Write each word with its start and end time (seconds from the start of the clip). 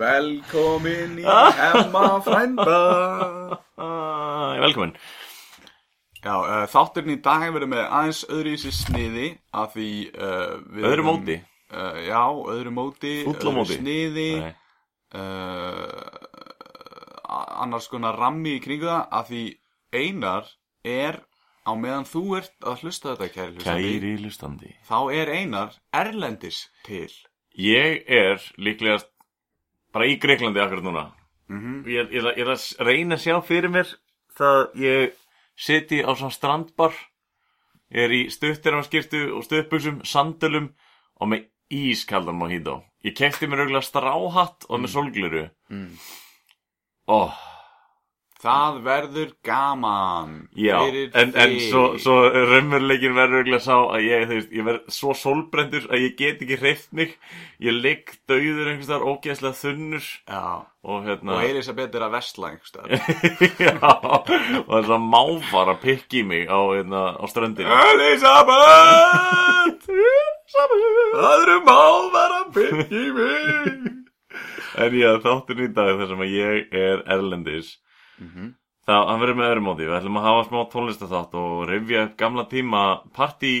Velkomin 0.00 1.16
í 1.20 1.24
Hemma 1.56 2.20
frænda. 2.20 2.80
Velkomin 4.60 4.92
Já, 6.20 6.34
uh, 6.36 6.64
þátturinn 6.68 7.14
í 7.14 7.20
dag 7.24 7.46
verður 7.54 7.70
með 7.72 7.84
aðeins 7.88 8.18
öðru 8.28 8.50
í 8.52 8.58
sér 8.60 8.74
sniði 8.76 9.28
af 9.56 9.72
því 9.76 9.86
uh, 10.12 10.58
við 10.74 10.84
Öðru 10.84 10.92
erum- 10.98 11.08
móti? 11.10 11.36
Uh, 11.70 11.96
já, 12.02 12.22
öðru 12.56 12.72
móti 12.76 13.12
Fúll 13.24 13.36
á 13.36 13.40
öðru 13.40 13.52
móti? 13.56 13.76
sniði 13.78 14.28
Nei. 14.42 14.52
uh, 15.14 16.10
annars 17.62 17.88
konar 17.92 18.18
rammi 18.18 18.56
í 18.58 18.62
kringu 18.64 18.88
það 18.88 19.04
af 19.20 19.28
því 19.30 19.42
Einar 19.94 20.48
er 20.86 21.20
á 21.66 21.72
meðan 21.78 22.06
þú 22.08 22.22
ert 22.40 22.66
að 22.66 22.84
hlusta 22.84 23.14
þetta 23.14 23.28
kæri 23.34 23.54
hlustandi 23.54 23.94
Kæri 23.94 24.12
lustandi 24.24 24.72
þá 24.88 24.96
er 25.20 25.32
Einar 25.36 25.76
erlendis 25.94 26.60
til 26.86 27.08
Ég 27.60 28.04
er 28.06 28.42
líklegast 28.62 29.08
bara 29.94 30.06
í 30.10 30.18
Greiklandi 30.22 30.62
akkurat 30.62 30.86
núna 30.86 31.06
mm 31.50 31.82
ég, 31.90 32.12
ég, 32.14 32.28
ég 32.38 32.44
er 32.44 32.52
að 32.54 32.66
reyna 32.86 33.16
að 33.18 33.24
sjá 33.24 33.40
fyrir 33.46 33.72
mér 33.74 33.88
það 34.38 34.60
ég 34.84 35.16
siti 35.60 36.00
á 36.00 36.10
svona 36.16 36.32
strandbar 36.34 36.94
ég 37.90 38.06
er 38.06 38.14
í 38.14 38.20
stuttir 38.32 38.76
á 38.76 38.80
skiptu 38.86 39.20
og 39.36 39.44
stuttbuxum, 39.44 40.00
sandölum 40.06 40.70
og 41.20 41.30
með 41.32 41.48
ískaldan 41.70 42.38
mojito. 42.38 42.80
Ég 43.04 43.14
kefti 43.18 43.46
mér 43.48 43.64
auðvitað 43.64 43.86
stráhatt 43.88 44.66
og 44.68 44.80
með 44.82 44.94
solgliru 44.96 45.44
Mm. 45.70 45.92
oh, 47.06 47.34
Það 48.40 48.76
verður 48.86 49.32
gaman 49.44 50.30
Já, 50.56 50.78
en, 50.88 51.32
en 51.36 51.54
svo, 51.60 51.82
svo 52.00 52.14
raunveruleikin 52.32 53.12
verður 53.12 53.42
auðvitað 53.42 53.64
sá 53.66 53.74
að 53.76 54.06
ég, 54.06 54.22
veist, 54.30 54.54
ég 54.56 54.64
verð 54.64 54.94
svo 54.96 55.12
sólbrendur 55.12 55.84
að 55.92 56.04
ég 56.06 56.14
get 56.16 56.40
ekki 56.40 56.56
hreift 56.62 56.88
mig. 56.96 57.12
Ég 57.60 57.76
ligg 57.76 58.14
dauður 58.30 58.70
einhvers 58.70 58.88
þar 58.88 59.04
ógeðslega 59.10 59.58
þunnur. 59.60 60.06
Já, 60.24 60.44
og 60.88 61.04
hérna 61.04 61.36
og 61.36 61.44
Elisabeth 61.50 61.98
er 62.00 62.06
að 62.06 62.14
vestla 62.16 62.54
einhverstað 62.54 62.84
Já, 63.66 63.76
og 63.76 64.72
þess 64.72 64.94
að 64.96 65.04
máfar 65.04 65.74
að 65.74 65.82
pikki 65.84 66.24
mig 66.24 66.48
á, 66.48 66.60
hérna, 66.72 67.02
á 67.20 67.24
ströndinu 67.28 67.68
Elisabeth 67.90 69.84
Það 71.20 71.36
eru 71.44 71.58
byrja 72.56 72.88
í 72.88 73.12
mig. 73.20 73.92
En 74.80 74.96
já, 74.96 75.10
þáttin 75.20 75.62
í 75.66 75.70
dag 75.76 75.92
þar 76.00 76.10
sem 76.14 76.24
að 76.24 76.34
ég 76.38 76.74
er 76.80 77.04
erlendis 77.10 77.74
Mhm. 78.20 78.54
þá, 78.86 78.92
hann 79.08 79.20
verður 79.20 79.36
með 79.40 79.50
öðrum 79.50 79.66
móti 79.70 79.86
við 79.88 79.96
ætlum 80.00 80.16
að 80.20 80.26
hafa 80.28 80.48
smá 80.48 80.60
tónlistaþátt 80.72 81.34
og 81.34 81.68
rifja 81.68 82.04
upp 82.06 82.16
gamla 82.16 82.44
tíma 82.50 82.82
Party 83.12 83.54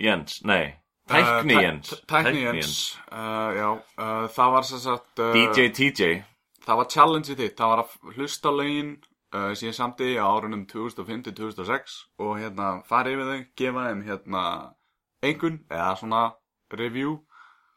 Jens, 0.00 0.42
nei 0.44 0.74
Tækni 1.08 1.54
Uh, 1.56 1.62
Jens. 1.62 1.90
tæ- 1.90 2.06
Tækni 2.10 2.40
Jens. 2.42 2.98
Uh, 3.12 3.50
Já, 3.54 3.68
uh, 3.98 4.26
það 4.28 4.50
var 4.52 4.62
sem 4.62 4.78
sagt 4.78 5.20
DJ 5.34 5.68
TJ 5.70 6.24
Það 6.66 6.76
var 6.76 6.84
challenge 6.90 7.34
þitt. 7.38 7.54
Það 7.56 7.68
var 7.70 7.78
að 7.84 8.16
hlusta 8.16 8.50
lögin 8.50 8.88
uh, 9.32 9.52
síðan 9.54 9.76
samti 9.76 10.16
á 10.18 10.26
árunum 10.26 10.66
2005-2006 10.66 11.94
og 12.18 12.38
hérna 12.40 12.82
fara 12.88 13.12
yfir 13.12 13.28
þau 13.30 13.44
gefa 13.56 13.84
þeim 13.86 14.02
hérna 14.08 14.42
einhvern 15.22 15.60
eða 15.70 15.92
svona 16.00 16.22
review 16.74 17.20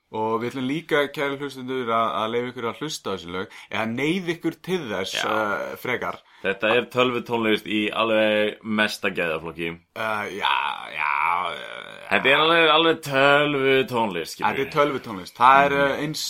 og 0.09 0.39
við 0.41 0.49
ætlum 0.49 0.65
líka 0.65 1.02
kæri 1.13 1.38
hlustundur 1.38 1.89
að, 1.93 2.07
að 2.19 2.31
leiða 2.33 2.49
ykkur 2.49 2.67
að 2.69 2.79
hlusta 2.81 3.11
á 3.11 3.13
þessi 3.13 3.34
lög 3.35 3.57
eða 3.69 3.85
neyð 3.91 4.29
ykkur 4.34 4.56
til 4.66 4.79
þess 4.89 5.17
uh, 5.22 5.66
frekar. 5.81 6.17
Þetta 6.41 6.72
er 6.75 6.88
tölvu 6.94 7.22
tónlist 7.28 7.67
í 7.69 7.81
alveg 7.94 8.63
mesta 8.63 9.11
gæðaflokki 9.11 9.73
uh, 9.73 10.23
Já, 10.34 10.56
já 10.95 11.11
uh, 11.51 11.91
Þetta 12.09 12.31
er 12.31 12.45
alveg, 12.45 12.69
alveg 12.78 13.03
tölvu 13.06 13.75
tónlist 13.91 14.39
Þetta 14.39 14.66
er 14.66 14.72
tölvutónlist. 14.73 15.35
Það 15.38 15.66
er 15.67 15.78
uh, 15.78 16.00
eins 16.06 16.25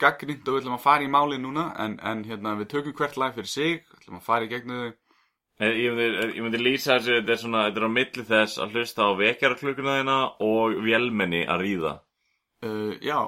gaggrind 0.00 0.48
og 0.48 0.56
við 0.56 0.62
ætlum 0.62 0.78
að 0.78 0.86
fara 0.86 1.04
í 1.04 1.12
máli 1.12 1.42
núna 1.42 1.68
en, 1.84 1.98
en 2.00 2.24
hérna 2.28 2.56
við 2.62 2.72
tökum 2.72 2.96
hvert 2.96 3.20
lag 3.20 3.36
fyrir 3.36 3.52
sig 3.52 3.76
við 3.82 4.00
ætlum 4.00 4.22
að 4.22 4.26
fara 4.30 4.48
í 4.48 4.52
gegnum 4.54 4.82
þau. 4.86 4.96
Ég 5.58 5.90
myndi, 5.90 6.26
ég 6.36 6.44
myndi 6.44 6.58
lýsa 6.62 7.00
þessu, 7.00 7.16
þetta 7.18 7.32
er 7.34 7.38
svona, 7.40 7.62
þetta 7.66 7.80
er 7.80 7.86
á 7.90 7.96
milli 7.98 8.24
þess 8.28 8.60
að 8.62 8.76
hlusta 8.76 9.08
á 9.10 9.18
vekjaraklukuna 9.18 9.96
þína 9.98 10.18
og 10.46 10.76
vélmenni 10.86 11.40
að 11.50 11.64
ríða. 11.64 11.94
Uh, 12.66 12.94
Já, 13.04 13.18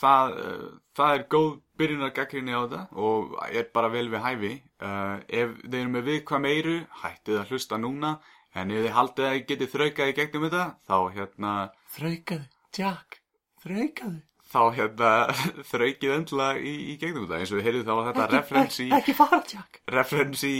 það, 0.00 0.34
uh, 0.44 0.66
það 0.96 1.14
er 1.18 1.26
góð 1.34 1.50
byrjunar 1.80 2.12
gaggrinni 2.16 2.52
á 2.56 2.60
þetta 2.64 2.82
og 3.00 3.36
er 3.50 3.68
bara 3.74 3.88
vel 3.92 4.08
við 4.12 4.24
hæfi. 4.26 4.52
Uh, 4.80 5.16
Ef 5.28 5.54
þið 5.64 5.78
eru 5.82 5.92
með 5.96 6.08
viðkvæm 6.10 6.48
eiru 6.50 6.76
hættið 7.04 7.40
að 7.42 7.52
hlusta 7.54 7.78
núna. 7.80 8.14
En 8.54 8.70
ef 8.74 8.82
þið 8.82 8.94
haldið 8.96 9.24
að 9.28 9.36
þið 9.36 9.44
getið 9.52 9.68
þraukað 9.76 10.08
í 10.10 10.16
gegnum 10.18 10.48
þetta 10.48 10.64
þá 10.90 10.96
hérna 11.14 11.50
Þraukaðu, 11.94 12.46
Jack, 12.76 13.20
þraukaðu. 13.62 14.16
þá 14.50 14.58
hérna 14.74 15.10
þraukið 15.70 16.14
endla 16.16 16.48
í, 16.58 16.72
í 16.90 16.96
gegnum 16.98 17.28
þetta. 17.28 17.38
Eins 17.38 17.52
og 17.54 17.60
við 17.60 17.68
heyrðum 17.68 17.86
þá 17.86 18.08
þetta 18.08 18.26
referens 18.34 18.80
í 18.82 18.88
Ekki 18.98 19.14
fara, 19.20 19.38
Jack. 19.52 19.78
referens 19.94 20.42
í 20.48 20.56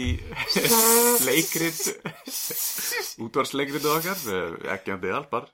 leikrit 1.29 1.83
útvarsleikritu 3.27 3.91
okkar. 3.97 4.23
Ekki 4.77 4.95
andið 4.95 5.19
alpar 5.19 5.51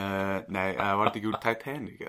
uh, 0.00 0.38
nei, 0.52 0.70
það 0.78 0.96
var 1.00 1.10
þetta 1.10 1.20
ekki 1.20 1.30
úr 1.30 1.38
Titanic 1.44 2.00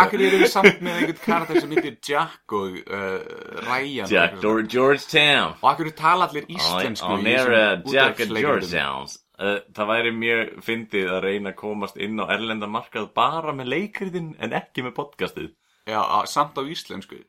Akkur, 0.00 0.22
eru 0.26 0.40
við 0.42 0.50
samt 0.52 0.80
með 0.84 0.98
einhvern 1.00 1.20
karakter 1.26 1.60
sem 1.62 1.74
heitir 1.76 1.98
Jack 2.08 2.54
og 2.56 2.78
uh, 2.86 3.20
Ryan 3.66 4.10
Jack, 4.10 4.40
George, 4.42 4.68
Georgetown. 4.72 5.54
og 5.60 5.68
akkur 5.72 5.92
tala 5.98 6.28
allir 6.30 6.48
íslensku 6.52 7.12
í 7.18 7.22
nera 7.26 7.60
þessum 7.76 7.94
Jack 7.94 8.18
útvarpsleikritum. 8.20 8.42
Georgetown. 8.46 9.14
Uh, 9.36 9.58
það 9.76 9.90
væri 9.92 10.12
mjög 10.16 10.52
fyndið 10.64 11.10
að 11.12 11.22
reyna 11.26 11.52
að 11.52 11.58
komast 11.60 11.98
inn 12.00 12.20
á 12.22 12.24
erlenda 12.32 12.68
markað 12.72 13.10
bara 13.16 13.52
með 13.52 13.72
leikritin 13.74 14.30
en 14.40 14.54
ekki 14.56 14.86
með 14.86 14.94
podcastið. 14.96 15.50
já, 15.86 16.00
samt 16.26 16.56
á 16.56 16.62
íslensku 16.64 17.20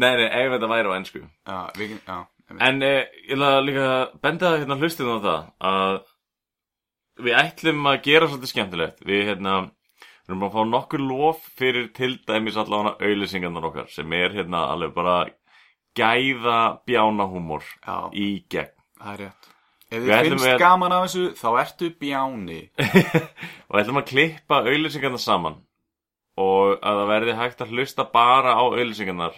Nei, 0.00 0.14
nei, 0.16 0.24
ef 0.24 0.54
þetta 0.54 0.68
væri 0.72 0.88
á 0.88 0.96
ennsku. 0.96 1.20
já, 1.20 1.58
við, 1.76 1.98
já, 2.08 2.16
en, 2.58 2.82
uh, 2.82 3.02
ég 3.28 3.42
líka 3.68 3.84
að 3.92 4.14
benda 4.24 4.54
hérna 4.56 4.78
hlustið 4.80 5.10
á 5.12 5.16
það 5.20 5.40
að 5.70 5.98
við 7.20 7.36
ætlum 7.38 7.86
að 7.90 8.00
gera 8.06 8.28
svolítið 8.30 8.52
skemmtilegt. 8.52 9.02
Við 9.06 9.24
hérna, 9.28 9.54
við 10.24 10.32
erum 10.32 10.44
að 10.48 10.54
fá 10.56 10.62
nokkur 10.72 11.02
lof 11.04 11.42
fyrir 11.58 11.90
til 11.96 12.14
dæmis 12.28 12.56
allavega 12.56 12.96
auðlýsingarnar 13.02 13.68
okkar 13.70 13.90
sem 13.92 14.12
er 14.16 14.32
hérna 14.38 14.64
alveg 14.72 14.94
bara 14.96 15.16
gæða 15.98 16.58
bjána 16.88 17.26
húmor 17.28 17.64
já, 17.84 17.96
í 18.16 18.44
gegn. 18.48 18.72
það 19.02 19.12
er 19.12 19.20
rétt. 19.26 19.48
Ef 19.92 20.02
þið 20.06 20.28
finnst 20.30 20.46
að- 20.48 20.58
gaman 20.62 20.92
af 20.96 21.02
þessu 21.04 21.24
þá 21.36 21.48
ertu 21.60 21.90
bjáni. 22.00 22.60
Og 23.68 23.80
ætlum 23.82 24.00
að 24.00 24.08
klippa 24.08 24.62
auðlýsingarnar 24.64 25.20
saman. 25.20 25.58
Og 26.40 26.78
að 26.80 27.00
það 27.02 27.10
verði 27.12 27.34
hægt 27.36 27.60
að 27.60 27.74
hlusta 27.76 28.06
bara 28.08 28.54
á 28.56 28.62
auðlýsingarnar 28.64 29.34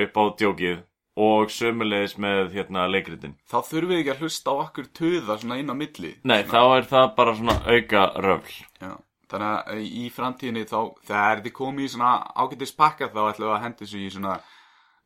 upp 0.00 0.16
á 0.16 0.22
djókið 0.40 0.78
og 1.16 1.50
sömulegis 1.52 2.16
með 2.20 2.52
hérna 2.58 2.84
leikritin. 2.90 3.36
þá 3.48 3.58
þurfum 3.64 3.92
við 3.92 4.02
ekki 4.02 4.14
að 4.14 4.24
hlusta 4.24 4.52
á 4.52 4.54
okkur 4.66 4.88
töða 4.92 5.38
svona 5.40 5.60
inn 5.62 5.72
á 5.72 5.76
milli 5.76 6.12
Nei, 6.28 6.42
þá 6.44 6.60
er 6.76 6.90
það 6.90 7.06
bara 7.16 7.36
svona 7.38 7.56
auka 7.64 8.02
röfl. 8.26 8.58
Já, 8.82 8.92
þannig 9.32 9.54
að 9.54 9.86
í 9.86 10.04
framtíðinni 10.12 10.66
þá, 10.68 10.78
þegar 11.08 11.42
þið 11.46 11.56
komið 11.56 11.88
í 11.88 11.94
svona 11.94 12.12
ágætis 12.36 12.76
pakka 12.76 13.08
þá 13.14 13.22
ætlum 13.30 13.48
við 13.48 13.56
að 13.56 13.64
hendi 13.64 13.84
þessu 13.86 14.02
í 14.04 14.12
svona 14.12 14.36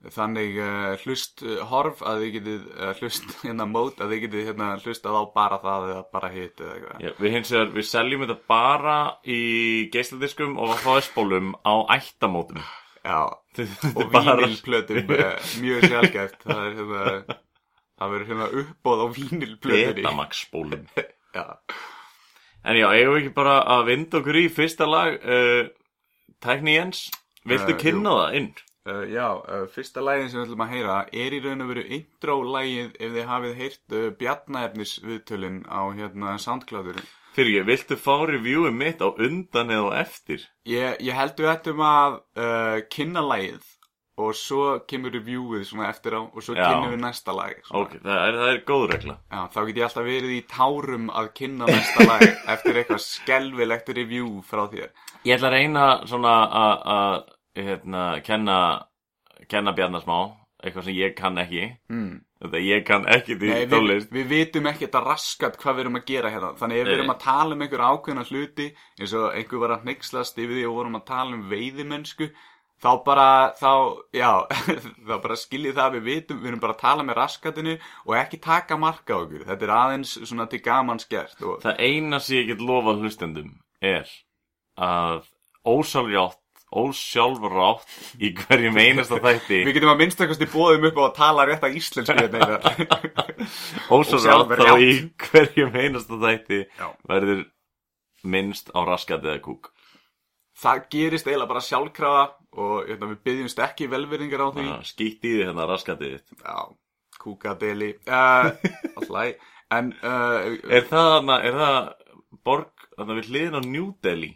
þannig 0.09 0.56
uh, 0.65 0.94
hlust 1.03 1.43
horf 1.69 2.00
að 2.09 2.22
þið 2.25 2.31
getið 2.38 2.69
uh, 2.72 2.93
hlust 3.00 3.32
hérna 3.44 3.66
mót 3.69 4.00
að 4.00 4.15
þið 4.15 4.22
getið 4.25 4.47
hérna 4.49 4.69
hlustað 4.81 5.19
á 5.20 5.22
bara 5.34 5.59
það 5.60 5.88
eða 5.91 6.04
bara 6.15 6.31
hitt 6.32 6.62
eða 6.64 6.76
eitthvað. 6.76 7.02
Já, 7.05 7.11
við 7.20 7.34
hins 7.37 7.55
vegar, 7.55 7.73
við 7.76 7.88
seljum 7.90 8.25
þetta 8.25 8.38
bara 8.55 8.99
í 9.29 9.40
geisladiskum 9.93 10.56
og 10.61 10.73
HS-bólum 10.81 11.52
á 11.61 11.75
ættamótum. 11.99 12.62
Já, 13.05 13.20
og 13.97 14.11
vínilplötum 14.12 15.14
uh, 15.17 15.31
mjög 15.62 15.87
sjálfgæft, 15.88 16.43
það 16.44 16.64
er 16.67 16.75
hérna, 16.81 17.37
það 18.00 18.12
verður 18.14 18.31
hérna 18.32 18.49
uppbóð 18.62 19.05
á 19.05 19.06
vínilplötunni. 19.17 20.02
Betamax-bólum. 20.02 20.85
Já, 21.38 21.47
En 22.61 22.76
já, 22.76 22.91
eigum 22.93 23.14
við 23.14 23.23
ekki 23.23 23.31
bara 23.38 23.55
að 23.73 23.87
vinda 23.88 24.19
okkur 24.19 24.37
í 24.37 24.49
fyrsta 24.52 24.85
lag, 24.88 25.14
uh, 25.25 25.70
Tækni 26.44 26.75
Jens, 26.75 27.06
viltu 27.49 27.73
Eh, 27.73 27.79
kynna 27.81 28.12
það 28.19 28.35
inn? 28.37 28.50
Uh, 28.91 29.05
já, 29.12 29.26
uh, 29.38 29.62
fyrsta 29.73 30.03
lægin 30.05 30.29
sem 30.29 30.41
við 30.43 30.46
ætlum 30.50 30.64
að 30.67 30.75
heyra 30.75 30.99
er 31.23 31.37
í 31.37 31.41
raun 31.44 31.64
og 31.64 31.70
veru 31.70 31.85
intro-lægið 31.96 32.99
ef 33.00 33.14
þið 33.17 33.26
hafið 33.31 33.56
heyrt 33.62 33.96
uh, 33.96 34.05
bjarnaefnis 34.20 34.93
viðtölin 35.06 35.58
á 35.69 35.81
hérna 35.96 36.35
Soundcloudur. 36.41 37.00
Fyrir 37.37 37.61
ég, 37.61 37.67
viltu 37.69 37.97
fá 38.00 38.15
reviewið 38.27 38.73
mitt 38.75 39.03
á 39.05 39.09
undan 39.11 39.71
eða 39.71 39.91
á 39.94 40.03
eftir? 40.03 40.47
Ég, 40.67 40.97
ég 41.06 41.15
held 41.15 41.37
við 41.38 41.53
ættum 41.53 41.82
að 41.87 42.17
uh, 42.41 42.81
kynna 42.91 43.23
lægið 43.23 43.69
og 44.21 44.35
svo 44.37 44.65
kemur 44.91 45.15
reviewið 45.15 45.62
svona 45.69 45.87
eftir 45.88 46.17
á 46.19 46.21
og 46.21 46.43
svo 46.44 46.56
Já. 46.59 46.67
kynnum 46.67 46.91
við 46.93 47.00
næsta 47.05 47.32
svona. 47.32 47.62
Ok, 47.81 47.94
það 48.03 48.19
er, 48.27 48.38
það 48.41 48.50
er 48.53 48.59
góð 48.69 48.82
regla 48.91 49.15
Já, 49.31 49.41
þá 49.55 49.61
get 49.69 49.79
ég 49.81 49.87
alltaf 49.87 50.05
verið 50.11 50.35
í 50.35 50.41
tárum 50.50 51.06
að 51.23 51.31
kynna 51.38 51.69
næsta 51.71 52.06
lag 52.09 52.25
eftir 52.55 52.81
eitthvað 52.82 53.05
skelvilegt 53.06 53.88
review 53.97 54.29
frá 54.44 54.67
þér 54.75 54.91
Ég 55.25 55.37
ætla 55.38 55.49
að 55.49 55.56
reyna 55.56 55.87
svona 56.11 56.35
að- 56.61 56.85
að 56.97 57.17
hérna, 57.61 58.05
kenna 58.27 58.59
kenna 59.49 59.73
Bjarnar 59.79 60.05
smá 60.05 60.19
eitthvað 60.61 60.85
sem 60.91 60.99
ég 60.99 61.17
kann 61.17 61.41
ekki 61.41 61.65
mm. 61.88 62.12
Þetta 62.40 62.60
ég 62.64 62.84
kann 62.88 63.08
ekki 63.12 63.37
því 63.40 63.50
Nei, 63.52 63.64
við, 63.70 64.06
við 64.14 64.31
vitum 64.31 64.69
ekki 64.70 64.87
þetta 64.87 65.02
raskat 65.04 65.58
hvað 65.60 65.76
við 65.76 65.84
erum 65.84 65.98
að 66.00 66.06
gera 66.08 66.31
hérna. 66.32 66.52
Þannig 66.60 66.81
ef 66.81 66.88
við 66.88 66.94
erum 66.96 67.12
að 67.14 67.25
tala 67.25 67.56
um 67.56 67.64
einhver 67.66 67.84
ákveðna 67.84 68.25
hluti 68.31 68.69
eins 69.00 69.16
og 69.19 69.26
einhver 69.34 69.64
var 69.64 69.75
að 69.76 69.84
hneykslast 69.84 70.40
yfir 70.40 70.56
því 70.56 70.64
og 70.70 70.78
vorum 70.78 70.96
að 71.00 71.04
tala 71.10 71.37
um 71.37 71.44
veiðimennsku 71.50 72.31
þá 72.81 72.90
bara, 73.04 73.28
þá, 73.60 73.72
já 74.16 74.31
þá 75.08 75.14
bara 75.20 75.37
skiljið 75.37 75.76
það 75.76 75.84
að 75.87 75.96
við 75.98 76.06
vitum 76.08 76.40
við 76.40 76.52
erum 76.52 76.62
bara 76.64 76.76
að 76.78 76.84
tala 76.84 77.06
með 77.06 77.20
raskatinu 77.20 77.76
og 78.06 78.16
ekki 78.22 78.40
taka 78.44 78.81
marka 78.81 79.16
á 79.16 79.20
okkur. 79.20 79.46
Þetta 79.50 79.69
er 79.69 79.75
aðeins 79.76 80.16
svona 80.22 80.48
til 80.48 80.62
gamans 80.64 81.08
gert 81.10 81.44
og 81.44 81.60
Það 81.64 81.84
eina 81.84 82.22
sem 82.25 82.40
ég 82.40 82.54
get 82.54 82.64
lofað 82.64 83.04
hlustendum 83.04 83.52
er 83.84 84.08
að 84.81 85.28
ósáljátt 85.69 86.40
ósjálfrátt 86.70 87.94
í 88.22 88.31
hverjum 88.38 88.76
einasta 88.78 89.19
þætti. 89.22 89.62
Við 89.67 89.76
getum 89.76 89.93
að 89.93 90.02
minnstakosti 90.05 90.49
bóðum 90.52 90.87
upp 90.90 91.00
á 91.00 91.02
að 91.08 91.17
tala 91.19 91.46
rétt 91.49 91.67
að 91.67 91.78
íslensku 91.81 92.14
hérna 92.14 92.44
Einar. 92.44 93.32
ósjálfrátt 93.96 94.62
þá 94.62 94.75
í 94.87 94.93
hverjum 95.25 95.75
einasta 95.75 96.20
þætti 96.22 96.61
Já. 96.67 96.87
verður 97.11 97.44
minnst 98.22 98.70
á 98.70 98.81
raskat 98.87 99.26
eða 99.26 99.43
kúk. 99.44 99.72
Það 100.61 100.82
gerist 100.93 101.26
eiginlega 101.26 101.50
bara 101.55 101.64
sjálfkrafa 101.64 102.25
og 102.61 102.88
hérna, 102.88 103.08
við 103.14 103.22
byggjumst 103.26 103.62
ekki 103.64 103.88
velverðingar 103.90 104.43
á 104.44 104.49
því. 104.50 104.61
Þannig 104.61 104.75
að 104.76 104.90
skýtt 104.90 105.25
í 105.25 105.32
því 105.32 105.46
hérna 105.49 105.67
raskatið 105.70 106.19
Já, 106.44 106.58
kúkadeli. 107.22 107.94
Uh, 108.11 108.52
Alltaf 109.00 109.49
En 109.70 109.93
uh, 110.02 110.50
Er 110.67 110.87
það, 110.90 111.31
er 111.46 111.56
það 111.56 111.76
borg 112.46 112.87
þarna 112.96 113.17
við 113.20 113.28
hliðin 113.31 113.58
á 113.58 113.62
New 113.64 113.90
Delhi? 114.02 114.32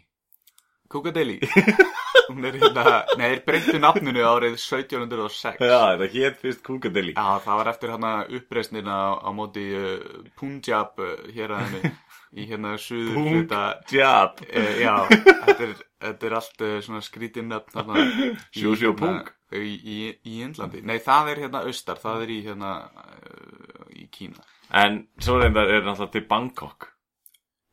Kúkadeli 0.91 1.39
Hún 2.35 2.45
er 2.49 2.57
hérna 2.59 2.83
Nei, 3.15 3.29
þeir 3.31 3.41
breyttu 3.47 3.79
nafninu 3.79 4.23
árið 4.27 4.57
1706 4.59 5.61
Já, 5.63 5.77
það 6.01 6.15
hétt 6.15 6.41
fyrst 6.41 6.63
Kúkadelhi 6.65 7.13
Já, 7.15 7.27
það 7.45 7.59
var 7.61 7.69
eftir 7.71 7.93
hérna 7.93 8.11
uppreisnina 8.39 8.97
á 9.23 9.29
móti 9.35 9.63
uh, 9.79 10.17
Punjab 10.39 10.99
uh, 10.99 11.13
hér 11.35 11.53
að 11.55 11.63
henni 11.63 11.93
í 12.35 12.47
hérna 12.49 12.73
suður 12.81 13.21
hluta 13.23 13.61
Jab 13.93 14.41
uh, 14.43 14.73
Já, 14.81 14.95
þetta 15.13 15.55
er, 15.69 15.75
þetta 16.07 16.29
er 16.29 16.37
allt 16.41 16.65
svona 16.89 17.03
skrítinn 17.05 17.47
nafn 17.53 17.77
þarna 17.77 18.03
í, 18.03 18.33
Sjú, 18.49 18.75
sjú, 18.75 18.91
hérna, 18.91 19.21
pung. 19.23 19.31
í, 19.55 19.77
í, 19.79 19.99
í 20.27 20.41
Indlandi. 20.43 20.83
Nei, 20.83 20.97
það 21.03 21.31
er 21.31 21.45
hérna 21.45 21.63
austar, 21.69 22.01
það 22.03 22.25
er 22.25 22.35
í 22.35 22.41
hérna 22.49 22.73
í 23.95 24.09
Kína. 24.11 24.43
En 24.75 25.05
svo 25.21 25.39
reyndar 25.39 25.71
er 25.71 25.85
náttúrulega 25.85 26.11
til 26.17 26.27
Bangkok 26.27 26.89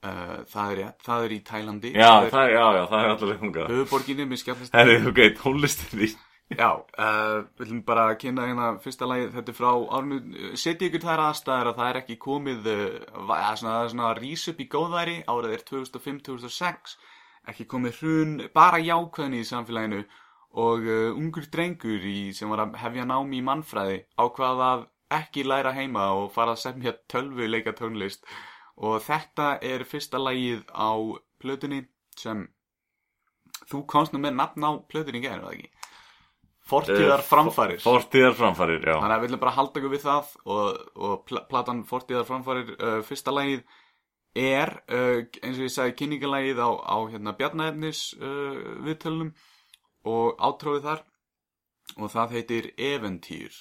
uh, 0.03 0.35
Það 0.51 0.75
er 0.75 0.93
það 1.07 1.25
er 1.29 1.35
í 1.37 1.39
Tælandi. 1.47 1.95
Já, 1.95 2.11
það 2.11 2.27
er 2.27 2.59
það, 2.59 2.83
það 2.91 2.99
er 2.99 3.15
alltaf 3.15 3.33
lefunga 3.33 3.71
höfuborginni 3.71 4.29
með 4.29 4.43
skemmtist 4.43 4.77
Herri, 4.77 4.99
ok, 5.11 5.25
tónlistin 5.41 5.93
því 5.95 6.13
Já, 6.53 6.69
uh, 6.69 7.39
við 7.57 7.63
viljum 7.63 7.85
bara 7.87 8.11
kynna 8.21 8.45
hérna 8.51 8.67
fyrsta 8.83 9.07
lagi, 9.09 9.31
þetta 9.33 9.53
er 9.53 9.57
frá 9.57 9.71
árnu, 9.97 10.19
setja 10.61 10.89
ykkur 10.91 11.05
þær 11.07 11.23
aðstæður 11.29 11.71
að 11.71 11.79
það 11.79 11.89
er 11.89 11.99
ekki 12.03 12.17
komið, 12.21 12.69
það 13.15 13.47
er 13.47 13.61
svona 13.63 14.11
rís 14.19 14.45
upp 14.53 14.61
í 14.61 14.67
góðæri, 14.75 15.15
árið 15.33 15.55
er 15.57 15.65
2005-2006, 15.71 16.99
ekki 17.49 17.67
komið 17.71 18.03
hrun, 18.03 18.35
bara 18.53 18.83
jákvæðni 18.85 19.41
í 19.41 19.49
samfélaginu 19.49 20.03
og 20.53 20.85
uh, 20.85 21.17
ungur 21.17 21.49
drengur 21.53 22.05
í, 22.05 22.33
sem 22.37 22.51
var 22.53 22.67
að 22.67 22.77
hefja 22.83 23.09
námi 23.09 23.41
í 23.41 23.45
mannfræði 23.47 24.03
ákvað 24.21 24.65
að 24.69 24.89
ekki 25.13 25.45
læra 25.49 25.73
heima 25.77 26.11
og 26.19 26.33
fara 26.35 26.55
að 26.57 26.63
semja 26.67 26.95
tölvu 27.11 27.49
leika 27.49 27.73
tónlist 27.77 28.27
og 28.77 28.99
þetta 29.05 29.55
er 29.65 29.85
fyrsta 29.89 30.21
lagið 30.21 30.65
á 30.73 30.93
plötunni 31.43 31.85
sem 32.19 32.47
þú 33.69 33.85
komst 33.89 34.15
nú 34.15 34.21
með 34.23 34.39
nafn 34.39 34.67
á 34.69 34.71
plötunni 34.89 35.23
gerðu 35.23 35.49
það 35.49 35.57
ekki? 35.59 35.71
Fortíðar 36.73 37.23
framfarir. 37.27 37.81
Fortíðar 37.83 38.37
framfarir, 38.39 38.85
já. 38.87 38.95
Þannig 38.95 39.15
að 39.17 39.23
við 39.23 39.27
viljum 39.27 39.43
bara 39.43 39.55
halda 39.57 39.81
ykkur 39.81 39.93
við 39.93 40.05
það 40.05 40.29
og, 40.47 40.83
og 40.95 41.15
pl 41.27 41.41
platan 41.51 41.81
Fortíðar 41.89 42.29
framfarir 42.29 42.75
uh, 42.77 42.99
fyrsta 43.07 43.35
lagið 43.35 43.65
er 44.39 44.73
uh, 44.87 45.19
eins 45.43 45.59
og 45.59 45.67
ég 45.67 45.75
sagði 45.75 45.97
kynningalagið 45.99 46.63
á, 46.63 46.71
á 46.71 46.97
hérna 47.11 47.35
Bjarnæfnis 47.37 48.05
uh, 48.21 48.79
viðtölunum 48.87 49.35
og 50.09 50.39
átrófið 50.39 50.87
þar. 50.87 51.05
Og 51.99 52.09
það 52.15 52.39
heitir 52.39 52.71
Eventýr 52.79 53.59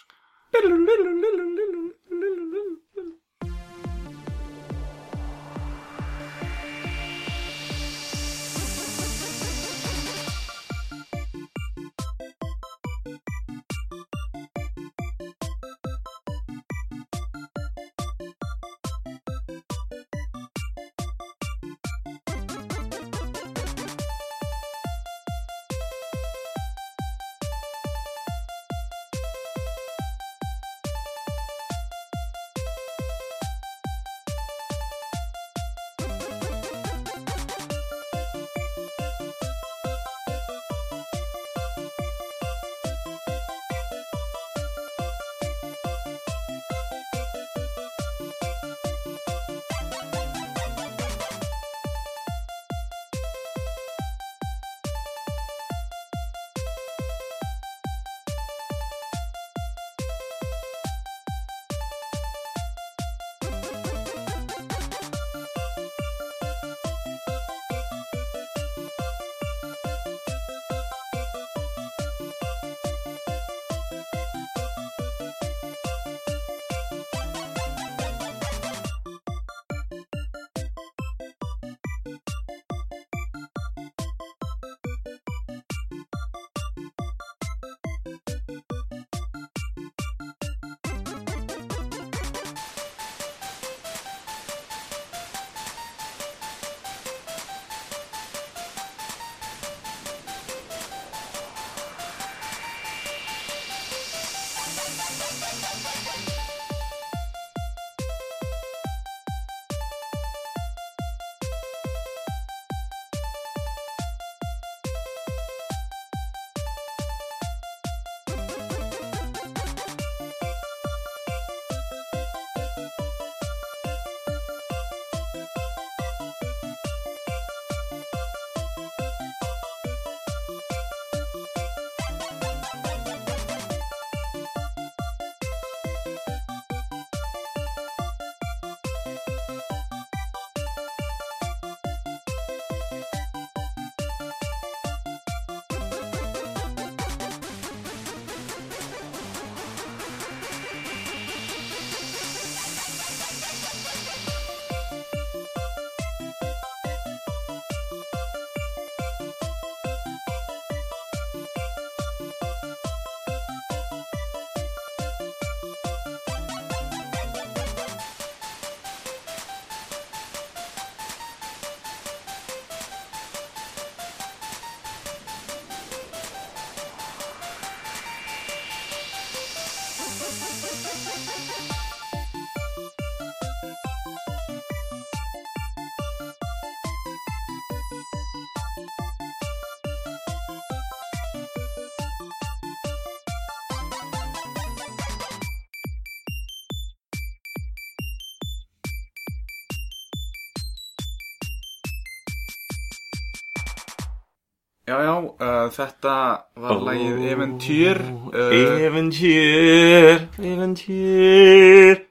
Já, 204.91 204.97
já, 205.07 205.13
uh, 205.23 205.69
þetta 205.71 206.13
var 206.59 206.81
lagið 206.83 207.21
Eventýr 207.31 207.99
uh, 208.01 208.81
Eventýr, 208.83 210.25
eventýr, 210.43 212.01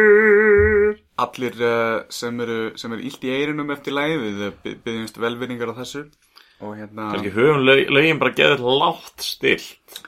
eventýr 0.00 0.94
Allir 1.20 1.58
uh, 1.60 2.06
sem 2.08 2.40
eru, 2.46 2.56
sem 2.80 2.94
eru 2.96 3.04
illt 3.10 3.26
í 3.28 3.34
eirinum 3.34 3.74
eftir 3.74 3.92
lagið 3.98 4.24
Við 4.24 4.40
uh, 4.46 4.54
by- 4.64 4.76
byggjumst 4.86 5.20
velvinningar 5.20 5.74
á 5.76 5.80
þessu. 5.82 6.02
Og 6.64 6.70
hérna, 6.80 7.10
Kannski 7.12 7.34
höfum 7.36 7.60
lög, 7.68 7.84
lögin 7.92 8.20
bara 8.22 8.32
geður 8.40 8.60
látt 8.80 9.20
stilt 9.24 10.00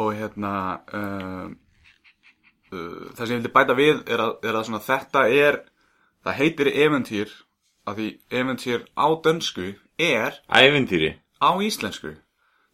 og 0.00 0.10
hérna 0.16 0.54
uh, 0.96 1.46
uh, 2.72 3.04
Það 3.12 3.20
sem 3.26 3.34
ég 3.34 3.38
vildi 3.42 3.52
bæta 3.52 3.76
við 3.76 3.96
er 4.08 4.20
að, 4.30 4.32
er 4.48 4.54
að 4.56 4.66
svona, 4.70 4.80
þetta 4.88 5.20
er 5.28 5.54
Það 6.24 6.38
heitir 6.40 6.68
Eventýr 6.72 7.28
Af 7.86 7.96
því 7.98 8.08
Eventýr 8.30 8.84
á 8.94 9.06
dönsku 9.24 9.72
er 9.98 10.38
Æventýri 10.48 11.16
á 11.42 11.50
íslensku. 11.58 12.14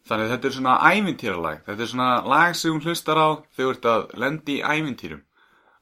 Þannig 0.09 0.25
að 0.25 0.31
þetta 0.33 0.47
er 0.49 0.55
svona 0.55 0.75
ævintýralag. 0.89 1.61
Þetta 1.65 1.83
er 1.85 1.89
svona 1.91 2.09
lag 2.25 2.55
sem 2.57 2.73
hún 2.73 2.85
hlustar 2.85 3.19
á 3.21 3.29
þegar 3.53 3.59
þú 3.59 3.71
ert 3.73 3.87
að 3.91 4.03
lendi 4.23 4.57
í 4.57 4.63
ævintýrum. 4.65 5.23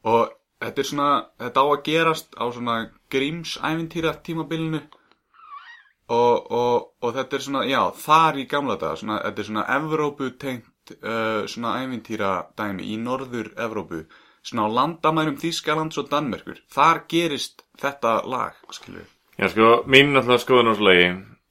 Og 0.08 0.32
þetta 0.64 0.84
er 0.84 0.90
svona 0.90 1.10
þetta 1.44 1.64
á 1.64 1.66
að 1.68 1.84
gerast 1.88 2.40
á 2.40 2.46
svona 2.56 2.78
gríms 3.14 3.58
ævintýra 3.64 4.16
tímabilinu 4.26 4.82
og, 6.08 6.52
og, 6.52 6.88
og 7.04 7.16
þetta 7.16 7.38
er 7.38 7.46
svona 7.46 7.66
já, 7.68 7.82
þar 8.04 8.40
í 8.42 8.48
gamla 8.52 8.78
daga 8.80 9.00
svona, 9.02 9.20
þetta 9.26 9.44
er 9.44 9.50
svona 9.50 9.66
Evrópu 9.76 10.30
tengt 10.40 10.96
uh, 10.98 11.44
svona 11.52 11.76
ævintýra 11.84 12.32
dæmi 12.60 12.88
í 12.88 12.96
norður 13.04 13.52
Evrópu 13.56 14.06
svona 14.48 14.68
á 14.72 14.76
landamærum 14.80 15.38
Þýskalands 15.40 16.00
og 16.00 16.10
Danmerkur. 16.12 16.64
Þar 16.72 17.04
gerist 17.12 17.68
þetta 17.80 18.22
lag 18.28 18.60
skilur 18.76 19.17
Já 19.38 19.50
sko, 19.54 19.84
mín 19.86 20.14
náttúrulega 20.16 20.42
skoðun 20.44 20.70
á 20.70 20.74
þessu 20.74 20.86
lagi 20.88 21.08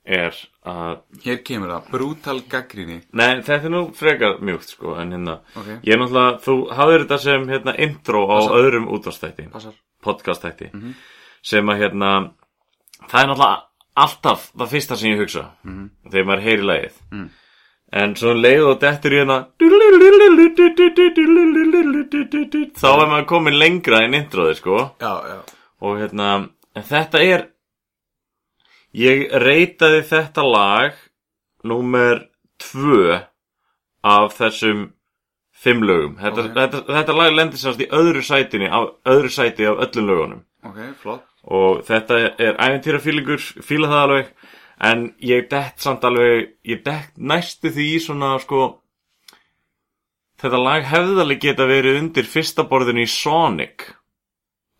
er 0.06 0.34
að 0.66 0.96
hér 1.24 1.38
kemur 1.46 1.70
það, 1.70 1.86
brútal 1.90 2.40
gaggrinni 2.50 3.00
Nei, 3.12 3.40
þetta 3.42 3.66
er 3.68 3.72
nú 3.74 3.82
frekar 3.94 4.36
mjúkt 4.42 4.68
sko 4.74 4.94
En 5.02 5.10
hérna, 5.14 5.40
Ok. 5.58 5.68
ég 5.86 5.98
náttúrulega 5.98 6.40
Þú 6.46 6.54
hafðir 6.78 7.04
þetta 7.06 7.18
sem 7.18 7.46
hérna 7.50 7.74
intro 7.78 8.24
á 8.26 8.38
Passar. 8.38 8.58
öðrum 8.60 8.86
útvarstætti 8.94 9.48
passar. 9.52 9.72
Podcastætti 10.02 10.70
Sem 11.42 11.66
að 11.70 11.80
hérna 11.84 12.10
Það 13.06 13.20
er 13.22 13.26
náttúrulega 13.32 13.62
alltaf 13.96 14.50
það 14.52 14.68
fyrsta 14.74 14.96
sem 14.96 15.10
ég 15.14 15.18
hugsa 15.24 15.44
Þegar 16.10 16.26
maður 16.28 16.42
heyri 16.46 16.62
lagið. 16.62 16.96
Mm. 17.12 17.28
En 17.96 18.14
svo 18.18 18.30
um 18.34 18.40
leið 18.42 18.64
og 18.66 18.80
dettur 18.82 19.14
í 19.14 19.20
hérna 19.22 19.38
Þá 22.76 22.88
er 22.92 23.06
maður 23.10 23.26
komin 23.30 23.56
lengra 23.58 24.02
en 24.04 24.16
introði 24.18 24.56
sko 24.58 24.78
já, 25.00 25.12
já 25.30 25.38
og 25.86 25.98
hérna, 26.00 26.48
en 26.74 26.82
þetta 26.88 27.20
er 27.20 27.42
ég 28.96 29.26
reytaði 29.42 30.02
þetta 30.08 30.44
lag 30.48 30.96
númer 31.66 32.22
tvö 32.62 33.18
af 34.06 34.36
þessum 34.38 34.86
fimm 35.56 35.82
lögum 35.88 36.16
þetta, 36.20 36.44
Ok. 36.46 36.52
þetta, 36.56 36.82
þetta 36.98 37.16
lag 37.16 37.32
lendir 37.34 37.58
sérst 37.60 37.80
í 37.84 37.88
öðru 37.90 38.22
sætinni 38.24 38.68
af, 38.70 38.90
öðru 39.08 39.30
sæti 39.32 39.66
af 39.68 39.80
öllum 39.86 40.06
lögunum 40.10 40.42
Ok, 40.66 40.78
flott. 41.02 41.24
og 41.44 41.82
þetta 41.86 42.18
er 42.38 42.56
æventýrafílingur, 42.58 43.40
fíla 43.62 43.88
það 43.90 44.02
alveg 44.06 44.32
en 44.90 45.04
ég 45.24 45.48
dett 45.50 45.80
samt 45.80 46.04
alveg 46.04 46.50
ég 46.68 46.82
dett 46.84 47.12
næstu 47.16 47.70
því 47.72 47.88
svona 48.04 48.34
sko 48.42 48.62
þetta 50.42 50.58
lag 50.60 50.84
hefði 50.84 51.20
alveg 51.24 51.40
geta 51.46 51.66
verið 51.68 52.00
undir 52.02 52.28
fyrsta 52.28 52.64
borðinu 52.68 53.04
í 53.06 53.08
Sonic 53.10 53.86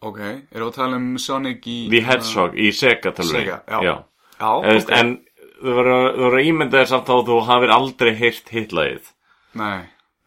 Ok, 0.06 0.18
erum 0.22 0.66
við 0.66 0.70
að 0.70 0.74
tala 0.76 0.98
um 1.00 1.06
Sonic 1.22 1.66
í... 1.72 1.76
The 1.92 2.00
Hedgehog 2.06 2.56
í 2.60 2.70
Sega 2.76 3.12
tölvunni 3.16 3.42
Sega, 3.44 3.58
já. 3.66 3.78
já. 3.86 3.94
Já, 4.36 4.50
veist, 4.66 4.90
ok. 4.90 4.96
En 5.00 5.12
þú 5.56 5.74
verður 5.80 6.36
að 6.36 6.48
ímynda 6.50 6.80
þér 6.82 6.90
samt 6.92 7.06
þá 7.08 7.14
að 7.16 7.28
þú 7.30 7.36
hafir 7.48 7.72
aldrei 7.76 8.10
heyrt 8.20 8.50
hitlagið 8.52 9.12
Nei. 9.56 9.78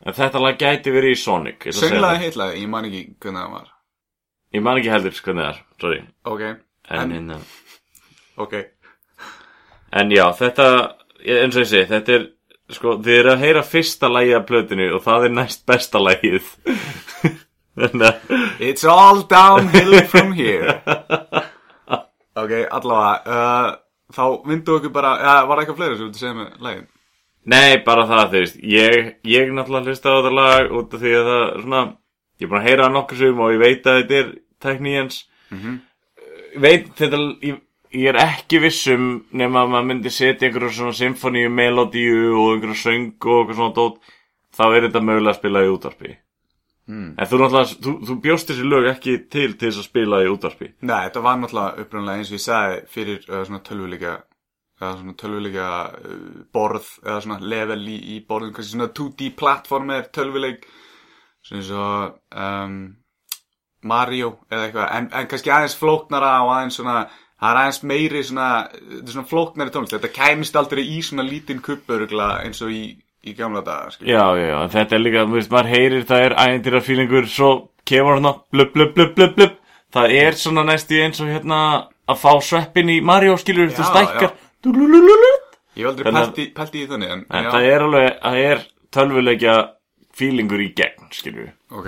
En 0.08 0.16
þetta 0.18 0.40
lag 0.42 0.58
gæti 0.58 0.94
verið 0.96 1.14
í 1.14 1.20
Sonic 1.22 1.68
Sönglaði 1.76 2.18
það. 2.18 2.24
heitlaði, 2.26 2.62
ég 2.64 2.70
man 2.72 2.88
ekki 2.90 3.02
hvernig 3.22 3.44
það 3.44 3.54
var. 3.58 3.68
Ég 4.58 4.64
man 4.66 4.80
ekki 4.82 4.90
heldur 4.96 5.18
hvernig 5.22 5.44
það 5.46 5.52
er, 5.54 5.62
sorry 5.84 6.02
Ok, 6.34 6.44
En, 6.90 7.12
En- 7.14 7.32
en, 7.36 7.42
ok. 8.42 8.54
en 10.02 10.12
já, 10.16 10.26
þetta 10.40 10.68
eins 11.20 11.56
og 11.60 11.62
ég 11.66 11.70
segi, 11.70 11.86
þetta 11.92 12.16
er 12.18 12.26
sko, 12.74 12.96
þið 13.04 13.20
eru 13.20 13.32
að 13.36 13.44
heyra 13.44 13.62
fyrsta 13.66 14.10
lagið 14.10 14.38
af 14.40 14.48
plötinu 14.50 14.88
og 14.98 15.04
það 15.06 15.28
er 15.28 15.36
næst 15.38 15.66
besta 15.70 16.02
að 16.02 16.10
It's 18.70 18.84
all 18.84 19.24
downhill 19.24 20.02
from 20.12 20.34
here. 20.34 20.80
ok, 22.40 22.54
allavega, 22.76 23.14
uh, 23.26 23.70
þá 24.16 24.24
myndu 24.50 24.78
okkur 24.78 24.94
bara, 24.94 25.14
ja, 25.24 25.36
var 25.50 25.62
eitthvað 25.62 25.80
fleira 25.80 25.96
sem 25.96 26.04
þú 26.04 26.10
viltu 26.10 26.24
segja 26.24 26.38
með 26.38 26.66
lægin? 26.66 26.88
Nei, 27.50 27.80
bara 27.86 28.06
það, 28.10 28.26
þú 28.34 28.44
veist, 28.44 28.60
ég, 28.76 29.10
ég 29.28 29.54
náttúrulega 29.56 29.94
hlusta 29.94 30.12
á 30.12 30.18
þetta 30.20 30.36
lag 30.36 30.76
út 30.76 30.94
af 30.94 31.02
því 31.02 31.16
að 31.18 31.30
það, 31.32 31.46
svona, 31.64 31.82
ég 32.40 32.46
er 32.46 32.52
búin 32.52 32.60
að 32.60 32.68
heyra 32.68 32.86
það 32.86 32.96
nokkuð 32.98 33.24
sem 33.24 33.42
og 33.46 33.54
ég 33.56 33.64
veit 33.64 33.90
að 33.90 34.00
þetta 34.00 34.20
er 34.20 34.30
tekníjans. 34.66 35.20
Ég 36.50 36.62
veit, 36.66 36.88
þetta, 37.00 37.22
ég, 37.48 37.60
ég 37.96 38.12
er 38.12 38.22
ekki 38.22 38.62
vissum 38.62 39.10
nema 39.32 39.64
að 39.64 39.74
maður 39.74 39.90
myndi 39.90 40.14
setja 40.14 40.50
einhverju 40.50 40.76
svona 40.78 40.98
symfoníu, 41.00 41.50
melodíu 41.50 42.34
og 42.36 42.56
einhverju 42.56 42.82
söng 42.84 43.08
og 43.24 43.40
eitthvað 43.40 43.62
svona 43.62 43.78
dót, 43.80 44.02
þá 44.60 44.66
er 44.68 44.88
þetta 44.90 45.06
mögulega 45.08 45.34
að 45.34 45.40
spila 45.40 45.64
í 45.66 45.72
útvarpi. 45.74 46.18
Mm. 46.90 47.10
En 47.22 47.30
þú 47.30 47.40
náttúrulega, 47.44 47.78
þú, 47.86 47.94
þú 48.08 48.16
bjóst 48.24 48.50
þessi 48.50 48.66
lög 48.66 48.88
ekki 48.90 49.16
til 49.30 49.52
til 49.54 49.70
þess 49.70 49.84
að 49.84 49.88
spila 49.92 50.24
í 50.26 50.32
útvarpi. 50.32 50.72
Nei, 50.82 50.98
þetta 51.06 51.24
var 51.26 51.38
náttúrulega 51.38 51.86
upprunlega 51.86 52.22
eins 52.22 52.32
og 52.32 52.38
ég 52.40 52.46
sagði 52.46 52.80
fyrir 52.96 53.28
uh, 53.30 53.44
svona 53.46 53.62
tölvuleika 53.68 54.16
eða 54.80 54.94
svona 54.98 55.18
tölvuleika 55.20 55.68
uh, 56.00 56.24
borð 56.56 56.90
eða 57.06 57.20
svona 57.26 57.40
level 57.54 57.82
í, 57.86 57.98
í 58.16 58.20
borðum 58.26 58.56
kannski 58.56 58.74
svona 58.74 58.90
2D 59.00 59.30
plattformer 59.38 60.10
tölvuleik 60.16 60.66
svona 61.46 61.62
eins 61.62 61.72
og 61.78 62.18
um, 62.46 62.80
Mario 63.90 64.34
eða 64.50 64.66
eitthvað 64.66 64.94
en, 64.98 65.10
en 65.16 65.30
kannski 65.32 65.54
aðeins 65.54 65.78
flóknara 65.80 66.32
og 66.46 66.54
aðeins 66.56 66.80
svona 66.80 66.96
það 67.40 67.52
er 67.52 67.60
aðeins 67.62 67.82
meiri 67.92 68.24
svona 68.28 68.50
þetta 68.72 69.06
er 69.06 69.14
svona 69.16 69.30
flóknari 69.30 69.76
tónlist 69.76 69.96
þetta 69.96 70.12
kæmist 70.16 70.58
aldrei 70.60 70.84
í 70.84 70.98
svona 71.06 71.28
lítinn 71.28 71.62
kuppörugla 71.64 72.32
eins 72.44 72.64
og 72.66 72.74
í, 72.76 72.84
í 73.26 73.34
gamla 73.38 73.62
daga 73.66 73.92
skilur. 73.94 74.12
Já, 74.14 74.26
já, 74.40 74.46
já, 74.52 74.60
þetta 74.76 74.96
er 74.96 75.04
líka, 75.04 75.26
þú 75.28 75.38
veist, 75.40 75.52
maður 75.52 75.72
heyrir 75.74 76.06
það 76.10 76.26
er 76.26 76.36
ægindira 76.46 76.82
fílingur, 76.86 77.28
svo 77.28 77.50
kemur 77.90 78.20
hann 78.20 78.30
blub, 78.52 78.74
blub, 78.74 78.94
blub, 78.96 79.16
blub, 79.16 79.36
blub. 79.36 79.58
Það 79.94 80.14
er 80.20 80.38
svona 80.38 80.64
næstu 80.68 81.00
eins 81.02 81.20
og 81.24 81.32
hérna 81.34 81.60
að 82.10 82.20
fá 82.22 82.32
sveppin 82.46 82.92
í 82.94 83.00
Mario, 83.02 83.36
skilur, 83.42 83.72
þú 83.74 83.88
stækkar. 83.90 84.36
ég 85.80 85.86
hef 85.86 85.90
aldrei 85.92 86.12
að- 86.12 86.20
pælt 86.20 86.40
í, 86.44 86.46
pælt 86.54 86.76
í 86.76 86.86
þannig 86.88 87.12
en, 87.16 87.26
en 87.30 87.46
það 87.54 87.68
er 87.74 87.86
alveg, 87.86 88.08
það 88.22 88.40
er 88.46 88.64
tölvuleikja 88.92 89.56
fílingur 90.20 90.62
í 90.64 90.74
gegn, 90.76 91.10
skilur 91.16 91.52
ok. 91.72 91.88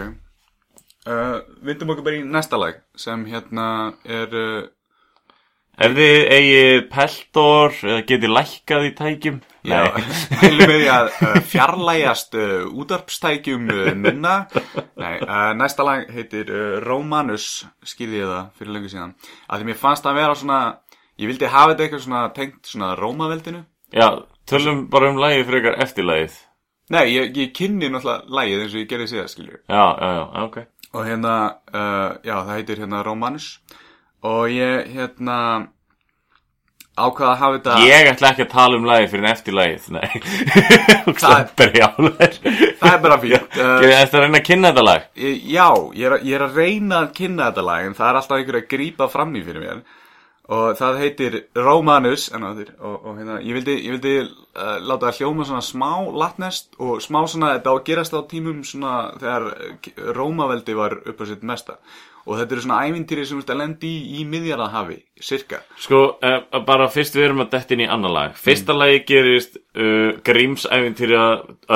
Uh, 1.02 1.40
vindum 1.66 1.90
okkur 1.90 2.06
bara 2.06 2.20
í 2.20 2.24
næsta 2.24 2.60
lag 2.62 2.78
sem 2.96 3.24
hérna 3.26 3.66
er 4.06 4.36
uh, 4.38 4.68
ef 5.86 5.96
þið 5.98 6.18
eigið 6.38 6.82
peltor 6.92 7.78
eða 7.88 8.04
getið 8.12 8.34
lækkað 8.38 8.86
í 8.88 8.92
tækjum 9.00 9.40
Já, 9.62 9.82
heilum 10.42 10.72
við 10.72 10.88
að 10.90 11.10
fjarlægjast 11.52 12.34
uh, 12.40 12.64
útarpstækjum 12.82 13.68
minna. 14.02 14.32
Nei, 14.98 15.20
uh, 15.22 15.52
næsta 15.54 15.86
lag 15.86 16.08
heitir 16.16 16.50
Romanus, 16.82 17.46
skýrði 17.86 18.24
ég 18.24 18.32
það 18.32 18.48
fyrir 18.58 18.74
lengur 18.74 18.94
síðan. 18.96 19.12
Að 19.46 19.62
því 19.62 19.68
mér 19.70 19.78
fannst 19.84 20.08
að 20.10 20.18
vera 20.18 20.38
svona, 20.40 20.58
ég 21.22 21.30
vildi 21.30 21.52
hafa 21.54 21.76
þetta 21.76 21.86
eitthvað 21.86 22.04
svona 22.08 22.24
tengt 22.40 22.72
svona 22.74 22.96
Rómaveldinu. 22.98 23.62
já, 23.94 24.08
tölum 24.50 24.88
bara 24.90 25.12
um 25.14 25.22
lagið 25.22 25.46
frekar 25.52 25.78
eftir 25.84 26.08
lagið 26.10 26.40
Nei, 26.92 27.06
ég, 27.14 27.30
ég 27.38 27.54
kynni 27.56 27.88
náttúrulega 27.92 28.34
lagið 28.40 28.64
eins 28.66 28.74
og 28.74 28.82
ég 28.82 28.90
gerði 28.90 29.08
síðan, 29.14 29.30
skilju. 29.32 29.58
já, 29.70 29.84
já, 30.02 30.10
já, 30.18 30.24
ok 30.48 30.58
Og 30.98 31.06
hérna, 31.08 31.36
uh, 31.72 32.18
já, 32.26 32.34
það 32.44 32.56
heitir 32.58 32.82
hérna 32.82 33.04
Romanus. 33.06 33.46
Og 34.22 34.52
ég, 34.54 34.92
hérna, 34.94 35.38
ákvaða 37.02 37.30
að 37.32 37.40
hafa 37.42 37.56
þetta... 37.58 37.78
Ég 37.88 38.10
ætla 38.12 38.30
ekki 38.36 38.44
að 38.46 38.52
tala 38.52 38.78
um 38.78 38.84
lagið 38.86 39.08
fyrir 39.14 39.24
en 39.26 39.32
eftir 39.32 39.56
lagið, 39.58 39.88
nei. 39.96 40.10
Það- 41.22 41.54
Það. 41.56 42.36
Það 42.82 42.92
er 42.92 43.02
bara 43.08 43.18
fínt. 43.24 43.56
Uh, 43.58 43.72
Ég 43.88 43.96
ætla 43.98 44.20
að 44.20 44.26
reyna 44.28 44.42
að 44.42 44.46
kynna 44.52 44.72
þetta 44.74 44.84
lag. 44.86 45.08
Já, 45.56 45.66
ég 45.98 46.06
er, 46.12 46.18
ég 46.28 46.36
er 46.38 46.46
að 46.46 46.60
reyna 46.62 47.00
að 47.06 47.10
kynna 47.18 47.48
þetta 47.50 47.66
lag 47.72 47.88
en 47.90 47.98
það 47.98 48.12
er 48.12 48.20
alltaf 48.22 48.38
einhver 48.42 48.60
að 48.62 48.70
grípa 48.76 49.10
fram 49.16 49.34
í 49.40 49.44
fyrir 49.48 49.66
mér 49.66 49.82
og 50.52 50.74
það 50.76 50.98
heitir 51.00 51.36
Romanus 51.56 52.26
og, 52.34 52.58
og 52.84 53.12
hérna, 53.16 53.38
ég 53.46 53.56
vildi, 53.56 53.76
ég 53.86 53.94
vildi 53.94 54.14
uh, 54.26 54.80
láta 54.84 55.08
það 55.08 55.20
hljóma 55.22 55.46
svona 55.48 55.62
smá 55.64 55.92
latnest 56.20 56.74
og 56.82 56.98
smá 57.06 57.22
svona 57.30 57.54
þetta 57.56 57.72
á 57.72 57.76
að 57.78 57.84
gerast 57.88 58.18
á 58.18 58.20
tímum 58.28 58.58
svona 58.68 58.96
þegar 59.22 59.46
Rómaveldi 60.18 60.76
var 60.76 60.98
upp 61.08 61.22
á 61.24 61.26
sitt 61.30 61.46
mesta 61.48 61.78
og 62.26 62.38
þetta 62.38 62.56
eru 62.56 62.64
svona 62.64 62.80
ævintýri 62.86 63.24
sem 63.26 63.40
að 63.42 63.58
lendi 63.58 63.90
í, 63.90 64.22
í 64.22 64.26
miðjarðahafi, 64.30 64.98
cirka 65.26 65.62
Sko, 65.82 66.02
uh, 66.22 66.60
bara 66.68 66.88
fyrst 66.94 67.18
við 67.18 67.28
erum 67.28 67.44
að 67.46 67.52
detta 67.56 67.76
inn 67.76 67.84
í 67.86 67.90
annar 67.90 68.14
lag. 68.14 68.36
Fyrsta 68.38 68.76
lagi 68.78 69.02
gerist 69.10 69.58
uh, 69.58 70.20
Grímsævintýra 70.28 71.26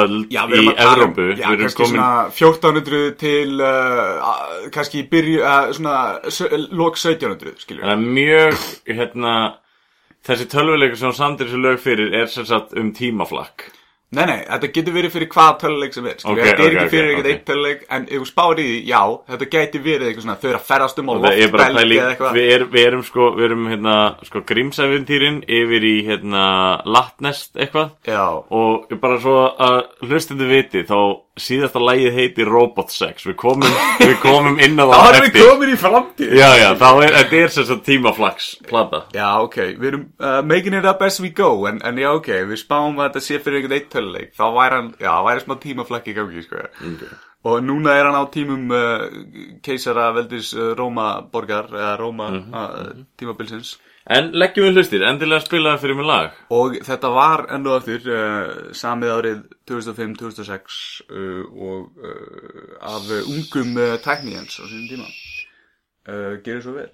öld 0.01 0.33
Já, 0.33 0.43
í 0.45 0.61
um, 0.61 0.71
Evrópu. 0.71 1.27
já, 1.33 1.47
kannski 1.49 1.81
komin, 1.81 1.97
svona 1.97 2.09
1400 2.29 3.15
til 3.21 3.61
uh, 3.61 4.35
kannski 4.75 5.05
byrju, 5.11 5.39
uh, 5.41 5.71
svona 5.75 5.97
lok 6.69 6.99
1700, 7.01 7.55
skilju 7.65 7.85
það 7.85 7.95
er 7.95 8.05
mjög, 8.19 8.67
hérna, 8.91 9.33
þessi 10.25 10.49
tölvuleikur 10.53 11.01
sem 11.01 11.17
samtir 11.17 11.49
þessu 11.49 11.63
lög 11.65 11.81
fyrir 11.81 12.13
er 12.21 12.29
sem 12.31 12.45
sagt 12.49 12.77
um 12.77 12.93
tímaflakk 12.95 13.69
Nei, 14.15 14.25
nei, 14.29 14.37
þetta 14.47 14.69
getur 14.77 14.95
verið 14.95 15.13
fyrir 15.15 15.29
hvaða 15.35 15.55
töluleik 15.61 15.95
sem 15.95 16.05
er 16.09 16.17
skilur, 16.21 16.39
Ok, 16.39 16.45
Þetta 16.45 16.65
er 16.65 16.75
ekki 16.75 16.91
fyrir 16.93 17.09
ok, 17.09 17.15
eitthvað 17.15 17.31
eitt 17.33 17.45
töluleik 17.49 17.85
En 17.97 18.05
ef 18.07 18.21
þú 18.23 18.27
spáir 18.29 18.61
í 18.61 18.65
því, 18.69 18.77
já, 18.89 19.01
þetta 19.31 19.49
gæti 19.55 19.81
verið 19.85 20.07
eitthvað 20.09 20.25
svona 20.25 20.37
Þau 20.41 20.47
eru 20.51 20.59
að 20.59 20.67
ferðast 20.69 21.01
um 21.03 21.09
á 21.09 21.13
loftbelgi 21.15 21.99
eða 21.99 22.09
eitthvað. 22.13 22.39
við, 22.39 22.49
er, 22.55 22.65
við 22.75 22.87
erum 22.89 23.03
sko, 23.09 23.29
við 23.35 23.47
erum 23.49 23.67
hérna, 23.73 23.95
sko 24.29 24.43
grímsæfintýrin 24.53 25.41
yfir 25.59 25.87
í 25.89 25.95
hérna 26.07 26.45
latnest 26.85 27.55
eitthvað. 27.59 27.91
Já, 28.07 28.23
og 28.49 28.95
bara 29.01 29.19
svo 29.21 29.37
að 29.51 29.77
hlustundu 30.07 30.47
viti 30.49 30.85
þá 30.87 30.97
síðasta 31.39 31.81
lagið 31.83 32.15
heiti 32.15 32.45
Robot 32.47 32.93
Sex. 32.93 33.25
Við 33.27 33.35
komum, 33.39 33.77
við 33.99 34.15
komum 34.23 34.59
inn 34.63 34.79
á 34.79 34.85
þá 34.89 34.93
það 34.95 35.17
erum 35.17 35.25
við 35.27 35.37
komin 35.43 35.73
í 35.73 35.77
framtíð. 35.79 36.33
Já, 36.39 36.47
já, 36.61 36.67
þá 36.79 36.87
er, 36.91 37.15
þetta 37.19 37.39
er 37.41 37.53
sem 37.55 37.67
sagt 37.69 37.85
tímaflags 37.89 38.49
plata 38.69 39.01
Já, 39.15 39.27
ok, 39.43 39.57
við 39.75 39.89
erum 39.91 40.05
uh, 40.19 40.41
making 40.47 40.77
it 40.79 40.87
up 40.89 41.03
as 41.05 41.19
we 41.23 41.31
go 41.35 41.51
En, 41.69 41.81
en 41.85 41.99
já, 42.01 42.09
ok, 42.15 42.31
við 42.49 42.61
spáum 42.63 42.99
að 42.99 43.09
þetta 43.09 43.25
sé 43.27 43.39
fyrir 43.43 43.61
eitthvað 43.61 43.77
eitt 43.79 43.89
töluleik 43.93 44.35
Þá 44.37 44.45
væri 44.57 44.79
hann, 44.79 44.91
já, 45.03 45.13
væri 45.27 45.45
smá 45.45 45.55
tímaflakki 45.63 46.13
í 46.13 46.17
gangi, 46.17 46.45
sko. 46.45 46.67
Okay. 46.93 47.17
Og 47.45 47.59
núna 47.61 47.93
er 47.93 48.07
hann 48.09 48.17
á 48.17 48.25
tímum 48.33 48.71
uh, 48.73 49.03
keisara 49.65 50.09
veldis 50.15 50.53
uh, 50.57 50.71
Róma 50.77 51.09
borgar 51.31 51.69
Eða 51.73 51.97
Róma 52.01 52.31
uh, 52.31 52.87
tímabilsins 53.19 53.75
En 54.05 54.27
leggjum 54.37 54.67
við 54.67 54.75
hlustir, 54.77 55.01
endilega 55.01 55.41
spila 55.41 55.71
það 55.73 55.81
fyrir 55.81 55.97
mig 55.97 56.05
lag 56.05 56.35
Og 56.53 56.75
þetta 56.85 57.09
var 57.15 57.47
enn 57.55 57.65
og 57.65 57.79
aftur 57.79 58.03
uh, 58.13 58.51
samið 58.77 59.13
árið 59.15 59.39
2005-2006 59.71 60.75
uh, 61.09 61.41
og 61.69 62.03
uh, 62.05 62.75
af 62.85 63.09
ungum 63.23 63.73
uh, 63.81 63.95
tekníjans 64.05 64.59
á 64.61 64.63
sínum 64.69 64.85
tíma. 64.91 65.09
Uh, 66.05 66.37
Gerir 66.45 66.61
svo 66.61 66.75
vel. 66.77 66.91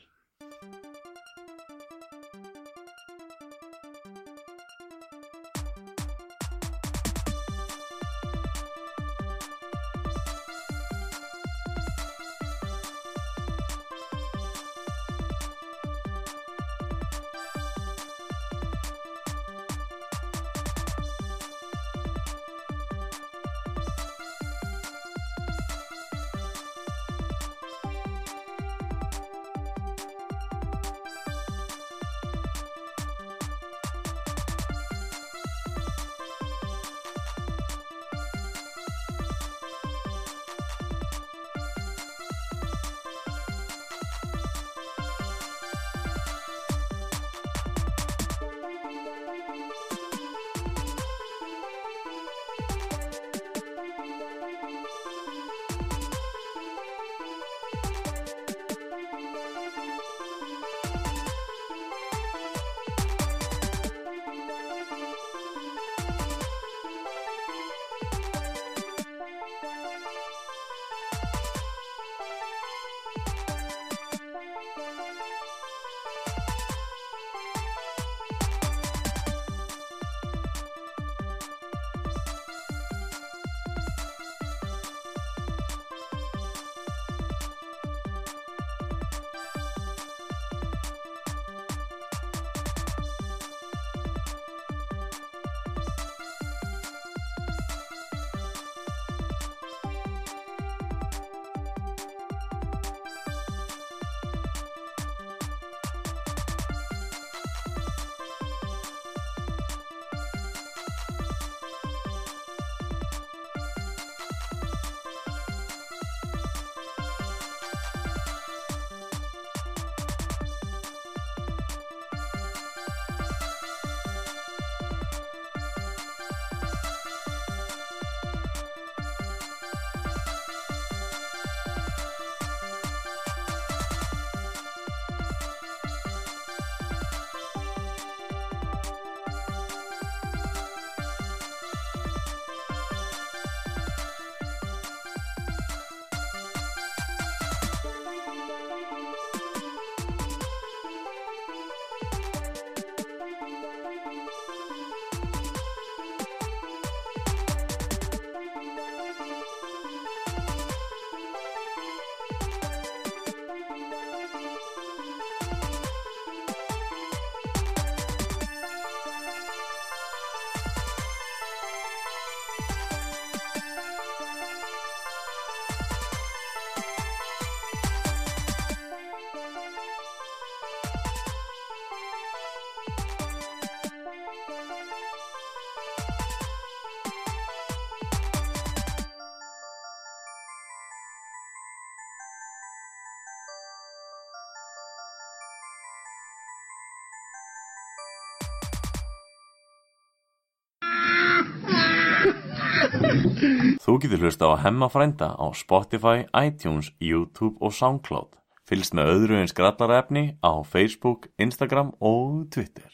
Þú 203.81 203.95
getur 204.03 204.21
hlusta 204.23 204.47
á 204.47 204.55
Hemma 204.63 204.87
frænda 204.91 205.31
á 205.35 205.45
Spotify, 205.57 206.23
iTunes, 206.37 206.91
YouTube 207.01 207.57
og 207.61 207.73
Soundcloud. 207.75 208.37
Fylgst 208.69 208.93
með 208.95 209.09
öðru 209.15 209.39
eins 209.41 209.53
grallarefni 209.57 210.37
á 210.39 210.63
Facebook, 210.63 211.27
Instagram 211.41 211.91
og 211.99 212.45
Twitter. 212.53 212.87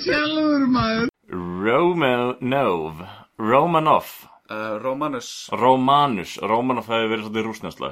Sjálfur 0.00 0.64
maður 0.72 1.10
Romanov, 1.30 3.04
Romanov, 3.38 4.12
Uh, 4.50 4.80
Romanus, 4.82 5.46
Romanus, 5.54 6.32
Romanov 6.42 6.88
hefði 6.90 7.06
verið 7.12 7.26
svolítið 7.28 7.44
rúsnæsla. 7.46 7.90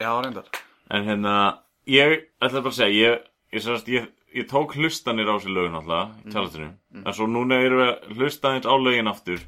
já, 0.00 0.08
reyndar. 0.24 0.46
En 0.88 1.04
hérna, 1.04 1.34
ég 1.84 2.22
ætla 2.40 2.62
bara 2.64 2.72
að 2.72 2.78
segja, 2.78 3.10
ég, 3.10 3.26
ég, 3.52 3.66
ég, 3.68 3.88
ég, 3.98 4.06
ég 4.32 4.46
tók 4.48 4.72
hlustanir 4.78 5.28
á 5.28 5.36
þessi 5.36 5.52
lögin 5.52 5.76
alltaf, 5.76 6.14
í 6.24 6.30
tjálatinu. 6.32 6.70
En 7.04 7.12
svo 7.12 7.26
núna 7.28 7.58
erum 7.60 7.82
við 7.82 7.90
að 7.90 8.16
hlusta 8.16 8.54
eins 8.54 8.64
á 8.64 8.72
lögin 8.80 9.12
aftur. 9.12 9.44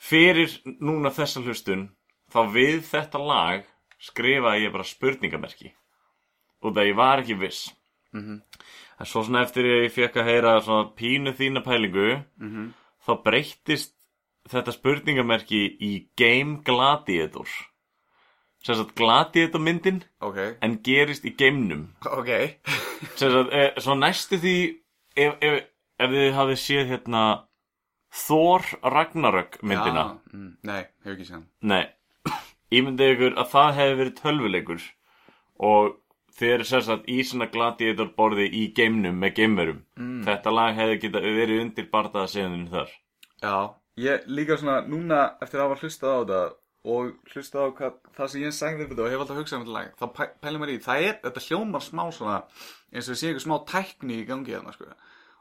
Fyrir 0.00 0.54
núna 0.80 1.10
þessa 1.12 1.42
hlustun, 1.44 1.88
þá 2.32 2.40
við 2.54 2.78
þetta 2.88 3.20
lag 3.20 3.66
skrifaði 4.00 4.64
ég 4.64 4.72
bara 4.72 4.86
spurningamerki. 4.88 5.72
Og 6.64 6.72
það 6.76 6.88
ég 6.88 6.96
var 6.96 7.20
ekki 7.22 7.36
viss. 7.40 7.66
En 8.14 9.06
svo 9.06 9.22
svona 9.24 9.44
eftir 9.44 9.64
ég 9.68 9.92
fekk 9.92 10.16
að 10.22 10.28
heyra 10.30 10.54
svona 10.64 10.88
pínu 10.96 11.32
þína 11.36 11.62
pælingu 11.64 12.24
Mhm. 12.40 12.72
þá 13.06 13.12
breyttist 13.24 13.94
þetta 14.50 14.72
spurningamerki 14.72 15.60
í 15.80 16.08
Game 16.16 16.62
Gladiator 16.64 17.46
sagt 18.64 18.94
Gladiator 18.96 19.60
myndin 19.60 20.02
Ok, 20.20 20.36
en 20.60 20.78
gerist 20.82 21.24
í 21.24 21.30
geimnum 21.36 21.94
ok 22.04 22.58
sem 23.16 23.30
sagt, 23.32 23.52
e, 23.52 23.72
svo 23.80 23.94
næstu 23.94 24.36
því 24.42 24.56
ef, 25.16 25.36
ef, 25.40 25.64
ef 25.98 26.10
þið 26.10 26.34
hafið 26.36 26.58
séð 26.60 26.90
hérna 26.90 27.22
Thor 28.10 28.66
Ragnarök 28.82 29.60
myndina. 29.62 30.04
Já, 30.04 30.34
mm, 30.34 30.52
Nei, 30.66 30.82
hefur 31.04 31.16
ekki 31.16 31.26
séð 31.28 31.42
Nei, 31.62 31.84
ímyndið 32.74 33.14
ykkur 33.14 33.36
að 33.38 33.50
það 33.54 33.74
hefði 33.78 33.98
verið 34.00 34.14
tölvuleikur 34.22 34.86
og 35.70 35.90
þið 36.40 36.54
eru 36.54 36.68
sagt 36.70 37.10
í 37.10 37.18
svona 37.26 37.50
gladiator 37.52 38.10
borði 38.16 38.48
í 38.48 38.64
geimnum 38.74 39.18
með 39.20 39.34
geimverum. 39.40 39.84
Mm. 39.98 40.22
þetta 40.26 40.54
lag 40.54 40.74
hefði 40.78 41.00
geta 41.04 41.22
verið 41.26 41.62
undir 41.66 41.90
bardaða 41.92 42.32
seðinu 42.32 42.70
þar. 42.72 42.96
Já, 43.40 43.56
ég 44.00 44.26
líka 44.26 44.56
svona 44.56 44.80
núna 44.88 45.20
eftir 45.40 45.60
að 45.60 45.68
hafa 45.68 45.84
hlustað 45.84 46.10
á 46.10 46.18
þetta 46.20 46.42
og 46.90 47.32
hlustað 47.34 47.66
á 47.68 47.68
hvað, 47.76 47.96
það 48.16 48.30
sem 48.32 48.42
ég 48.46 48.54
sagði 48.56 48.86
og 48.88 49.10
hef 49.12 49.22
alltaf 49.22 49.36
hugsað 49.36 49.58
um 49.58 49.64
þetta 49.66 49.74
lag 49.74 49.88
þá 50.00 50.06
pæ, 50.16 50.22
pælum 50.40 50.62
maður 50.62 50.72
í, 50.72 50.82
það 50.84 51.06
er, 51.06 51.16
þetta 51.26 51.42
hljómar 51.44 51.84
smá 51.84 52.02
svona 52.16 52.36
eins 52.88 53.10
og 53.12 53.18
sé 53.20 53.28
eitthvað 53.28 53.44
smá 53.44 53.56
tækni 53.68 54.16
í 54.22 54.28
gangi 54.28 54.54
hérna, 54.54 54.72
sko 54.72 54.88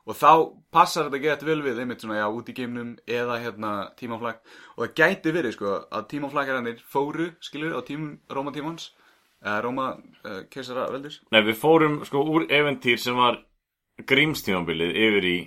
og 0.09 0.17
þá 0.17 0.31
passar 0.73 1.07
þetta 1.07 1.21
gett 1.21 1.43
vel 1.45 1.59
við 1.65 1.83
einmitt 1.83 2.01
svona, 2.01 2.17
já, 2.17 2.25
út 2.33 2.49
í 2.49 2.55
geimnum 2.57 2.95
eða 3.05 3.37
hérna 3.43 3.73
tímaflag 3.99 4.39
og 4.75 4.81
það 4.81 4.95
gæti 4.97 5.33
verið, 5.35 5.55
sko, 5.57 5.75
að 5.93 6.07
tímaflagarannir 6.15 6.81
fóru, 6.89 7.29
skilur, 7.45 7.77
á 7.77 7.81
tímum 7.85 8.17
Rómatímans 8.33 8.89
eða 9.43 9.61
Róma 9.65 9.91
uh, 9.99 10.41
keisara 10.51 10.89
veldis 10.91 11.21
Nei, 11.31 11.43
við 11.45 11.61
fórum 11.61 12.01
sko 12.07 12.25
úr 12.33 12.47
eventýr 12.49 12.99
sem 12.99 13.15
var 13.17 13.39
grímstímabilið 14.09 14.95
yfir 14.95 15.29
í 15.29 15.37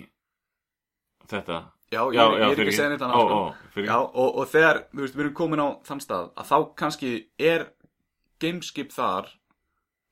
þetta. 1.29 1.61
Já, 1.93 2.01
ég, 2.09 2.17
ég 2.17 2.43
er 2.47 2.59
ekki 2.63 2.71
að 2.71 2.75
segja 2.77 2.89
neitt 2.91 3.05
annað, 3.05 3.29
sko. 3.69 3.85
Já, 3.85 3.95
og, 4.01 4.27
og 4.41 4.49
þegar, 4.49 4.83
þú 4.91 5.03
veist, 5.03 5.15
við 5.15 5.23
erum 5.25 5.37
komin 5.37 5.61
á 5.61 5.67
þann 5.85 6.03
stað 6.03 6.29
að 6.39 6.49
þá 6.49 6.57
kannski 6.79 7.11
er 7.37 7.65
gameskip 8.41 8.93
þar 8.93 9.29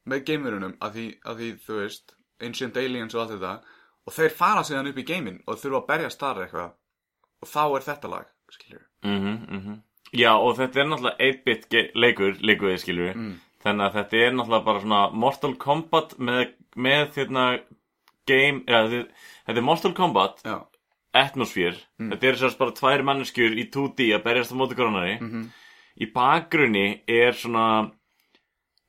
með 0.10 0.26
gamerunum 0.30 0.76
að 0.82 0.98
því, 0.98 1.06
að 1.26 1.42
því, 1.42 1.52
þú 1.66 1.78
veist, 1.80 2.16
Ancient 2.42 2.78
Aliens 2.82 3.16
og 3.16 3.24
allt 3.24 3.36
þetta 3.36 3.54
og 4.08 4.14
þeir 4.14 4.30
fara 4.36 4.64
síðan 4.64 4.88
upp 4.92 4.98
í 4.98 5.04
gamein 5.08 5.42
og 5.48 5.58
þurfa 5.62 5.82
að 5.82 5.88
berjast 5.88 6.20
þar 6.20 6.42
eitthvað. 6.46 6.72
Og 7.42 7.48
þá 7.48 7.62
er 7.78 7.82
þetta 7.88 8.10
lag, 8.10 8.26
skiljur 8.52 8.82
mm 9.04 9.20
-hmm, 9.48 9.82
Já, 10.14 10.32
og 10.36 10.58
þetta 10.58 10.80
er 10.80 10.86
náttúrulega 10.86 11.18
8-bit 11.20 11.70
ge- 11.70 11.92
leikur, 11.96 12.78
skilur 12.78 13.08
við 13.10 13.16
Mm. 13.16 13.40
þannig 13.64 13.86
að 13.86 13.94
þetta 13.94 14.18
er 14.18 14.32
náttúrulega 14.32 14.66
bara 14.66 14.80
svona 14.82 15.12
Mortal 15.14 15.54
Kombat 15.56 16.18
með, 16.20 16.54
með 16.76 17.14
hérna 17.16 17.60
game, 18.28 18.62
ja, 18.68 18.88
þetta, 18.88 19.58
er 19.58 19.62
Mortal 19.62 19.94
Kombat 19.94 20.42
Já, 20.46 20.66
atmosfér, 21.14 21.76
þetta 22.00 22.24
er 22.28 22.36
sérst 22.36 22.58
bara 22.58 22.72
tvær 22.72 23.04
manneskjur 23.04 23.52
í 23.58 23.70
2D 23.72 24.14
að 24.16 24.24
berjast 24.24 24.52
á 24.52 24.56
móti 24.56 24.76
koronari 24.76 25.18
Mhm. 25.22 25.50
í 26.02 26.06
bakgrunni 26.14 27.02
er 27.08 27.32
svona 27.34 27.92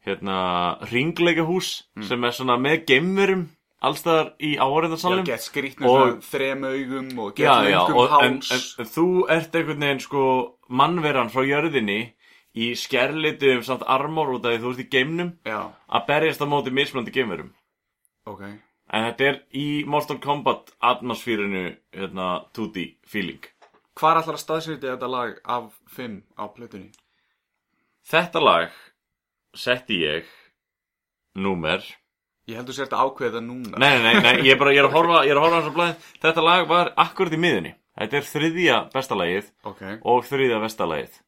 hérna 0.07 0.79
ringleikahús 0.91 1.83
sem 2.03 2.25
er 2.25 2.31
svona 2.35 2.57
með 2.59 2.85
gemmurum 2.87 3.49
allstaðar 3.83 4.33
í 4.39 4.53
já 4.57 4.63
áhverjandarsalum 4.65 5.25
gett 5.27 5.45
skrýtnum 5.45 5.89
Og- 5.91 6.01
svona 6.01 6.27
þrem 6.31 6.67
augum 6.71 7.09
og 7.27 7.35
gett 7.37 7.47
já, 7.47 7.55
já, 7.71 7.81
en, 7.89 8.11
háls. 8.13 8.51
en, 8.53 8.85
en 8.85 8.91
þú 8.95 9.07
ert 9.37 9.55
einhvern 9.59 9.81
veginn 9.87 10.01
sko 10.05 10.25
mannveran 10.69 11.31
frá 11.35 11.43
jörðinni 11.49 12.01
í 12.55 12.73
skerlitum 12.77 13.63
samt 13.67 13.83
armor 13.87 14.35
út 14.37 14.45
af 14.47 14.53
því 14.55 14.61
þú 14.65 14.71
ert 14.75 14.85
í 14.85 14.89
geimnum 14.93 15.33
Já, 15.49 15.61
að 15.89 16.07
berjast 16.07 16.45
á 16.45 16.47
móti 16.47 16.71
mismunandi 16.75 17.15
geimurum 17.17 17.51
ok. 18.27 18.43
En 18.93 19.07
þetta 19.09 19.25
er 19.25 19.37
í 19.57 19.67
Mortal 19.89 20.19
Kombat 20.21 20.75
atmosférinu 20.85 21.63
hérna 21.97 22.45
2D 22.53 22.83
feeling. 23.09 23.41
Hvar 23.97 24.19
ætlar 24.21 24.37
að 24.37 24.43
staðsýti 24.43 24.85
þetta 24.91 25.09
lag 25.09 25.39
af 25.49 25.71
5 25.97 26.19
á 26.37 26.45
plötunni? 26.53 26.91
þetta 28.05 28.43
lag 28.43 28.71
setti 29.57 30.03
ég 30.03 30.29
númer 31.39 31.81
Ég 32.51 32.59
heldur 32.59 32.75
sér 32.75 32.89
þetta 32.89 33.03
ákveða 33.07 33.41
núna. 33.45 33.79
Nei, 33.79 33.99
nei, 34.03 34.15
nei, 34.25 34.33
ég 34.47 34.55
er 34.57 34.59
bara, 34.59 34.73
ég 34.75 34.83
er 34.83 34.89
að 34.89 34.97
horfa 34.97 35.21
ég 35.27 35.31
er 35.35 35.39
að 35.39 35.45
horfa 35.47 35.59
á 35.59 35.63
þessu 35.63 35.75
blæð 35.77 36.07
þetta 36.25 36.47
lag 36.49 36.65
var 36.73 36.93
akkurat 37.05 37.37
í 37.37 37.43
miðunni 37.43 37.75
þetta 38.01 38.19
er 38.19 38.27
þriðja 38.33 38.79
besta 38.95 39.19
lagið 39.21 39.53
Ok, 39.69 39.83
og 40.03 40.25
þriðja 40.27 40.59
besta 40.65 40.89
lagið. 40.91 41.21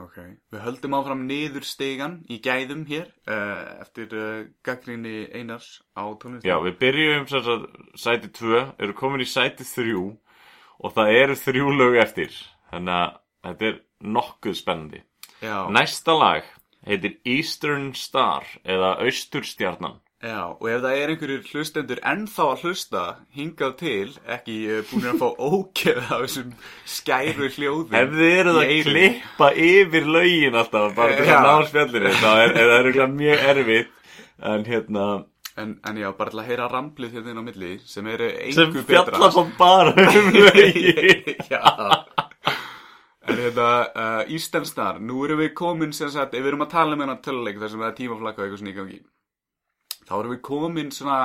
Ok. 0.00 0.16
Við 0.48 0.62
höldum 0.64 0.94
áfram 0.96 1.26
niður 1.28 1.66
stegan 1.68 2.14
í 2.32 2.38
gæðum 2.42 2.86
hér 2.88 3.10
uh, 3.28 3.82
eftir 3.84 4.14
uh, 4.16 4.46
gaggrinni 4.64 5.26
Einars 5.36 5.82
á 5.92 6.08
tónlist 6.16 6.46
Já, 6.48 6.56
við 6.64 6.78
byrjum 6.80 7.26
sem 7.28 7.44
sagt 7.44 8.00
sæti 8.00 8.30
2, 8.40 8.62
eru 8.80 8.96
komin 8.96 9.20
í 9.22 9.28
sæti 9.28 9.66
3 9.68 9.92
og 10.82 10.94
það 10.96 11.12
eru 11.20 11.36
þrjú 11.38 11.74
lög 11.76 11.98
eftir. 12.02 12.32
Þannig 12.72 12.96
að 12.96 13.12
þetta 13.44 13.68
er 13.68 13.76
nokkuð 14.16 14.56
spennandi. 14.58 15.02
Já, 15.44 15.56
Næsta 15.76 16.16
lag 16.16 16.48
heitir 16.88 17.18
Eastern 17.28 17.92
Star 17.94 18.48
eða 18.64 18.96
Austurstjarnan. 19.04 20.00
Já, 20.22 20.38
og 20.54 20.68
ef 20.70 20.82
það 20.84 20.98
er 21.00 21.12
einhverjir 21.12 21.48
hlustendur 21.50 22.00
ennþá 22.12 22.44
að 22.52 22.62
hlusta 22.66 23.02
hingað 23.38 23.72
til, 23.80 24.12
ekki 24.36 24.56
uh, 24.70 24.84
búin 24.90 25.08
að 25.10 25.18
fá 25.22 25.28
ógeð 25.48 25.98
af 26.04 26.22
þessum 26.24 26.52
skæru 26.96 27.48
hljóðum 27.56 27.98
Ef 27.98 28.14
þið 28.14 28.30
eruð 28.38 28.60
að 28.60 28.70
eyrunum. 28.76 28.92
klippa 28.92 29.50
yfir 29.66 30.08
lögin 30.16 30.60
alltaf 30.62 30.94
bara 30.98 31.18
til 31.18 31.26
að 31.26 31.48
ná 31.48 31.66
spjallinu 31.72 32.14
þá 32.20 32.30
er, 32.30 32.54
er 32.54 32.56
það 32.70 32.78
örugglega 32.78 33.10
mjög 33.18 33.44
erfitt 33.52 33.92
en 34.52 34.66
hérna 34.70 35.06
En, 35.60 35.74
en 35.84 35.98
já, 36.00 36.06
bara 36.16 36.32
til 36.32 36.40
að 36.40 36.46
heyra 36.48 36.66
ramblið 36.72 37.10
hérna 37.18 37.32
inn 37.34 37.40
á 37.42 37.44
milli 37.44 37.72
sem 37.84 38.06
eru 38.08 38.28
sem 38.56 38.62
engu 38.70 38.82
betra 38.88 39.02
fjallar 39.12 39.32
svo 39.34 39.42
bara 39.58 39.92
um 39.92 40.30
lögin. 40.38 41.34
Já 41.50 41.60
En 43.22 43.36
þetta, 43.38 43.66
uh, 43.94 44.22
Ístenstar, 44.34 44.96
nú 44.98 45.20
erum 45.26 45.38
við 45.38 45.52
komin 45.54 45.92
sem 45.94 46.08
sagt, 46.10 46.32
ef 46.34 46.42
við 46.42 46.54
erum 46.54 46.64
að 46.64 46.72
tala 46.72 46.96
um 46.96 47.04
hennar 47.04 47.20
töluleik 47.22 47.60
þar 47.60 47.70
sem 47.70 47.84
það 47.84 47.90
er 47.92 47.98
tímaflakka 48.00 48.40
og 48.42 48.46
eitthvað 48.46 48.62
svona 48.62 48.72
í 48.72 48.78
gangi 48.80 48.96
þá 50.12 50.18
erum 50.20 50.34
við 50.36 50.42
komin 50.44 50.92
svona 50.92 51.20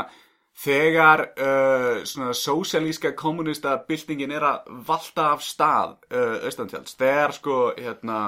þegar 0.57 1.25
uh, 1.37 2.03
svona 2.07 2.33
sósialíska 2.33 3.11
kommunista 3.19 3.75
byltingin 3.87 4.33
er 4.33 4.45
að 4.47 4.71
valta 4.87 5.31
af 5.35 5.43
stað 5.45 5.97
uh, 6.09 6.39
austantjáls, 6.47 6.95
þegar 6.97 7.35
sko 7.35 7.57
hérna, 7.77 8.21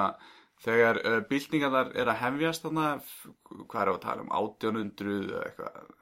þegar 0.61 0.99
uh, 1.01 1.21
byltingarnar 1.29 1.95
er 1.97 2.11
að 2.11 2.21
hefjast 2.25 2.67
þarna, 2.67 2.91
hvað 3.65 3.81
er 3.81 3.93
að 3.93 4.03
tala 4.03 4.27
um 4.27 4.35
1800 4.43 5.15
eða 5.23 5.47
eitthvað 5.47 5.95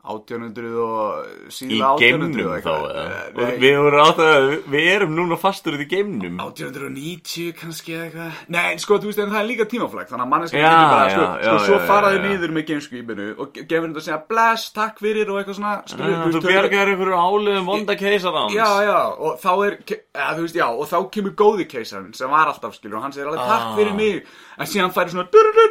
1800 0.00 0.76
og 0.80 1.26
Í 1.50 1.52
síðan 1.52 1.82
1800 1.92 2.00
geimnum 2.00 2.46
og 2.50 2.62
þá 2.64 2.70
eða? 2.90 3.02
Eh. 3.44 3.58
Við 3.60 3.74
vorum 3.84 4.00
á 4.00 4.08
það 4.16 4.30
að 4.36 4.46
við 4.72 4.86
erum 4.94 5.12
núna 5.18 5.36
fastur 5.38 5.76
í 5.76 5.86
geimnum 5.90 6.38
1890 6.40 7.52
kannski 7.60 7.92
eða 7.96 8.06
eitthvað 8.08 8.38
Nei, 8.56 8.78
sko, 8.80 8.96
þú 9.02 9.10
veist, 9.10 9.20
en 9.20 9.30
það 9.34 9.40
er 9.42 9.48
líka 9.50 9.66
tímaflag 9.70 10.08
Þannig 10.10 10.24
að 10.24 10.30
manneskja 10.32 10.62
Já, 10.62 10.70
getur 10.70 10.94
bara, 10.94 11.10
sko, 11.10 11.20
já, 11.20 11.42
sko 11.44 11.56
já, 11.60 11.66
svo 11.66 11.78
faraði 11.90 12.22
niður 12.24 12.54
með 12.56 12.64
gameskipinu 12.70 13.26
og 13.44 13.52
ge- 13.58 13.66
gefur 13.70 13.88
þetta 13.90 14.00
að 14.00 14.06
segja 14.08 14.20
bless, 14.32 14.64
takk 14.78 15.02
fyrir 15.04 15.30
og 15.34 15.40
eitthvað 15.42 15.58
svona 15.60 15.74
skilur, 15.92 16.16
Ah, 16.20 16.24
þú 16.32 16.42
bjargar 16.46 16.92
ykkur 16.94 17.12
áliðum 17.20 17.68
vonda 17.70 17.98
keisarans 18.00 18.56
Já, 18.56 18.68
já, 18.88 18.98
og 19.20 19.36
þá 19.44 19.50
er, 19.68 19.76
eða, 20.16 20.32
veist, 20.40 20.56
já, 20.58 20.66
og 20.72 20.88
þá 20.90 20.96
kemur 21.12 21.36
góði 21.44 21.68
keisarinn 21.70 22.14
sem 22.16 22.30
var 22.32 22.48
alltaf, 22.50 22.74
skilur, 22.80 22.96
og 22.98 23.04
hann 23.04 23.12
segir 23.12 23.28
alveg 23.30 23.44
takk 23.44 23.68
Ah. 23.70 23.76
fyrir 23.76 23.94
mig, 23.94 24.24
en 24.58 24.66
síðan 24.66 24.92
færi 24.96 25.12
svona 25.12 25.28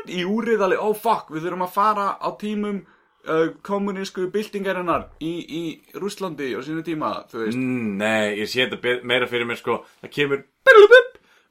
í 0.10 0.22
úrið 0.26 0.62
alveg, 0.66 0.80
oh 0.86 0.94
fuck, 0.94 1.30
við 1.34 1.44
þurfum 1.50 1.66
að 1.66 1.74
fara 1.74 2.08
á 2.22 2.30
tímum 2.40 2.84
uh, 3.28 3.50
kommunísku 3.66 4.28
byltingarinnar 4.34 5.08
í, 5.20 5.34
í 5.44 5.64
Rússlandi 6.00 6.54
og 6.58 6.64
sínu 6.68 6.84
tíma, 6.86 7.12
þú 7.32 7.44
veist, 7.44 7.58
Mm, 7.60 7.98
Nei, 8.00 8.40
ég 8.40 8.50
sé 8.52 8.66
þetta 8.68 9.00
meira 9.04 9.28
fyrir 9.28 9.50
mér 9.50 9.60
sko. 9.60 9.82
Það 10.04 10.14
kemur 10.16 10.44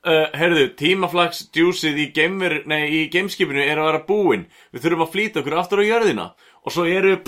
uh, 0.09 0.27
Herðu, 0.39 0.67
tímaflags 0.79 1.45
djúsið 1.53 1.99
í 2.05 2.09
í 2.15 3.01
gameskipinu 3.13 3.65
er 3.65 3.79
að 3.79 3.91
vera 3.91 4.05
búin 4.09 4.47
Við 4.73 4.85
þurfum 4.85 5.07
að 5.07 5.13
flýta 5.13 5.41
okkur 5.43 5.59
aftur 5.59 5.83
á 5.83 5.91
jörðina. 5.91 6.29
Og 6.65 6.73
svo 6.73 6.85
eru 6.89 7.19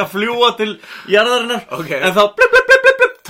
að 0.00 0.10
fljúa 0.14 0.54
til 0.56 0.70
jarðarinnar. 1.12 1.66
Ok. 1.76 1.90
En 1.92 2.14
þá 2.16 2.24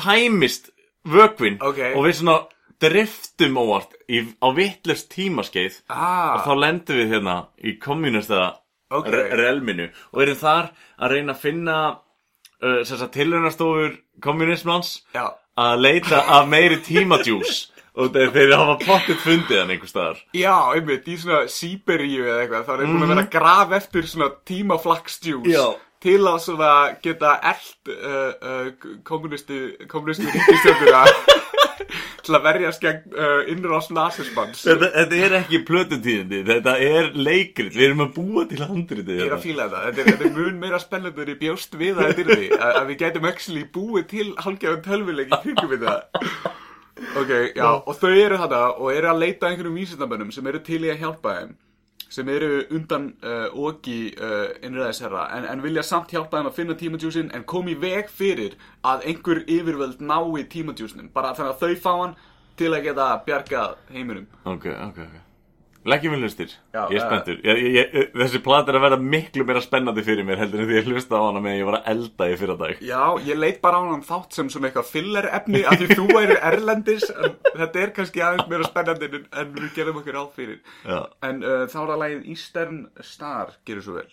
tæmist 0.00 0.70
vökvin 1.08 1.58
Ok. 1.64 1.80
Og 1.96 2.06
við 2.06 2.18
svona 2.20 2.36
driftum 2.80 3.58
óvart 3.60 3.94
í, 4.08 4.22
á 4.40 4.48
vittlust 4.56 5.10
tímaskeið. 5.12 5.80
Ah, 5.92 6.36
Og 6.38 6.46
þá 6.46 6.52
lendum 6.64 7.00
við 7.00 7.12
hérna 7.14 7.36
í 7.64 7.74
kommunista 7.82 8.56
Ok. 8.90 9.06
re 9.12 9.26
relminu. 9.38 9.90
Og 10.14 10.22
erum 10.24 10.38
þar 10.40 10.70
að 10.98 11.12
reyna 11.14 11.34
að 11.36 11.42
finna 11.44 11.76
uh, 11.90 12.80
þessar 12.82 13.10
tilraunastofur 13.14 13.98
kommunismans 14.24 14.94
já, 15.14 15.28
að 15.60 15.82
leita 15.84 16.22
af 16.38 16.48
meiri 16.50 16.80
tímadjús. 16.86 17.66
Og 18.00 18.14
þeir 18.14 18.52
hafa 18.54 18.76
pottið 18.84 19.16
fundið 19.18 19.58
hann 19.60 19.70
einhver 19.74 19.90
staðar. 19.90 20.18
Já, 20.38 20.54
einmitt, 20.78 21.08
í 21.10 21.16
svona 21.18 21.40
Sýberíu 21.50 22.22
eða 22.22 22.44
eitthvað, 22.44 22.62
þá 22.68 22.70
er 22.76 22.82
búin 22.86 23.02
að 23.02 23.10
vera 23.10 23.24
að 23.24 23.32
graf 23.34 23.72
eftir 23.80 24.06
svona 24.08 24.28
tímaflagsdjús 24.46 25.48
Já. 25.50 25.64
til 26.06 26.20
að 26.30 26.38
svona 26.44 26.70
geta 27.02 27.32
eld 27.50 27.90
uh, 27.90 28.30
uh, 28.46 28.94
kommunistu, 29.04 29.58
kommunistu 29.90 30.30
ríkistjóðuna 30.30 31.02
til 32.26 32.36
að 32.36 32.46
verjast 32.46 32.84
gegn 32.84 33.16
uh, 33.16 33.40
innrás 33.52 33.90
nasismanns 33.94 34.62
Þetta, 34.66 34.90
þetta 34.96 35.20
er 35.26 35.36
ekki 35.40 35.62
plötutíðindi, 35.68 36.42
þetta 36.48 36.76
er 36.86 37.10
leikrit, 37.16 37.72
við 37.76 37.86
erum 37.88 38.04
að 38.06 38.12
búa 38.18 38.46
til 38.50 38.60
handriti 38.64 39.18
Ég 39.18 39.26
er 39.28 39.36
að 39.36 39.44
fíla 39.46 39.68
þetta, 39.68 39.82
þetta 39.88 40.04
er, 40.04 40.10
þetta 40.12 40.28
er 40.28 40.36
mun 40.38 40.60
meira 40.62 40.82
spennandi 40.82 41.24
en 41.24 41.32
ég 41.34 41.40
bjóst 41.40 41.78
við 41.80 42.00
að 42.00 42.12
þetta 42.12 42.24
er 42.24 42.42
því 42.42 42.50
að, 42.58 42.70
að 42.70 42.90
við 42.92 43.00
gætum 43.04 43.30
actually 43.30 43.64
búið 43.78 44.06
til 44.14 44.28
hálfgjafum 44.40 44.84
tölvuleik 44.88 45.32
í 45.32 45.42
kringum 45.46 45.74
við 45.74 45.88
það 45.88 46.28
Ok, 47.16 47.30
já, 47.56 47.64
og 47.64 47.94
þau 47.96 48.10
eru 48.12 48.36
þetta 48.42 48.60
og 48.76 48.90
eru 48.92 49.08
að 49.08 49.22
leita 49.22 49.46
að 49.46 49.54
einhverjum 49.54 49.78
vísindamönnum 49.80 50.32
sem 50.34 50.48
eru 50.50 50.60
til 50.64 50.82
í 50.84 50.90
að 50.92 51.04
hjálpa 51.06 51.36
þeim 51.38 51.54
sem 52.10 52.28
eru 52.28 52.64
undan 52.74 53.12
uh, 53.22 53.46
oki 53.54 54.10
uh, 54.18 54.50
innræðisherra 54.66 55.28
en, 55.36 55.46
en 55.52 55.64
vilja 55.64 55.84
samt 55.86 56.12
hjálpa 56.14 56.40
þeim 56.40 56.50
að 56.50 56.58
finna 56.58 56.78
tímadjúsin 56.82 57.32
en 57.36 57.46
komi 57.48 57.76
veg 57.78 58.10
fyrir 58.10 58.58
að 58.82 59.06
einhver 59.12 59.44
yfirvöld 59.46 60.02
nái 60.02 60.44
tímadjúsnin 60.50 61.12
bara 61.14 61.32
þannig 61.38 61.56
að 61.56 61.64
þau 61.64 61.82
fá 61.86 61.92
hann 62.02 62.20
til 62.60 62.74
að 62.74 62.86
geta 62.90 63.10
bjargað 63.24 63.76
heiminum. 63.94 64.30
Ok, 64.44 64.68
ok, 64.74 65.04
ok 65.06 65.29
Leggjum 65.88 66.12
við 66.12 66.24
hlustir, 66.26 66.50
ég 66.74 66.90
er 66.92 66.98
eh. 66.98 67.04
spenntur. 67.06 67.38
Ég, 67.46 67.60
ég, 67.64 67.94
ég, 67.96 68.10
Þessi 68.12 68.40
plat 68.44 68.68
er 68.68 68.76
að 68.76 68.84
vera 68.84 68.98
miklu 69.00 69.46
meira 69.48 69.62
spennandi 69.64 70.04
fyrir 70.04 70.26
mér 70.28 70.42
heldur 70.42 70.60
en 70.60 70.68
því 70.68 70.76
ég 70.76 70.90
hlusta 70.92 71.16
á 71.16 71.24
hana 71.24 71.40
með 71.40 71.56
ég 71.56 71.68
var 71.70 71.78
að 71.78 71.88
elda 71.94 72.28
í 72.28 72.36
fyrra 72.42 72.56
dag. 72.60 72.84
Já, 72.84 73.02
ég 73.24 73.40
leit 73.40 73.62
bara 73.64 73.80
á 73.80 73.82
hann 73.88 74.04
þátt 74.04 74.36
sem 74.36 74.52
svona 74.52 74.68
eitthvað 74.68 74.90
filler 74.92 75.30
efni 75.40 75.64
af 75.64 75.80
því 75.80 75.96
þú 75.96 76.06
væri 76.12 76.36
erlendis 76.52 77.08
en 77.14 77.36
þetta 77.48 77.84
er 77.86 77.94
kannski 77.96 78.24
aðeins 78.26 78.52
meira 78.52 78.68
spennandi 78.68 79.08
en, 79.08 79.28
en 79.40 79.52
við 79.56 79.72
gerum 79.78 80.02
okkur 80.02 80.20
ráð 80.20 80.32
fyrir. 80.36 80.60
Já, 80.84 81.00
En 81.30 81.44
uh, 81.44 81.64
þá 81.64 81.78
er 81.80 81.92
það 81.94 82.00
lagið 82.04 82.32
Eastern 82.34 82.80
Star, 83.00 83.56
gerur 83.64 83.86
svo 83.88 84.00
vel 84.02 84.10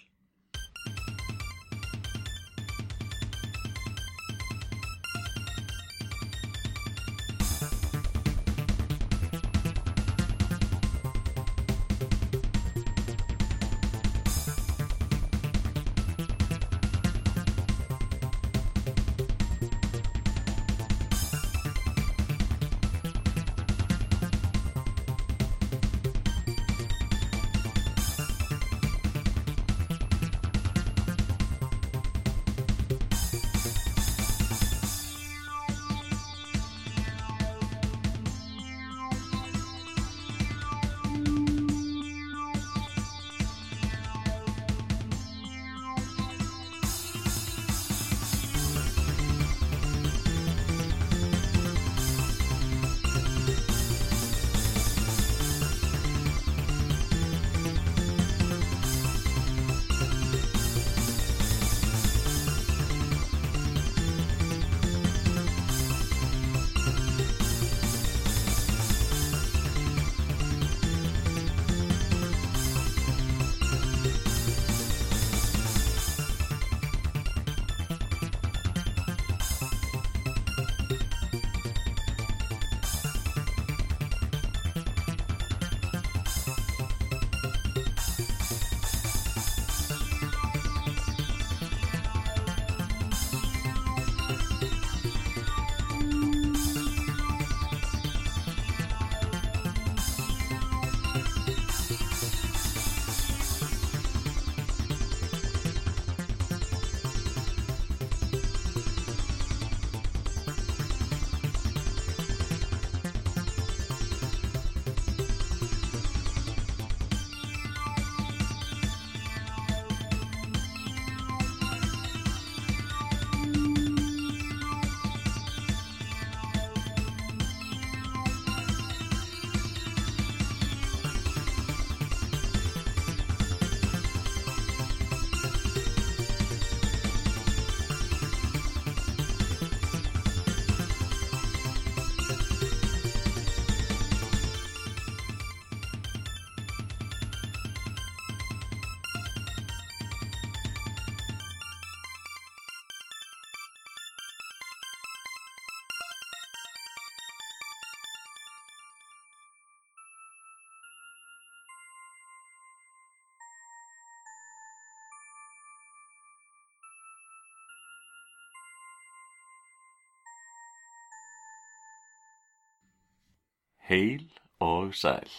heil 173.87 174.27
og 174.63 174.93
sæl. 174.95 175.29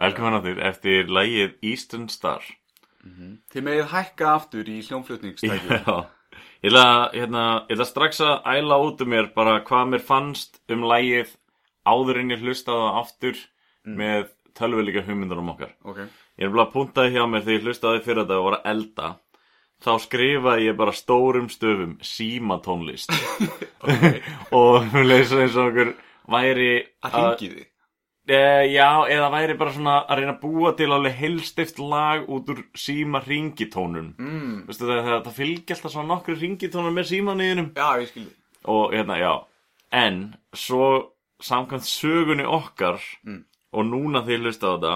Velkomin 0.00 0.38
áttur 0.40 0.60
eftir 0.66 1.08
lægið 1.10 1.54
Eastern 1.62 2.08
Star. 2.10 2.42
Þið 3.52 3.66
megið 3.66 3.90
hækka 3.92 4.28
aftur 4.32 4.68
í 4.70 4.78
hljónflutningstækjum 4.86 5.72
Já, 5.76 5.96
ég 6.64 6.70
ætla, 6.72 6.84
hérna, 7.12 7.84
strax 7.84 8.22
að 8.24 8.46
æla 8.54 8.78
út 8.80 9.02
um 9.04 9.10
mér 9.12 9.28
bara 9.34 9.58
hvað 9.66 9.90
mér 9.92 10.04
fannst 10.04 10.56
um 10.72 10.86
lægið 10.88 11.34
áður 11.84 12.22
en 12.22 12.32
ég 12.32 12.40
hlustaði 12.42 12.86
aftur 13.02 13.42
með 13.84 14.30
tölvuleika 14.56 15.04
hugmyndunum 15.04 15.52
okkar. 15.52 15.74
Ok, 15.84 16.00
Ég 16.40 16.48
er 16.48 16.54
bara 16.54 16.64
að 16.64 16.72
puntaði 16.72 17.14
hjá 17.14 17.26
mér 17.28 17.44
þegar 17.44 17.58
ég 17.58 17.68
hlustaði 17.68 18.02
fyrir 18.06 18.22
þetta 18.24 18.38
og 18.40 18.48
var 18.48 18.56
að 18.56 18.70
elda. 18.72 19.10
Þá 19.84 19.92
skrifaði 20.00 20.66
ég 20.70 20.76
bara 20.78 20.94
stórum 20.96 21.50
stöfum 21.52 21.94
símatónlist. 22.00 23.12
Og 24.58 24.88
mér 24.94 25.06
leys 25.10 25.34
eins 25.36 25.58
og 25.60 25.68
okkur 25.68 25.92
væri 26.32 26.72
að 27.04 27.18
ringi 27.18 27.66
þið 28.24 28.34
E, 28.34 28.72
já, 28.72 28.86
eða 29.12 29.26
væri 29.34 29.54
bara 29.60 29.72
svona 29.74 29.94
að 30.08 30.18
reyna 30.22 30.32
að 30.32 30.40
búa 30.40 30.70
til 30.78 30.86
alveg 30.96 31.12
heilstift 31.18 31.78
lag 31.78 32.22
út 32.32 32.48
úr 32.48 32.62
síma 32.72 33.20
ringitónum. 33.20 34.14
Mm. 34.16 34.62
Veistu 34.68 34.86
það, 34.88 35.00
það, 35.04 35.18
það 35.26 35.34
fylgja 35.36 35.76
alltaf 35.76 35.92
svona 35.92 36.08
nokkru 36.14 36.36
ringitónum 36.40 36.94
með 36.96 37.10
símaníðinum 37.10 37.68
Já, 37.76 37.88
ég 38.00 38.08
skilji 38.08 38.32
og 38.64 38.94
hérna, 38.96 39.18
já. 39.20 39.32
En 39.92 40.16
svo 40.56 40.86
samkvæmt 41.44 41.84
sögunni 41.84 42.46
okkar 42.48 42.96
Mm. 43.26 43.44
og 43.76 43.84
núna 43.92 44.24
ég 44.24 44.40
hlusta 44.40 44.72
á 44.72 44.74
þetta 44.78 44.94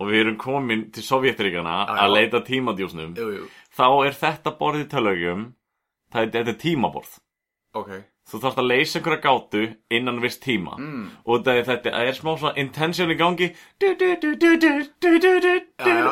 og 0.00 0.08
við 0.10 0.20
erum 0.24 0.36
komin 0.42 0.90
til 0.90 1.02
já. 1.86 2.00
að 2.02 2.14
leita 2.16 2.40
tímadjúsnum 2.50 3.14
Jú, 3.16 3.28
jú, 3.36 3.46
þá 3.78 3.86
er 4.08 4.12
þetta 4.18 4.56
borðið 4.58 4.88
tölögjum 4.90 5.42
það 6.12 6.22
er, 6.22 6.30
þetta 6.34 6.50
er 6.50 6.58
tímaborð. 6.66 7.12
Ok 7.78 7.90
þú 8.32 8.42
þarfst 8.42 8.60
að 8.62 8.68
leysa 8.72 8.98
einhverja 8.98 9.22
gátu 9.28 9.62
innan 9.92 10.20
viss 10.24 10.40
tíma. 10.42 10.76
Mm. 10.80 11.06
og 11.28 11.46
það 11.46 11.60
er 11.60 11.70
þetta, 11.70 11.94
það 11.94 12.10
er 12.10 12.18
smá 12.18 12.32
svona 12.32 12.54
intention 12.64 13.12
í 13.12 13.20
gangi. 13.20 13.52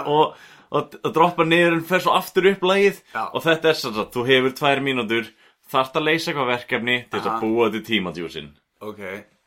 Og, 0.05 0.41
og, 0.71 0.97
og 1.01 1.13
droppa 1.17 1.49
niður 1.49 1.81
en 1.81 1.87
fer 1.89 2.05
svo 2.05 2.15
aftur 2.15 2.51
upp 2.53 2.67
lagið. 2.69 3.01
Já. 3.15 3.23
og 3.27 3.47
þetta 3.49 3.73
er 3.73 3.81
svona, 3.81 4.11
þú 4.13 4.27
hefur 4.29 4.59
tvær 4.61 4.85
mínútur 4.85 5.33
þarfst 5.71 5.99
að 5.99 6.07
leysa 6.07 6.31
eitthvað 6.31 6.51
verkefni 6.51 6.97
til 7.07 7.19
þess 7.19 7.31
að 7.31 7.45
búa 7.45 7.71
til 7.73 7.83
tímatjúsin 7.87 8.53
ok, 8.81 9.03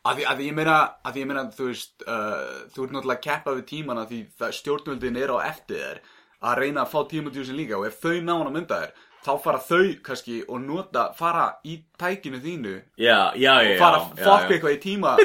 af 0.07 0.17
því, 0.17 0.25
af 0.29 0.37
því 0.39 0.49
ég 0.49 0.57
meina 0.57 0.75
af 1.03 1.13
því 1.13 1.23
ég 1.23 1.29
meina, 1.29 1.45
þú 1.53 1.69
veist 1.69 2.05
uh, 2.05 2.67
þú 2.73 2.85
ert 2.85 2.95
náttúrulega 2.95 3.19
að 3.19 3.25
keppa 3.27 3.55
við 3.57 3.65
tímana 3.71 4.05
því 4.09 4.19
stjórnvöldin 4.59 5.19
er 5.23 5.33
á 5.33 5.37
eftir 5.49 5.81
þér 5.81 6.03
að 6.43 6.61
reyna 6.61 6.83
að 6.83 6.93
fá 6.93 6.99
tímatjúsin 7.11 7.59
líka 7.59 7.79
og 7.79 7.87
ef 7.89 7.99
þau 8.03 8.19
nána 8.21 8.53
mynda 8.53 8.81
þér 8.83 9.09
þá 9.23 9.33
fara 9.43 9.59
þau 9.63 9.89
kannski 10.05 10.37
og 10.47 10.61
nota, 10.63 11.07
fara 11.17 11.49
í 11.65 11.79
tækinu 11.99 12.39
þínu 12.43 12.75
Já, 12.99 13.33
já, 13.39 13.53
já 13.63 13.73
og 13.73 13.81
fara 13.81 13.99
að 13.99 14.23
fokka 14.23 14.55
eitthvað 14.57 14.77
í 14.77 14.81
tíma. 14.83 15.17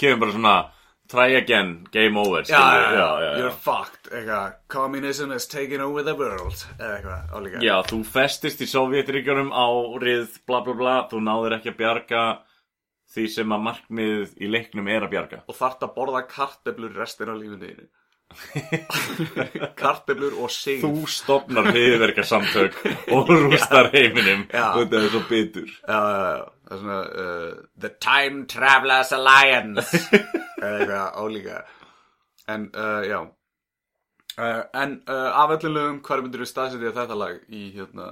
Kemur 0.00 0.24
bara 0.24 0.34
svona 0.36 0.56
Try 1.06 1.36
again, 1.38 1.86
game 1.92 2.18
over 2.18 2.42
Já, 2.42 2.44
skilur, 2.58 2.98
já, 2.98 3.20
já, 3.22 3.38
you're 3.38 3.50
fucked, 3.52 4.08
eitthvað, 4.10 4.56
communism 4.66 5.30
has 5.30 5.46
taken 5.46 5.80
over 5.80 6.02
the 6.02 6.14
world, 6.18 6.64
eitthvað. 6.80 7.62
Já, 7.62 7.76
þú 7.86 8.00
festist 8.10 8.64
í 8.64 8.66
Sovjetríkjunum 8.66 9.52
árið 9.54 10.40
bla 10.50 10.64
bla 10.66 10.74
bla, 10.74 10.96
þú 11.06 11.20
náðir 11.22 11.60
ekki 11.60 11.70
að 11.70 11.78
bjarga 11.78 12.24
því 13.14 13.26
sem 13.36 13.54
að 13.54 13.62
markmiðið 13.68 14.34
í 14.42 14.50
leiknum 14.50 14.90
er 14.90 15.06
að 15.06 15.12
bjarga. 15.14 15.40
Og 15.46 15.58
þarft 15.60 15.86
að 15.86 15.94
borða 15.94 16.24
karteblur 16.26 16.98
restina 16.98 17.36
af 17.36 17.38
lífinu 17.38 17.62
þínu. 17.62 17.86
karteblur 19.80 20.36
og 20.42 20.50
sig. 20.52 20.80
Þú 20.82 21.06
stopnar 21.10 21.70
hriðverkarsamtök 21.70 22.76
og 23.14 23.30
rústar 23.30 23.90
heiminum 23.94 24.44
og 24.50 24.78
þetta 24.82 25.00
er 25.00 25.08
svo 25.12 25.22
bitur. 25.30 25.72
Það 25.86 26.10
er 26.18 26.82
svona, 26.82 27.00
uh, 27.24 27.64
The 27.80 27.92
Time 28.02 28.44
Travelers 28.50 29.12
Alliance, 29.16 30.02
eða 30.62 30.76
eitthvað 30.76 31.18
álíka. 31.22 31.64
En, 32.46 32.68
uh, 32.74 33.02
já. 33.06 33.20
Uh, 34.36 34.62
en 34.76 34.98
uh, 35.08 35.30
af 35.32 35.56
öllum 35.56 35.76
lögum, 35.76 36.00
hvað 36.04 36.26
myndir 36.26 36.44
við 36.44 36.52
staðsetja 36.52 36.94
þetta 36.98 37.18
lag 37.18 37.38
í, 37.48 37.68
hérna, 37.74 38.10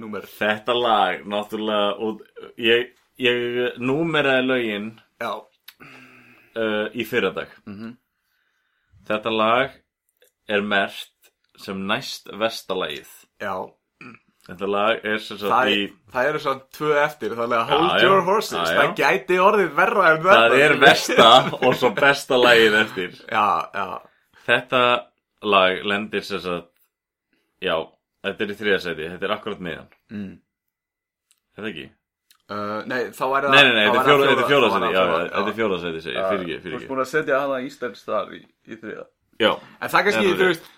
númer? 0.00 0.26
Þetta 0.38 0.76
lag, 0.78 1.26
náttúrulega, 1.28 1.90
og 2.02 2.22
ég, 2.60 2.94
ég 3.20 3.76
númeraði 3.82 4.46
lögin 4.48 4.92
Já, 5.22 5.34
uh, 6.56 6.86
í 6.96 7.04
fyrradag. 7.06 7.52
Mhm. 7.68 7.98
Þetta 9.08 9.32
lag 9.34 9.78
er 10.48 10.62
mert 10.62 11.30
sem 11.62 11.86
næst 11.86 12.28
vestalagið. 12.38 13.08
já. 13.42 13.54
Þetta 14.42 14.66
lag 14.66 15.04
er 15.06 15.20
sem 15.22 15.38
sagt 15.38 15.52
Það, 15.52 15.68
í... 15.70 15.82
það 16.10 16.28
eru 16.28 16.38
svona 16.42 16.62
tvö 16.74 16.94
eftir, 16.98 17.34
þannig 17.38 17.60
að 17.60 17.68
hold 17.70 17.84
Já, 17.84 17.92
já. 17.94 18.06
your 18.08 18.22
horses, 18.26 18.56
Já, 18.58 18.72
já. 18.74 18.78
það 18.80 18.94
gæti 18.98 19.36
orðið 19.38 19.68
verra 19.76 20.06
en 20.10 20.16
þetta. 20.24 20.38
Það 20.40 20.56
er 20.64 20.74
versta 20.82 21.28
og 21.68 21.76
svo 21.78 21.90
besta 21.94 22.38
lagið 22.42 22.74
eftir. 22.80 23.12
Já, 23.36 23.44
já, 23.78 23.86
Þetta 24.48 24.80
lag 25.46 25.84
lendir 25.86 26.26
sem 26.26 26.42
sagt, 26.42 26.72
já, 27.62 27.76
þetta 28.26 28.42
er 28.48 28.50
í 28.50 28.56
þriðasæti, 28.64 29.06
þetta 29.14 29.28
er 29.30 29.34
akkurat 29.36 29.62
miðan. 29.62 29.86
mm. 30.10 30.32
Þetta 31.54 31.70
ekki? 31.70 31.86
Uh, 32.50 32.82
nei, 32.90 33.00
þá 33.14 33.22
væri 33.32 33.46
það... 33.46 33.54
Nei, 33.54 33.62
nei, 33.62 33.72
nei, 33.76 33.84
þetta 33.86 34.00
er 34.02 34.06
fjóra- 34.08 34.28
þetta 34.30 34.42
er 34.42 34.50
væri 34.50 34.90
já, 34.92 35.02
já, 35.02 35.24
þetta 35.36 35.52
er 35.52 35.58
fjóðasæti, 35.60 36.02
segi, 36.06 36.16
ég, 36.16 36.28
fyrir 36.30 36.42
ekki, 36.42 36.56
Þú 36.56 36.62
fyrir 36.62 36.74
ert 36.76 36.82
ekki. 36.82 36.90
búin 36.92 37.02
að 37.04 37.10
setja 37.12 37.40
hana 37.42 37.60
íslensk 37.68 38.06
þar 38.08 38.32
í, 38.36 38.40
í 38.68 38.78
þriða. 38.82 39.04
Já, 39.42 39.50
En 39.82 39.92
það 39.94 40.04
kannski, 40.08 40.32
þú 40.42 40.48
veist, 40.52 40.70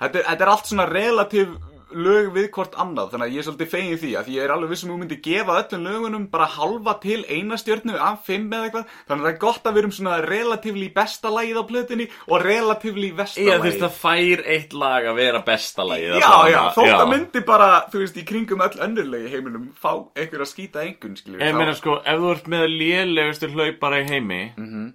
þetta, 0.00 0.18
er- 0.22 0.26
þetta 0.30 0.46
er 0.46 0.52
allt 0.54 0.70
svona 0.72 0.86
relativ 0.90 1.54
lög 1.92 2.28
við 2.34 2.46
hvort 2.54 2.74
annað, 2.80 3.10
þannig 3.12 3.26
að 3.26 3.32
ég 3.34 3.40
er 3.42 3.46
svolítið 3.48 3.70
fegin 3.72 3.98
því 4.00 4.10
að 4.20 4.28
ég 4.34 4.44
er 4.44 4.52
alveg 4.54 4.70
vissum 4.70 4.90
að 4.90 4.94
þú 4.94 4.98
myndir 5.02 5.20
gefa 5.24 5.56
öllum 5.62 5.86
lögunum 5.88 6.26
bara 6.30 6.46
halva 6.46 6.94
til 7.02 7.24
eina 7.28 7.56
stjörnu 7.60 7.96
af 7.98 8.20
fimm 8.26 8.46
eða 8.52 8.68
eitthvað, 8.68 8.92
þannig 9.08 9.24
að 9.24 9.26
það 9.26 9.32
er 9.34 9.40
gott 9.44 9.64
að 9.66 9.74
við 9.76 9.82
erum 9.82 9.94
svona 9.96 10.18
relatively 10.26 10.88
besta 11.00 11.32
lagið 11.34 11.58
á 11.60 11.64
plötunni 11.70 12.06
og 12.28 12.44
relatively 12.46 13.10
versta 13.18 13.40
ég 13.40 13.48
þú 13.48 13.56
lagið. 13.56 13.66
veist 13.68 13.84
það 13.84 13.98
fær 14.00 14.44
eitt 14.54 14.72
lag 14.84 15.08
að 15.10 15.18
vera 15.20 15.42
besta 15.50 15.82
lagið. 15.90 16.14
Já, 16.20 16.32
já, 16.54 16.60
þótt 16.78 16.94
að 17.00 17.10
myndi 17.14 17.44
bara, 17.50 17.68
þú 17.90 17.98
veist, 18.04 18.16
í 18.16 18.24
kringum 18.30 18.60
öll 18.68 18.78
önnurlegi 18.86 19.32
heiminum 19.34 19.68
fá 19.80 19.92
einhver 20.14 20.46
að 20.46 20.50
skýta 20.54 20.84
einhvern, 20.86 21.16
skiljum 21.18 21.40
Ég 21.42 21.54
meina 21.58 21.74
sko, 21.74 21.98
ef 22.04 22.18
þú 22.22 22.30
ert 22.36 22.46
með 22.54 22.66
lélegustu 22.76 23.50
hlaupara 23.52 24.00
í 24.04 24.08
heimi, 24.08 24.42
Mhm. 24.56 24.94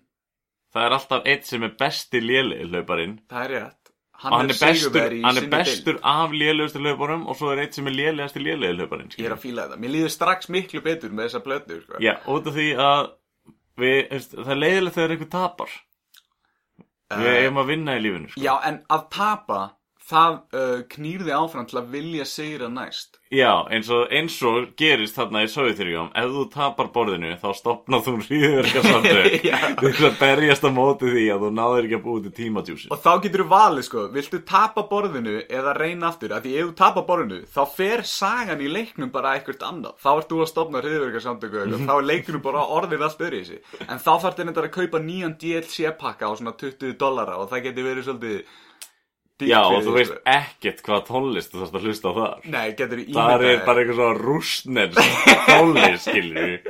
það 0.76 0.86
er 0.86 0.92
alltaf 1.00 1.22
eitt 1.26 1.46
sem 1.46 1.64
er 1.64 1.70
besti 1.80 2.20
lélegi 2.20 2.72
Og 4.24 4.32
hann 4.32 4.50
er 4.50 4.58
bestur, 4.58 5.12
í 5.12 5.22
hann 5.26 5.38
er 5.38 5.48
bestur 5.52 5.98
af 6.02 6.32
lélegustu 6.32 6.80
hlauparum 6.82 7.26
og 7.28 7.36
svo 7.38 7.52
er 7.52 7.60
eitt 7.66 7.76
sem 7.76 7.88
er 7.92 7.94
lélegasti 7.98 8.40
lélegi 8.42 8.78
hlauparinn. 8.80 9.12
Ég 9.20 9.26
er 9.28 9.36
að 9.36 9.42
fíla 9.44 9.66
þetta. 9.68 9.80
Mér 9.84 9.92
líður 9.92 10.14
strax 10.16 10.48
miklu 10.50 10.82
betur 10.86 11.12
með 11.12 11.28
þessa 11.28 11.42
plötu, 11.44 11.82
sko. 11.84 12.00
Já, 12.02 12.14
út 12.32 12.48
af 12.48 12.56
því 12.56 12.68
að 12.80 13.10
við, 13.84 14.16
það 14.38 14.54
er 14.56 14.62
leiðilegt 14.64 14.96
þegar 14.96 15.16
einhver 15.18 15.32
tapar. 15.36 15.76
Við 17.16 17.28
Eh, 17.30 17.44
eigum 17.44 17.60
að 17.62 17.68
vinna 17.70 17.98
í 18.00 18.02
lífinu, 18.02 18.32
sko. 18.32 18.42
Já, 18.42 18.54
en 18.66 18.80
að 18.90 19.04
tapa, 19.14 19.60
það 20.06 20.34
uh, 20.54 20.82
knýrði 20.94 21.32
áfram 21.34 21.66
til 21.66 21.80
að 21.82 21.88
vilja 21.96 22.26
sigra 22.30 22.68
næst. 22.70 23.16
Já, 23.34 23.66
eins 23.74 23.88
og, 23.92 24.04
eins 24.14 24.36
og 24.46 24.68
gerist 24.78 25.16
þarna 25.18 25.42
í 25.44 25.48
Sovjetríkjum, 25.50 26.12
ef 26.16 26.28
þú 26.36 26.44
tapar 26.54 26.92
borðinu 26.94 27.32
þá 27.42 27.48
stopnar 27.58 28.04
þú 28.06 28.14
ríðverka 28.22 28.84
samtök 28.86 29.32
til 29.42 29.90
þess 29.90 30.04
að 30.06 30.20
berjast 30.20 30.68
á 30.68 30.70
móti 30.72 31.10
því 31.10 31.24
að 31.34 31.42
þú 31.48 31.50
náður 31.58 31.88
ekki 31.88 31.98
að 31.98 32.04
búið 32.06 32.28
til 32.28 32.34
tímadjúsi. 32.38 32.92
Og 32.94 33.02
þá 33.02 33.10
getur 33.26 33.44
þú 33.44 33.48
valið, 33.56 33.88
sko, 33.90 34.04
viltu 34.14 34.42
tapa 34.54 34.84
borðinu 34.92 35.34
eða 35.50 35.74
reyna 35.80 36.12
aftur? 36.14 36.36
Af 36.38 36.46
því 36.46 36.54
ef 36.62 36.70
þú 36.70 36.76
tapa 36.84 37.04
borðinu, 37.10 37.40
þá 37.58 37.62
fer 37.74 38.06
sagan 38.14 38.62
í 38.62 38.70
leiknum 38.72 39.12
bara 39.18 39.34
eitthvað 39.40 39.66
annað. 39.72 39.98
Þá 40.06 40.10
ert 40.14 40.30
þú 40.32 40.44
að 40.46 40.52
stopna 40.54 40.84
hriðverkarsamtöku 40.86 41.58
Mhm. 41.66 41.66
eitthvað, 41.74 41.90
þá 41.90 41.96
er 41.98 42.08
leiknum 42.14 42.46
bara 42.46 42.62
orðið 42.78 43.08
allt 43.10 43.26
í 43.42 43.44
sig. 43.50 43.60
En 43.90 43.98
þá 43.98 44.12
þarf 44.22 44.38
þetta 44.38 44.64
að 44.70 44.76
kaupa 44.78 45.02
nýjan 45.02 45.36
DLC-pakka 45.42 46.30
á 46.30 46.32
svona 46.38 46.54
20 46.56 46.94
dollara 47.02 47.42
og 47.42 47.50
það 47.50 47.64
getur 47.72 47.90
verið 47.90 48.06
svolítið 48.06 48.46
Já, 49.44 49.60
og 49.68 49.82
þú 49.84 49.94
veist 49.98 50.14
ekkert 50.32 50.82
hvað 50.86 51.02
tónlist 51.10 51.52
þú 51.52 51.62
þarfst 51.62 51.76
að 51.76 51.88
hlusta 51.90 52.12
á 52.12 52.14
þar. 52.16 52.44
Nei, 52.54 52.66
getur 52.80 53.02
þú 53.02 53.16
Það 53.18 53.34
er 53.34 53.42
ímyndað 53.44 53.66
bara 53.68 53.82
eitthvað 53.82 53.98
svona 54.00 54.20
rústnens 54.22 55.00
tónlist, 55.50 56.12
við. 56.16 56.70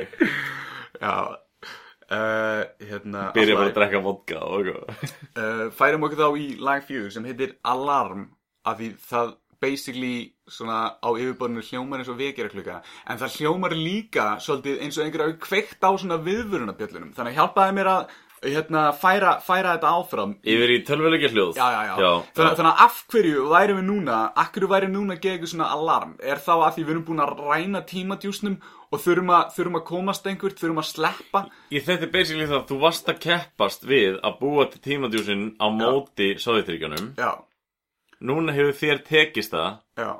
Já, 1.05 1.13
uh, 2.09 2.61
hérna 2.89 3.27
Byrja 3.35 3.59
bara 3.59 3.69
að 3.69 3.77
drekka 3.77 4.01
vodka 4.07 4.41
og 4.47 4.71
eitthvað. 4.71 5.15
uh, 5.43 5.65
Færum 5.77 6.07
okkur 6.09 6.23
þá 6.23 6.41
í 6.41 6.47
lag 6.65 6.85
fjögur 6.87 7.13
sem 7.13 7.29
heitir 7.29 7.57
Alarm 7.69 8.31
af 8.65 8.79
því 8.81 8.91
það 9.05 9.35
basically 9.61 10.15
svona 10.49 10.97
á 11.01 11.09
yfirborðinu 11.15 11.63
hljómar 11.65 12.01
eins 12.01 12.09
og 12.11 12.19
vekjarakluka 12.19 12.81
en 13.09 13.21
það 13.21 13.37
hljómar 13.39 13.73
líka 13.77 14.25
svolítið 14.43 14.81
eins 14.83 14.97
og 14.99 15.05
einhver 15.05 15.23
hafi 15.25 15.37
kveikt 15.45 15.85
á 15.85 15.91
svona 15.93 16.17
viðvörunarbjöllunum 16.25 17.13
þannig 17.15 17.33
að 17.33 17.39
hjálpaði 17.39 17.77
mér 17.77 17.91
að 17.93 18.15
hérna, 18.43 18.83
færa, 18.99 19.35
færa 19.45 19.75
þetta 19.75 19.91
áfram 19.99 20.35
Yfir 20.43 20.73
í 20.75 20.79
tölvuleikja 20.87 21.31
hljóð. 21.33 21.59
Já, 21.59 21.67
já, 21.71 21.93
já. 22.01 22.11
Þannig, 22.35 22.57
þannig 22.59 22.71
að 22.71 22.83
af 22.85 22.99
hverju 23.13 23.45
værum 23.51 23.79
við 23.81 23.87
núna, 23.89 24.19
af 24.35 24.51
hverju 24.55 24.71
værum 24.71 24.91
við 24.91 24.97
núna 24.99 25.17
eitthvað 25.17 25.51
svona 25.53 25.69
alarm? 25.77 26.13
Er 26.19 26.43
þá 26.43 26.53
að 26.57 26.75
því 26.75 26.83
við 26.85 26.93
erum 26.95 27.07
búin 27.09 27.23
að 27.25 27.33
ræna 27.41 27.81
tímadjúsnum 27.89 28.59
og 28.91 29.01
þurfum 29.01 29.33
að, 29.35 29.49
þurfum 29.55 29.79
að 29.79 29.85
komast 29.89 30.29
einhvert, 30.29 30.59
þurfum 30.61 30.83
að 30.83 30.89
sleppa? 30.91 31.43
Ég 31.73 31.87
þetta 31.87 32.07
er 32.07 32.13
basically 32.13 32.47
það 32.51 32.59
að 32.61 32.69
þú 32.71 32.79
varst 32.85 33.11
að 33.11 33.19
keppast 33.25 33.89
við 33.89 34.21
að 34.21 34.39
búa 34.43 34.69
til 34.71 34.83
tímadjúsin 34.85 35.49
á 35.59 35.67
móti 35.73 36.29
Sovjetríkjunum. 36.41 37.11
Já, 37.19 37.33
Núna 38.25 38.53
hefur 38.55 38.77
þér 38.79 39.01
tekist 39.05 39.51
það. 39.53 39.81
já. 39.99 40.11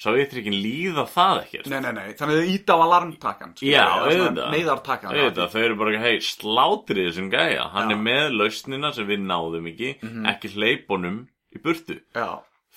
Sovjetríkin 0.00 0.54
líða 0.56 1.04
það 1.12 1.40
ekkert. 1.44 1.66
Nei, 1.68 1.80
nei, 1.84 1.90
nei, 1.92 2.12
þannig 2.16 2.36
að 2.36 2.40
þið 2.40 2.52
íta 2.54 2.72
á 2.72 2.78
alarmtakkan 2.86 3.50
skilur 3.56 3.74
Já, 3.74 3.84
auðvitað. 4.00 4.46
Neyðartakkan 4.54 5.10
Auðvitað, 5.16 5.50
þau 5.52 5.60
eru 5.66 5.76
bara 5.82 5.92
ekki, 5.92 6.04
hei, 6.06 6.22
slátrið 6.24 7.08
þessum 7.10 7.28
gæja 7.34 7.66
Hann 7.74 7.90
Já. 7.92 7.96
er 7.96 8.00
með 8.06 8.30
lausnina 8.40 8.92
sem 8.96 9.10
við 9.10 9.20
náðum 9.28 9.68
ekki 9.74 9.90
Ekki 10.32 10.52
hleypunum 10.56 11.18
í 11.52 11.60
burtu 11.64 11.98
Já 12.16 12.28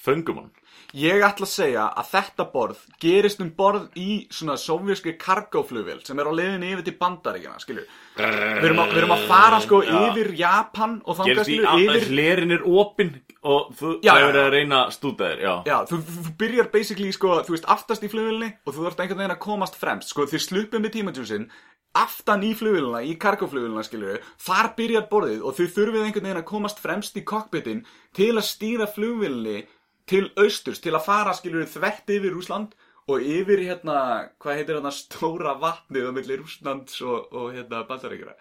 Föngum 0.03 0.41
hann 0.41 0.51
Ég 0.94 1.24
ætla 1.26 1.48
að 1.48 1.50
segja 1.50 1.84
að 1.98 2.10
þetta 2.12 2.44
borð 2.54 2.82
gerist 3.02 3.39
um 3.41 3.48
borð 3.58 3.96
í 3.98 4.28
svona 4.30 4.54
sovjískri 4.62 5.16
kargóflugvél 5.18 6.04
sem 6.06 6.20
er 6.22 6.28
á 6.30 6.34
leiðinni 6.38 6.70
yfir 6.70 6.86
til 6.86 6.94
bandaríkjana, 7.00 7.62
skilju. 7.64 7.86
Við 8.20 8.68
erum, 8.68 8.82
að, 8.84 8.94
við 8.94 9.00
erum 9.02 9.16
að 9.16 9.26
fara 9.32 9.62
sko 9.64 9.80
Já. 9.82 9.96
yfir 10.12 10.30
Japan 10.38 10.96
og 11.02 11.24
Gerist 11.26 11.50
í 11.50 11.58
skilju 11.58 11.72
að 11.72 11.82
yfir... 11.88 12.08
hlerin 12.14 12.54
er 12.54 12.68
opinn 12.70 13.14
Og 13.41 13.74
þú 13.80 13.96
er 13.96 14.06
já. 14.06 14.14
að 14.30 14.50
reyna 14.54 14.84
að 14.84 14.94
stúta 15.00 15.32
þér 15.32 15.41
Já, 15.41 15.54
Já, 15.72 15.76
þú, 15.89 16.02
þú, 16.14 16.38
byrjar 16.46 16.72
basically 16.78 17.12
sko, 17.18 17.36
þú 17.41 17.58
veist, 17.58 17.70
aftast 17.74 18.06
í 18.06 18.14
flugvélni 18.14 18.54
og 18.62 18.78
þú 18.78 18.86
þarft 18.86 19.02
einhvern 19.04 19.24
veginn 19.24 19.38
að 19.39 19.44
komast 19.50 19.82
fremst, 19.82 20.14
sko, 20.14 20.30
þið 20.30 20.46
slupum 20.46 20.86
með 20.86 20.98
tímatjúsin, 21.00 21.52
aftan 21.98 22.46
í 22.46 22.54
flugvélina, 22.58 23.02
í 23.02 23.18
kargóflugvélina, 23.18 23.84
skilju, 23.89 24.20
þar 24.46 24.76
byrjar 24.78 25.10
borðið 25.10 25.41
og 25.41 25.58
þið 25.58 25.74
þurfið 25.80 26.06
einhvern 26.06 26.30
veginn 26.30 26.44
að 26.46 26.52
komast 26.54 26.86
fremst 26.86 27.18
í 27.18 27.26
cockpitin 27.34 27.88
til 28.14 28.36
að 28.38 28.46
stýra 28.54 28.88
flugvélni 28.94 29.64
til 30.10 30.26
austurs, 30.39 30.82
til 30.84 30.95
að 30.95 31.06
fara, 31.06 31.36
skilju, 31.38 31.66
þvert 31.74 32.12
yfir 32.16 32.36
Rúsland 32.36 32.76
og 33.12 33.24
yfir, 33.24 33.64
hérna, 33.68 33.95
hvað 34.39 34.60
heitir 34.60 34.78
hérna 34.78 34.91
stóra 34.95 35.56
vatnið 35.60 36.10
á 36.10 36.12
milli 36.16 36.38
Rúslands 36.39 36.99
og, 37.04 37.32
og 37.36 37.49
hérna, 37.56 37.84
bandaríkjara? 37.89 38.36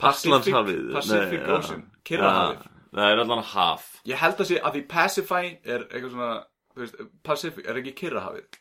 Passlandshafið 0.00 0.92
Pacific. 0.94 1.42
Ocean, 1.52 1.84
Kyrrahafið. 2.08 2.62
Já, 2.64 2.78
Það 2.92 3.10
er 3.10 3.20
allan 3.22 3.44
haf 3.48 3.84
Ég 4.04 4.18
held 4.20 4.40
að 4.42 4.48
sé 4.50 4.58
að 4.60 4.74
því 4.76 4.80
Pacify 4.90 5.46
er 5.64 5.84
eitthvað 5.88 6.10
svona, 6.12 6.32
þú 6.74 6.82
veist, 6.82 6.98
Pacific 7.24 7.68
er 7.68 7.80
ekki 7.80 7.94
Kyrrahafið. 8.02 8.58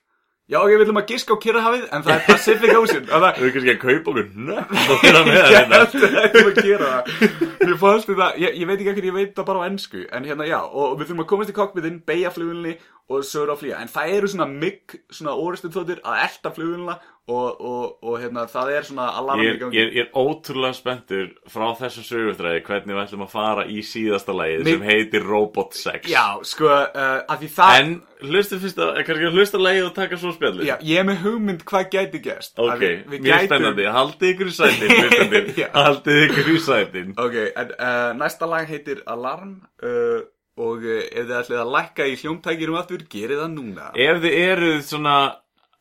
Já, 0.51 0.57
ok, 0.59 0.71
við 0.73 0.81
ætlum 0.83 0.97
að 0.99 1.11
giska 1.13 1.31
á 1.31 1.37
Kyrrahafið, 1.45 1.83
en 1.95 2.01
það 2.03 2.13
er 2.17 2.23
Pacific 2.27 2.71
Ocean. 2.75 3.05
það, 3.07 3.37
Þú 3.37 3.45
er 3.47 3.53
kannski 3.55 3.71
að 3.71 3.77
kaupa 3.85 4.11
okkur 4.11 4.25
nöfn 4.49 4.81
og 4.81 5.05
vera 5.05 5.21
með 5.23 5.37
ég 5.39 5.45
þetta 5.53 5.77
held 5.77 6.03
að 6.03 6.15
þetta 6.17 6.41
að 6.41 6.59
gera 6.65 6.89
það. 6.91 7.45
Mér 7.61 7.77
fannst 7.85 8.09
þetta, 8.11 8.27
ég, 8.43 8.57
ég 8.59 8.67
veit 8.67 8.75
ekki 8.81 8.91
ekki, 8.91 9.05
ég 9.07 9.15
veit 9.15 9.31
það 9.37 9.47
bara 9.47 9.61
á 9.63 9.67
ennsku, 9.69 10.01
en 10.11 10.27
hérna 10.27 10.49
já, 10.49 10.57
og 10.59 10.97
við 10.99 11.05
þurfum 11.07 11.23
að 11.23 11.29
komast 11.31 11.53
í 11.53 11.55
cockpitin, 11.55 12.01
beigja 12.11 12.33
flugulni 12.35 12.73
og 13.09 13.25
sögur 13.27 13.53
á 13.53 13.57
flýja. 13.59 13.81
En 13.81 13.91
það 13.91 14.13
eru 14.17 14.29
svona 14.31 14.47
mygg, 14.51 14.99
svona 15.11 15.33
orustu 15.39 15.71
þóttir 15.73 16.03
að 16.07 16.21
elta 16.27 16.51
flugulina 16.55 16.99
og, 17.31 17.61
og, 17.61 18.03
og 18.03 18.15
hérna, 18.19 18.45
það 18.49 18.71
er 18.75 18.85
svona 18.87 19.05
alarm 19.19 19.41
Ég, 19.45 19.59
ég, 19.75 19.91
ég 19.97 20.07
er 20.07 20.17
ótrúlega 20.17 20.73
spenntur 20.75 21.27
frá 21.51 21.67
þessu 21.77 22.03
sögutræði 22.07 22.63
hvernig 22.65 22.95
við 22.97 23.01
ætlum 23.03 23.25
að 23.27 23.31
fara 23.35 23.65
í 23.69 23.83
síðasta 23.85 24.35
lagið 24.35 24.63
Mig- 24.65 24.73
sem 24.73 24.87
heitir 24.89 25.27
Robot 25.27 25.77
Sex. 25.77 26.09
Já, 26.11 26.25
sko, 26.47 26.71
uh, 26.71 27.21
að 27.29 27.43
því 27.43 27.51
það 27.57 27.77
En 27.81 27.93
hlustu 28.31 28.59
fyrst 28.61 28.81
að, 28.81 28.91
kannski 29.07 29.29
að 29.29 29.37
hlusta 29.37 29.61
lagið 29.61 29.87
og 29.89 29.95
taka 29.99 30.21
svo 30.21 30.33
spjallið. 30.35 30.67
Já, 30.71 30.75
ég 30.91 31.03
er 31.03 31.07
með 31.11 31.23
hugmynd 31.27 31.65
hvað 31.69 31.89
gæti 31.93 32.23
Að 32.31 32.65
Ok, 32.65 32.81
við, 32.81 32.99
við 33.13 33.25
mjög 33.27 33.47
spennandi, 33.47 33.87
haldið 33.99 34.33
ykkur 34.33 34.51
í 34.51 34.57
sætin. 34.57 34.91
Haldið 35.77 36.21
ykkur 36.27 36.51
í 36.51 36.59
sætin 36.65 37.15
Ok, 37.21 37.39
en 37.55 37.73
uh, 37.77 38.11
næsta 38.17 38.49
lag 38.49 38.69
heitir 38.69 39.03
Alarm 39.05 39.59
uh, 39.85 40.21
og 40.59 40.83
uh, 40.83 40.97
ef 41.07 41.29
þið 41.29 41.37
ætlið 41.37 41.61
að 41.61 41.71
lækka 41.75 42.07
í 42.09 42.17
hljómtækjurum 42.21 42.79
aftur, 42.81 43.05
gerið 43.11 43.43
það 43.43 43.53
núna. 43.55 43.91
Ef 43.95 44.19
þið 44.25 44.35
eruð 44.41 44.81
svona 44.87 45.15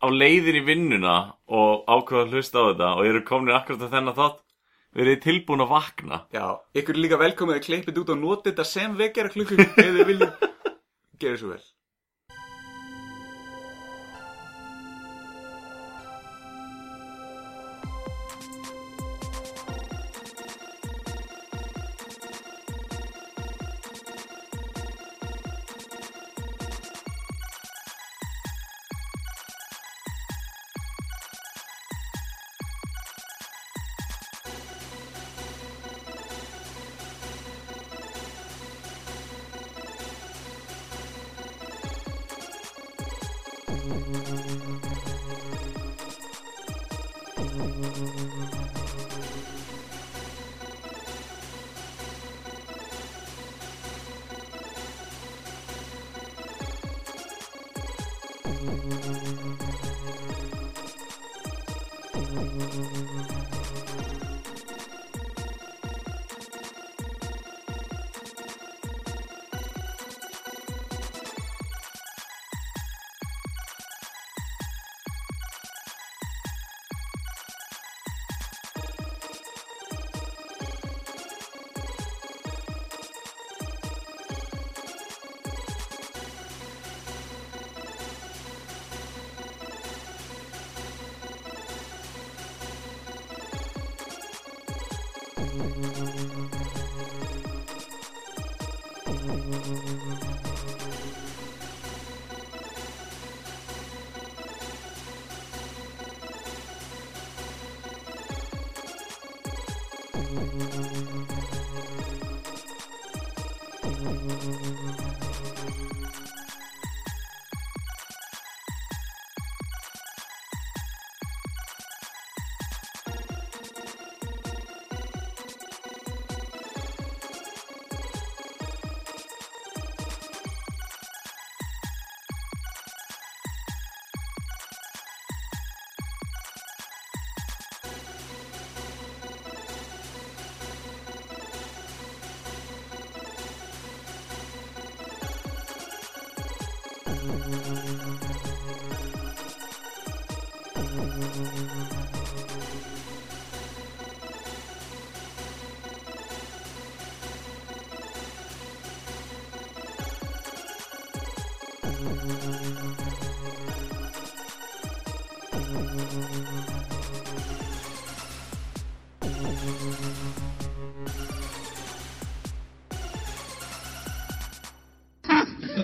á 0.00 0.06
leiðin 0.08 0.60
í 0.60 0.64
vinnuna 0.68 1.16
og 1.50 1.82
ákveða 1.90 2.22
að 2.26 2.36
hlusta 2.36 2.62
á 2.62 2.68
þetta 2.70 2.92
og 2.94 3.10
eru 3.10 3.24
komin 3.26 3.56
akkurat 3.56 3.84
að 3.86 3.96
þennan 3.96 4.18
þátt 4.20 4.40
verið 5.00 5.20
tilbúin 5.26 5.64
að 5.64 5.74
vakna. 5.74 6.22
Já, 6.34 6.46
ykkur 6.76 6.96
er 6.96 7.04
líka 7.04 7.20
velkomið 7.20 7.58
að 7.58 7.66
kleipið 7.66 8.00
út 8.04 8.14
og 8.14 8.22
nota 8.22 8.50
þetta 8.50 8.66
sem 8.66 8.96
vekjara 8.98 9.34
klukku 9.34 9.60
ef 9.60 9.76
þið 9.76 10.08
viljið. 10.14 10.48
Gerið 11.20 11.42
svo 11.42 11.52
vel 11.52 11.62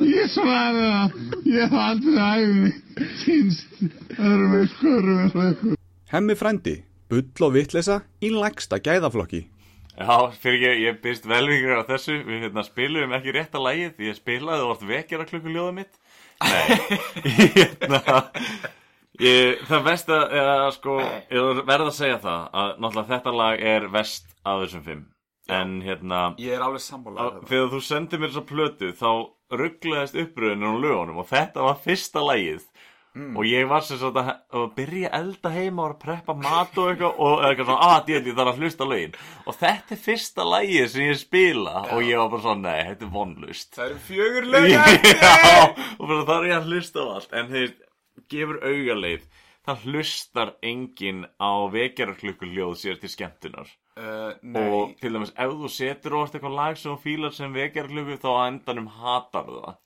Ég 0.07 0.28
svara 0.32 0.72
það. 0.72 1.16
Ég 1.47 1.63
hef 1.63 1.75
aldrei 1.79 2.17
æfði 2.27 3.09
kynst 3.23 3.83
öðrum 4.19 4.55
eins 4.59 4.73
skorum 4.75 5.19
en 5.23 5.29
hlaupu. 5.35 5.75
Hemmi 6.11 6.35
frændi, 6.39 6.73
bull 7.11 7.47
og 7.47 7.53
vitleysa 7.55 8.01
í 8.19 8.33
lægsta 8.35 8.81
gæðaflokki. 8.83 9.45
Já, 9.97 10.17
fyrir 10.43 10.65
ég, 10.65 10.81
ég 10.85 10.99
byrst 11.05 11.29
velvingur 11.31 11.81
á 11.81 11.89
þessu. 11.89 12.19
Við 12.27 12.49
hérna, 12.49 12.65
spilum 12.67 13.15
ekki 13.17 13.33
rétt 13.37 13.55
að 13.57 13.65
lægið 13.69 14.03
ég 14.09 14.19
spilaði 14.19 14.65
og 14.67 14.73
vart 14.75 14.89
vekjara 14.91 15.29
klukkuljóða 15.31 15.77
mitt. 15.79 15.95
Nei. 16.43 16.77
Hérna, 17.57 18.01
ég, 19.23 19.63
Það 19.71 19.87
vest 19.87 20.11
að 20.13 20.35
eða, 20.37 20.57
sko, 20.75 20.97
Ég 21.33 21.63
verð 21.65 21.87
að 21.87 21.95
segja 21.97 22.19
það 22.21 22.43
Að 22.61 22.73
náttúrulega 22.83 23.09
þetta 23.15 23.33
lag 23.41 23.63
er 23.73 23.87
vest 23.95 24.35
af 24.45 24.61
þessum 24.67 24.83
fimm. 24.85 25.07
En 25.49 25.79
hérna 25.87 26.21
Ég 26.43 26.59
er 26.59 26.67
alveg 26.67 26.85
sammálaður 26.85 27.47
Þegar 27.49 27.73
þú 27.73 27.81
sendir 27.87 28.21
mér 28.21 28.35
þessa 28.35 28.45
plötu 28.51 28.93
Þá 28.99 29.11
rugglaðist 29.53 30.19
uppröðinu 30.19 30.73
á 30.73 30.75
lögunum 30.83 31.23
Og 31.23 31.29
þetta 31.31 31.65
var 31.67 31.81
fyrsta 31.85 32.23
lagið. 32.25 32.67
Og 33.17 33.47
ég 33.49 33.65
var 33.65 33.81
sem 33.81 33.97
sagt 33.97 34.19
að, 34.21 34.27
að 34.53 34.65
byrja 34.77 35.11
elda 35.17 35.49
heima 35.55 35.87
og 35.87 35.95
að 35.95 36.01
preppa 36.03 36.35
mat 36.37 36.75
og 36.77 36.91
eitthvað 36.91 37.23
og 37.25 37.45
eitthvað 37.49 37.71
svona, 37.71 37.87
að 37.95 38.11
ég 38.13 38.27
þarf 38.29 38.51
að 38.51 38.59
hlusta 38.61 38.89
lögin. 38.91 39.15
Og 39.47 39.57
þetta 39.57 39.95
er 39.97 40.03
fyrsta 40.03 40.45
lagið 40.45 40.91
sem 40.93 41.07
ég 41.07 41.17
spila 41.23 41.87
og 41.95 42.03
ég 42.05 42.21
var 42.21 42.29
bara 42.35 42.45
svona, 42.45 42.75
nei, 42.75 42.91
þetta 42.91 43.07
er 43.07 43.15
vonlust 43.15 43.79
Það 43.79 43.87
eru 43.87 44.03
fjögur 44.11 44.51
lög 44.53 44.69
Já, 44.69 44.85
og 45.97 46.05
bara 46.11 46.29
þarf 46.29 46.51
ég 46.51 46.59
að 46.59 46.69
hlusta 46.75 47.01
á 47.01 47.07
allt. 47.15 47.33
En 47.41 47.51
þeir 47.55 47.73
gefur 48.35 48.61
augaleið 48.69 49.27
það 49.67 49.89
hlustar 49.89 50.55
enginn 50.63 51.25
á 51.41 51.53
vekjararklukkuljóð 51.73 52.77
sér 52.83 53.01
til 53.01 53.11
skemmtunar 53.17 53.73
uh, 54.01 54.33
og 54.63 54.97
til 55.01 55.13
dæmis 55.17 55.35
ef 55.35 55.55
þú 55.61 55.71
setur 55.73 56.19
orðið 56.21 56.39
eitthvað 56.39 56.59
lag 56.61 56.81
sem 56.81 56.99
fílar 57.05 57.37
sem 57.37 57.55
vekjararklukku 57.57 58.19
þá 58.23 58.29
á 58.33 58.41
endanum 58.49 58.91
hatar 59.01 59.53
það. 59.53 59.79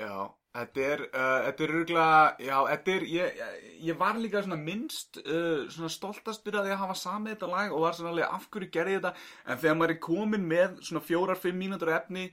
Já 0.00 0.14
Þetta 0.50 0.82
er, 0.82 1.02
uh, 1.14 1.40
þetta 1.46 1.62
er 1.62 1.70
rúglega, 1.70 2.14
já, 2.42 2.54
þetta 2.66 2.90
er, 2.96 3.04
ég, 3.06 3.42
ég 3.86 3.98
var 4.00 4.16
líka 4.18 4.40
svona 4.42 4.56
minnst 4.58 5.20
uh, 5.22 5.68
svona 5.70 5.90
stoltastur 5.94 6.56
að 6.58 6.72
að 6.72 6.80
hafa 6.80 6.96
samið 6.98 7.36
þetta 7.36 7.50
lag 7.52 7.74
og 7.76 7.84
var 7.84 7.94
svona 7.94 8.10
alveg 8.10 8.34
af 8.34 8.48
hverju 8.50 8.70
gerði 8.74 8.96
ég 8.96 9.04
þetta? 9.04 9.28
En 9.46 9.60
þegar 9.62 9.78
maður 9.78 9.94
er 9.94 10.00
komin 10.08 10.48
með 10.50 10.80
svona 10.88 11.04
fjórar, 11.06 11.38
fimm 11.38 11.62
mínútur 11.62 11.92
efni 11.94 12.26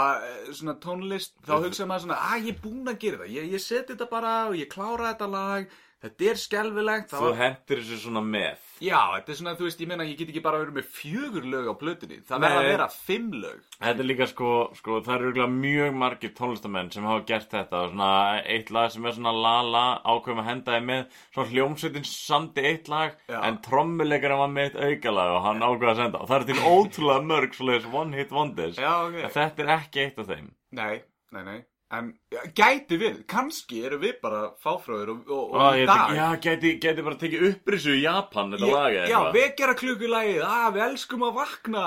að 0.00 0.24
uh, 0.30 0.48
svona 0.62 0.76
tónlist 0.80 1.36
þá 1.44 1.52
hugsaði 1.58 1.90
maður 1.90 2.06
svona, 2.06 2.18
að 2.30 2.48
ég 2.48 2.56
er 2.56 2.64
búinn 2.64 2.94
að 2.94 2.98
gera 3.04 3.20
þetta. 3.20 3.34
Ég, 3.36 3.52
ég 3.52 3.64
seti 3.66 3.92
þetta 3.92 4.08
bara 4.16 4.34
og 4.48 4.56
ég 4.56 4.72
klára 4.72 5.10
þetta 5.10 5.30
lag. 5.36 5.78
Þetta 6.06 6.32
er 6.32 6.42
skelfilegt. 6.46 7.12
Það 7.12 7.20
þú 7.26 7.28
var, 7.28 7.40
hendur 7.42 7.84
þessu 7.84 8.00
svona 8.06 8.24
með 8.32 8.67
Já, 8.84 9.00
þetta 9.16 9.32
er 9.34 9.38
svona, 9.40 9.54
þú 9.58 9.66
veist, 9.68 9.80
ég 9.82 9.88
meina, 9.90 10.06
ég 10.06 10.18
get 10.20 10.30
ekki 10.32 10.42
bara 10.44 10.60
verið 10.62 10.76
með 10.78 10.88
fjögur 10.98 11.48
lög 11.52 11.68
á 11.70 11.74
plötunni. 11.80 12.18
Það 12.28 12.44
verða 12.44 12.60
að 12.62 12.68
vera 12.72 12.88
fimm 12.94 13.30
lög. 13.42 13.62
Þetta 13.78 14.04
er 14.04 14.08
líka 14.08 14.28
sko, 14.30 14.52
sko 14.78 15.00
það 15.06 15.26
eru 15.32 15.46
mjög 15.54 15.96
margir 15.98 16.32
tónlistamenn 16.38 16.92
sem 16.94 17.06
hafa 17.08 17.24
gert 17.28 17.50
þetta 17.54 17.82
og 17.84 17.92
svona 17.92 18.10
eitt 18.44 18.70
lag 18.74 18.90
sem 18.94 19.06
er 19.08 19.16
svona 19.16 19.32
la-la 19.34 19.84
ákveðum 20.04 20.42
að 20.42 20.48
henda 20.50 20.76
þeim 20.76 20.88
með 20.92 21.18
svona 21.34 21.52
hljómsveitin 21.52 22.08
samdi 22.08 22.66
eitt 22.68 22.90
lag 22.92 23.16
Já. 23.28 23.38
en 23.48 23.58
trommuleikarinn 23.64 24.42
var 24.42 24.52
með 24.52 24.68
eitt 24.68 24.78
aukalag 24.88 25.34
og 25.36 25.42
hann 25.46 25.64
ákveða 25.64 25.94
að 25.94 26.02
senda 26.02 26.22
og 26.22 26.30
það 26.30 26.38
er 26.38 26.46
til 26.50 26.72
ótrúlega 26.74 27.26
mörg 27.32 27.56
svoleiðis 27.58 27.90
one 28.02 28.18
hit 28.18 28.34
wonders 28.34 28.78
Já, 28.78 28.92
ok. 29.08 29.18
en 29.24 29.34
þetta 29.38 29.64
er 29.64 29.74
ekki 29.78 30.04
eitt 30.06 30.22
af 30.22 30.30
þeim 30.32 30.48
Nei, 30.78 30.94
nei, 31.34 31.42
nei. 31.46 31.58
En 31.88 32.10
gæti 32.52 32.98
við, 33.00 33.22
kannski 33.24 33.78
eru 33.88 33.96
við 34.02 34.18
bara 34.20 34.50
fáfröður 34.60 35.08
og, 35.14 35.30
og, 35.32 35.54
og 35.54 35.62
ah, 35.64 35.72
í 35.72 35.86
dag. 35.88 36.10
Tek, 36.10 36.18
já, 36.18 36.26
gæti, 36.44 36.72
gæti 36.82 37.04
bara 37.06 37.16
tekið 37.22 37.46
upprisu 37.48 37.94
í 37.96 38.02
Japan 38.02 38.52
þetta 38.52 38.68
laga. 38.68 38.90
Já, 38.92 39.04
eitthva. 39.06 39.30
við 39.38 39.48
gera 39.56 39.74
klukulagið, 39.80 40.42
að 40.44 40.52
ah, 40.58 40.68
við 40.74 40.82
elskum 40.84 41.24
að 41.24 41.32
vakna. 41.38 41.84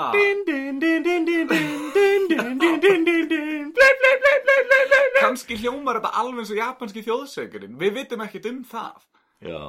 Kannski 5.20 5.54
hljómar 5.62 6.00
þetta 6.00 6.12
alveg 6.18 6.42
eins 6.42 6.50
og 6.50 6.58
japanski 6.64 7.06
þjóðsökurinn, 7.06 7.78
við 7.78 7.90
vitum 8.00 8.26
ekkert 8.26 8.50
um 8.50 8.60
það. 8.74 8.98
Já, 9.42 9.62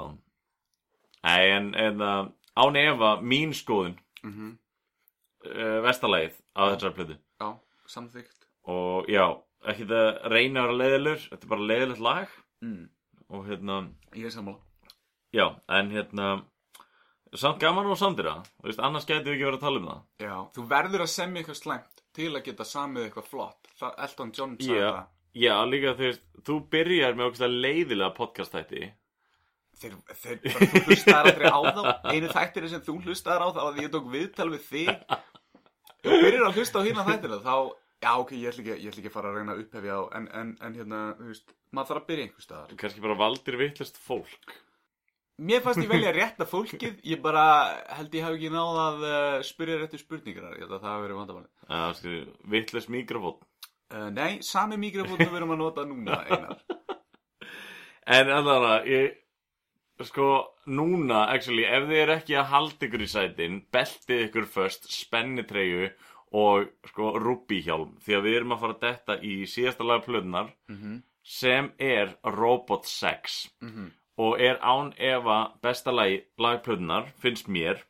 Æ, 1.23 1.35
en, 1.53 1.71
en 1.79 2.01
uh, 2.01 2.25
án 2.57 2.75
efa 2.81 3.15
mín 3.21 3.53
skoðun, 3.55 3.95
mm 4.25 4.33
-hmm. 4.33 4.51
uh, 5.53 5.79
vestalagið 5.85 6.35
á 6.57 6.61
þessar 6.73 6.97
plötu. 6.97 7.15
Já, 7.39 7.53
samþygt. 7.85 8.47
Og 8.65 9.05
já 9.07 9.37
ekki 9.71 9.85
það 9.89 10.07
reyna 10.33 10.63
að 10.63 10.67
vera 10.67 10.79
leiðilur 10.81 11.21
þetta 11.29 11.43
er 11.47 11.51
bara 11.55 11.67
leiðilegt 11.71 12.03
lag 12.09 12.39
Mm. 12.63 12.83
og 13.29 13.45
hérna, 13.49 13.75
Ég 14.15 14.25
er 14.25 14.31
sammála. 14.31 14.59
já, 15.35 15.45
en 15.67 15.89
hérna 15.91 16.27
samt 17.35 17.59
gaman 17.59 17.85
og 17.91 17.97
veist, 18.63 18.79
annars 18.79 19.05
getum 19.05 19.25
við 19.25 19.33
ekki 19.35 19.47
verið 19.49 19.57
að 19.57 19.65
tala 19.65 19.79
um 19.81 19.87
það 19.89 20.01
Já, 20.23 20.35
þú 20.55 20.65
verður 20.69 21.03
að 21.03 21.11
semja 21.11 21.41
eitthvað 21.41 21.59
slæmt 21.59 22.03
til 22.13 22.29
að 22.37 22.43
geta 22.45 22.63
samið 22.63 23.07
eitthvað 23.09 23.27
flott. 23.27 23.67
Það, 23.79 23.93
Elton 24.05 24.31
John 24.37 24.55
sagði 24.61 24.79
Já, 24.79 24.91
það. 24.93 25.07
já, 25.33 25.55
líka 25.65 25.93
þú 25.97 26.07
veist, 26.07 26.23
þú 26.47 26.57
byrjar 26.69 27.15
með 27.19 27.25
okkur 27.31 27.55
leiðilega 27.65 28.15
podcast-þætti 28.21 28.83
Þeir, 29.83 29.93
þeir, 30.21 30.37
bara, 30.45 30.67
þú 30.71 30.81
hlustaðar 30.87 31.25
aldrei 31.27 31.49
á 31.49 31.59
þá 31.73 31.81
Einu 32.13 32.27
þættir 32.29 32.67
sem 32.69 32.81
þú 32.85 32.95
hlustaðar 33.03 33.43
á 33.43 33.49
þá 33.51 33.61
að 33.67 33.79
ég 33.83 33.91
tók 33.91 34.07
viðtal 34.13 34.49
við 34.53 34.67
þig 34.69 34.89
Ef 36.03 36.11
þú 36.11 36.19
byrjar 36.23 36.45
að 36.47 36.57
hlusta 36.59 36.79
á 36.79 36.85
hérna 36.85 37.05
þættina 37.09 37.39
þá 37.43 37.55
Já, 38.03 38.11
ok, 38.19 38.35
ég 38.35 38.51
ætla 38.51 38.63
ekki, 38.63 38.75
ég 38.75 38.91
ætla 38.91 39.01
ekki 39.01 39.11
að 39.11 39.15
fara 39.15 39.31
að 39.31 39.39
reyna 39.39 39.55
að 39.55 39.63
upphefja 39.63 39.95
á 39.95 40.01
En, 40.19 40.27
en, 40.41 40.51
en 40.59 40.77
hérna, 40.77 41.01
þú 41.19 41.31
veist, 41.31 41.55
maður 41.71 41.89
þarf 41.89 42.03
að 42.03 42.09
byrja 42.11 42.27
einhver 42.27 42.45
staðar. 42.45 42.77
Kannski 42.83 43.03
bara 43.05 43.19
valdir 43.23 43.59
vittlust 43.61 43.99
fólk. 44.03 44.55
Mér 45.41 45.63
fannst 45.65 45.81
ég 45.81 45.89
velja 45.89 46.11
rétta 46.19 46.45
fólkið 46.45 46.99
Ég 47.09 47.21
bara 47.23 47.45
held 47.97 48.13
ég 48.13 48.21
hafi 48.25 48.37
ekki 48.37 48.51
náð 48.53 48.79
að 48.83 49.07
uh, 49.07 49.39
spyrja 49.41 49.79
réttu 49.79 49.97
spurningar 49.97 50.59
Ég 50.59 50.67
held 50.67 50.75
að 50.75 50.83
það 50.83 50.91
hafi 50.91 51.05
verið 51.07 51.19
vandamálið. 51.21 51.49
Uh, 51.73 52.43
vittlust 52.53 52.91
mikrofón 52.93 53.39
uh, 53.39 54.11
Nei, 54.13 54.43
sami 54.45 54.77
mikrofónu 54.77 55.25
við 55.25 55.39
erum 55.39 55.55
að 55.55 55.63
nota 55.63 55.87
núna 55.89 56.19
einar. 56.27 56.61
En 58.13 58.29
allavega, 58.35 58.77
ég, 58.91 59.13
sko, 60.03 60.29
núna, 60.67 61.23
actually, 61.31 61.63
ef 61.63 61.85
þið 61.87 62.01
er 62.01 62.11
ekki 62.17 62.35
að 62.35 62.49
halda 62.51 62.87
ykkur 62.89 63.03
í 63.05 63.07
sætin, 63.07 63.61
beltið 63.71 64.25
ykkur 64.25 64.49
först, 64.51 64.89
spennitreyju 64.91 65.85
og, 65.87 65.93
sko, 66.33 67.11
rúbíhjálm, 67.21 67.97
því 68.01 68.15
að 68.17 68.23
við 68.25 68.35
erum 68.39 68.53
að 68.55 68.59
fara 68.63 68.73
að 68.73 68.79
detta 68.87 69.17
í 69.21 69.33
síðasta 69.45 69.85
laga 69.85 70.05
plöðnar, 70.07 70.53
Mhm. 70.69 71.03
sem 71.23 71.71
er 71.79 72.17
Robot 72.25 72.85
Sex, 72.85 73.49
Mhm. 73.61 73.91
og 74.17 74.39
er 74.41 74.57
án 74.61 74.93
efa 74.97 75.53
besta 75.61 75.91
lagi 75.91 76.23
lagplöðnar, 76.39 77.13
finnst 77.21 77.47
mér. 77.47 77.83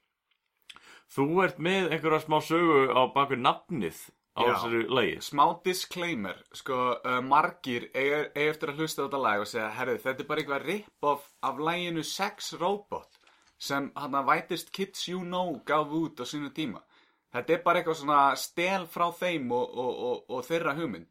Þú 1.14 1.44
ert 1.46 1.58
með 1.60 1.92
einhverja 1.94 2.20
smá 2.26 2.40
sögu 2.42 2.90
á 2.94 3.02
baku 3.14 3.36
nafnið 3.36 4.10
á 4.36 4.42
Já. 4.42 4.54
þessari 4.54 4.88
lagi. 4.90 5.18
Smá 5.22 5.64
disclaimer, 5.64 6.36
sko, 6.54 6.98
uh, 7.06 7.22
margir 7.22 7.90
eiga 7.94 8.32
eiga 8.36 8.52
eftir 8.52 8.70
að 8.74 8.78
hlusta 8.82 9.04
á 9.04 9.08
þetta 9.08 9.22
lag 9.22 9.40
og 9.40 9.48
segja, 9.48 9.72
herrið, 9.72 10.02
þetta 10.02 10.20
er 10.20 10.26
bara 10.28 10.42
eitthvað 10.42 10.66
rip-off 10.66 11.30
af 11.44 11.58
læginu 11.58 12.04
Sex 12.04 12.54
Robot 12.60 13.20
sem 13.60 13.92
hann 13.96 14.12
að 14.12 14.26
vætist 14.26 14.72
Kids 14.74 15.08
You 15.08 15.22
Know 15.24 15.62
gaf 15.66 15.88
út 15.88 16.16
á 16.20 16.26
sínu 16.26 16.50
tíma. 16.52 16.82
Þetta 17.34 17.54
er 17.58 17.64
bara 17.66 17.82
eitthvað 17.82 18.00
svona 18.04 18.22
stel 18.38 18.86
frá 18.94 19.08
þeim 19.18 19.52
og, 19.52 19.74
og, 19.74 20.00
og, 20.10 20.24
og 20.38 20.46
þeirra 20.48 20.76
hugmynd. 20.78 21.10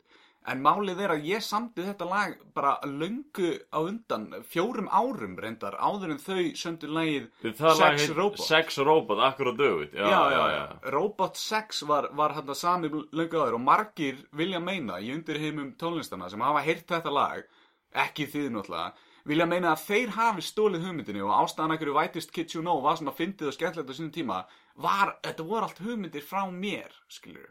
En 0.50 0.58
málið 0.58 0.98
er 1.04 1.12
að 1.14 1.26
ég 1.28 1.42
samti 1.46 1.84
þetta 1.86 2.06
lag 2.10 2.32
bara 2.54 2.72
löngu 2.82 3.50
á 3.70 3.78
undan, 3.78 4.24
fjórum 4.50 4.88
árum 4.90 5.36
reyndar, 5.38 5.76
áður 5.78 6.16
en 6.16 6.18
þau 6.18 6.48
sömdu 6.58 6.88
lagið 6.90 7.28
Það 7.44 7.68
lag 7.68 7.76
Sex 7.98 8.02
heit- 8.08 8.16
Robot. 8.16 8.42
Sex 8.42 8.78
Robot, 8.82 9.20
akkur 9.22 9.52
og 9.52 9.60
dögut. 9.60 9.92
já, 9.94 10.02
já, 10.34 10.42
já. 10.56 10.90
Robot 10.90 11.38
Sex 11.38 11.82
var, 11.86 12.08
var 12.18 12.34
hann 12.34 12.50
að 12.50 12.58
sami 12.58 12.90
löngu 12.90 13.38
áður 13.38 13.54
og 13.60 13.62
margir 13.68 14.18
vilja 14.32 14.58
meina 14.60 14.98
í 14.98 15.12
undirheimum 15.14 15.76
tónlistana 15.78 16.26
sem 16.30 16.40
hafa 16.42 16.64
heyrt 16.66 16.86
þetta 16.90 17.14
lag, 17.14 17.46
ekki 17.94 18.26
þið 18.34 18.50
náttúrulega, 18.56 18.92
vilja 19.30 19.46
meina 19.46 19.76
að 19.76 19.86
þeir 19.86 20.10
hafi 20.18 20.42
stólið 20.42 20.88
hugmyndinni 20.88 21.22
og 21.22 21.36
ástæðan 21.38 21.76
ekkur 21.78 21.94
vætist 21.94 22.32
Kids 22.34 22.54
You 22.58 22.62
Know 22.66 22.82
var 22.82 22.98
svona 22.98 23.14
fyndið 23.14 23.52
og 23.52 23.54
skemmtilegt 23.60 23.90
á 23.90 23.94
sínum 23.94 24.10
tíma, 24.18 24.42
var, 24.76 25.16
þetta 25.24 25.48
voru 25.48 25.66
allt 25.68 25.82
hugmyndir 25.84 26.24
frá 26.24 26.46
mér, 26.50 26.92
skilur 27.08 27.50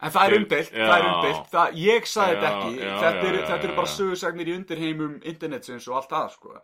En 0.00 0.08
það 0.14 0.26
er 0.26 0.34
umdelt, 0.38 0.70
það 0.72 0.94
er 0.94 1.06
umdelt, 1.10 1.48
það, 1.52 1.74
ég 1.76 2.06
sagði 2.08 2.36
þetta 2.40 2.50
Já, 2.50 2.60
ekki, 2.60 2.78
já, 2.80 2.92
þetta, 3.02 3.24
er, 3.28 3.34
já, 3.36 3.46
þetta 3.50 3.66
eru 3.68 3.74
bara 3.76 3.90
sögursagnir 3.94 4.48
í 4.48 4.54
undirheimum 4.56 5.18
internetsins 5.28 5.88
og 5.90 5.98
allt 5.98 6.14
það, 6.14 6.30
sko. 6.38 6.54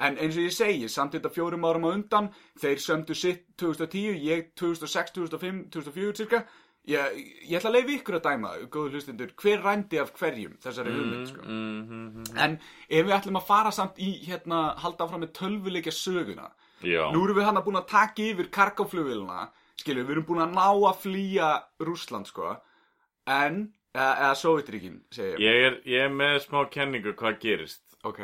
En 0.00 0.16
eins 0.16 0.38
og 0.38 0.46
ég 0.46 0.54
segi, 0.56 0.88
samt 0.88 1.12
þetta 1.12 1.32
fjórum 1.34 1.66
árum 1.68 1.84
á 1.84 1.90
undan, 1.92 2.30
þeir 2.62 2.80
sömdu 2.80 3.16
sitt 3.18 3.42
2010, 3.60 4.16
ég 4.24 4.46
2006, 4.56 5.12
2005, 5.18 5.58
2004 5.76 6.16
cirka. 6.22 6.40
Ég, 6.88 7.18
ég 7.50 7.58
ætla 7.58 7.68
að 7.68 7.76
leifa 7.76 7.92
ykkur 7.98 8.16
að 8.16 8.24
dæma, 8.30 8.54
góðu 8.72 8.94
hlustundur, 8.94 9.34
hver 9.36 9.60
rændi 9.60 10.00
af 10.00 10.14
hverjum 10.16 10.56
þessari 10.64 10.94
hugmynd, 10.96 11.28
sko. 11.28 11.44
mm, 11.44 12.30
En 12.40 12.56
ef 12.88 13.04
við 13.04 13.12
ætlum 13.18 13.36
að 13.42 13.48
fara 13.50 13.74
samt 13.76 14.00
í, 14.00 14.14
hérna, 14.24 14.62
halda 14.80 15.04
áfram 15.04 15.20
með 15.26 15.34
tölvuleikja 15.36 15.92
söguna, 15.92 16.48
Já, 16.86 17.02
nú 17.12 17.24
erum 17.26 17.36
við 17.36 17.48
hann 17.48 17.60
að 17.60 17.66
búin 17.68 17.80
að 17.80 17.90
taka 17.92 18.24
yfir 18.24 18.50
karkóflugviluna, 18.54 19.48
skilju, 19.80 20.06
við 20.06 20.16
erum 20.16 20.28
búin 20.28 20.44
að 20.46 20.56
ná 20.56 20.66
að 20.68 21.02
flýja 21.02 21.50
Rússland, 21.84 22.30
sko, 22.30 22.54
en, 23.28 23.62
eða, 23.92 24.12
eða 24.12 24.34
Sovjetríkin, 24.40 25.00
segi 25.12 25.44
ég. 25.44 25.66
er, 25.68 25.80
ég 25.88 26.06
er 26.08 26.14
með 26.14 26.38
smá 26.46 26.62
kenningu 26.72 27.16
hvað 27.18 27.42
gerist 27.44 27.84
Ok. 28.08 28.20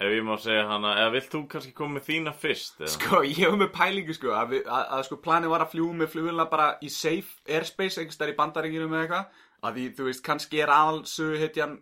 Ef 0.00 0.08
ég 0.14 0.24
má 0.24 0.32
segja 0.40 0.64
hana, 0.64 0.94
eða 0.96 1.12
vilt 1.12 1.34
þú 1.34 1.42
kannski 1.52 1.74
koma 1.76 1.98
með 1.98 2.06
þína 2.06 2.32
fyrst? 2.32 2.78
Eða? 2.80 2.92
Sko, 2.94 3.18
ég 3.26 3.42
hef 3.44 3.56
með 3.60 3.68
pælingu 3.74 4.14
sko 4.16 4.32
að, 4.32 4.54
við, 4.54 4.62
að, 4.64 4.86
að 4.96 5.02
sko 5.10 5.18
planið 5.26 5.52
var 5.52 5.64
að 5.66 5.74
fljúa 5.74 5.96
með 5.98 6.10
flugvélina 6.14 6.46
bara 6.50 6.68
í 6.80 6.88
safe 6.94 7.36
airspace 7.44 8.00
einhvers 8.00 8.20
þar 8.22 8.32
í 8.32 8.36
bandaríkinu 8.38 8.88
með 8.88 9.04
eitthvað 9.04 9.42
að 9.60 9.76
því, 9.76 9.84
þú 9.98 10.06
veist, 10.08 10.22
kannski 10.24 10.62
er 10.64 10.72
uh, 10.72 11.74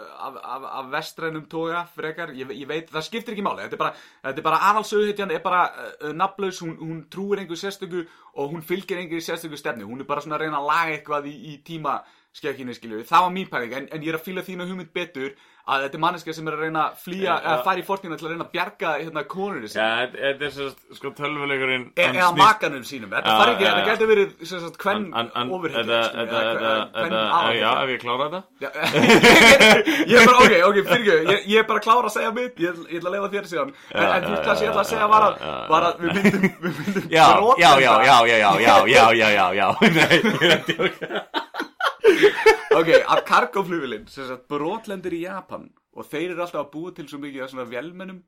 af, 0.00 0.38
af, 0.42 0.66
af 0.78 0.92
vestrænum 0.92 1.46
toga 1.50 1.84
frekar, 1.94 2.32
ég, 2.36 2.52
ég 2.54 2.68
veit, 2.68 2.90
það 2.92 3.06
skiptir 3.06 3.36
ekki 3.36 3.44
máli. 3.46 3.64
Þetta 3.66 3.78
er 3.78 3.82
bara, 3.84 4.06
þetta 4.24 4.42
er 4.42 4.48
bara 4.48 4.62
aðalsögu 4.70 5.10
hetjan 5.10 5.34
er 5.34 5.42
bara 5.44 5.64
uh, 5.70 6.14
nafnlaus, 6.16 6.62
hún, 6.64 6.76
hún 6.80 7.02
trúir 7.12 7.42
einhver 7.42 7.60
sérstöku 7.60 8.04
og 8.34 8.54
hún 8.54 8.64
fylgir 8.66 9.00
einhver 9.00 9.24
sérstöku 9.24 9.58
stefni, 9.60 9.86
hún 9.88 10.02
er 10.02 10.08
bara 10.08 10.24
svona 10.24 10.38
að 10.38 10.46
reyna 10.46 10.60
að 10.62 10.70
laga 10.70 10.96
eitthvað 10.96 11.30
í, 11.30 11.36
í 11.52 11.58
tíma 11.66 12.00
skekkinni, 12.32 12.74
skilju, 12.78 13.02
það 13.08 13.24
var 13.26 13.32
mín 13.34 13.48
pæling 13.50 13.72
en, 13.74 13.88
en 13.90 14.02
ég 14.06 14.12
er 14.14 14.18
að 14.20 14.26
fíla 14.28 14.42
þína 14.46 14.66
hugmynd 14.70 14.92
betur 14.94 15.32
að 15.70 15.82
þetta 15.84 15.96
er 15.98 16.00
manneska 16.02 16.32
sem 16.34 16.46
er 16.48 16.54
að 16.56 16.60
reyna 16.64 16.82
að 16.88 16.94
flýja, 17.04 17.34
eða 17.44 17.56
já. 17.58 17.62
fara 17.66 17.78
í 17.78 17.82
fortína 17.86 18.16
til 18.18 18.26
að 18.26 18.30
reyna 18.32 18.44
að 18.46 18.52
bjarga 18.54 18.90
hérna 19.02 19.22
konur 19.30 19.66
Já, 19.66 19.70
þetta 20.00 20.16
þetta 20.24 20.46
er 20.46 20.52
sérst, 20.54 20.78
sko, 20.96 21.10
tölvuleikurinn 21.18 21.84
E 21.94 22.06
eða 22.06 22.14
snýst- 22.30 22.38
makanum 22.40 22.84
sínum 22.88 23.10
þetta 23.12 23.34
þarf 23.40 23.52
ekki, 23.52 23.66
þetta 23.66 23.84
getur 23.90 24.08
verið 24.10 24.30
ofurhetja 25.50 25.82
þetta- 25.84 26.06
skilur, 26.06 26.26
þetta- 26.30 26.54
eða 26.54 26.74
hvern 26.94 27.10
þetta- 27.10 27.58
Já, 27.60 27.70
ef 27.82 27.88
ég 27.90 28.00
klára 28.06 28.24
þetta 28.30 28.40
ég 30.06 30.16
er 30.16 30.26
bara, 30.30 30.38
ok, 30.38 30.54
ok, 30.70 30.76
fyrirgjöðu 30.90 31.22
ég, 31.34 31.40
ég 31.50 31.58
er 31.58 31.66
bara 31.70 31.84
klára 31.86 32.06
að 32.08 32.14
segja 32.16 32.32
mitt, 32.38 32.54
ég, 32.66 32.80
ég 32.90 32.98
ætla 33.02 33.10
að 33.10 33.14
leifa 33.18 33.32
þér 33.34 33.46
síðan 33.52 33.70
en, 33.90 34.30
veist 34.30 34.44
hvað 34.46 34.54
sem 34.54 34.64
ég 34.64 34.70
ætla 34.70 34.84
að 34.86 34.90
segja 34.94 35.06
var 35.10 35.22
að, 35.28 35.34
að 35.90 35.94
við 36.00 36.08
myndum, 36.16 36.42
Já, 37.10 37.26
já, 37.58 37.70
já, 37.84 37.92
já, 38.06 38.16
já, 38.26 38.38
já, 38.64 38.74
já, 38.86 39.04
já, 39.20 39.46
já, 39.60 39.68
ok, 42.78 42.90
að 43.00 43.24
kargóflugvilin 43.28 44.06
sem 44.10 44.28
sagt 44.28 44.48
brotlendir 44.50 45.16
í 45.16 45.24
Japan 45.24 45.70
og 45.96 46.06
þeir 46.06 46.34
eru 46.34 46.44
alltaf 46.44 46.62
að 46.64 46.70
búa 46.74 46.94
til 46.96 47.08
svo 47.10 47.20
mikið 47.22 47.46
af 47.46 47.52
svona 47.54 47.68
vélmennum 47.70 48.22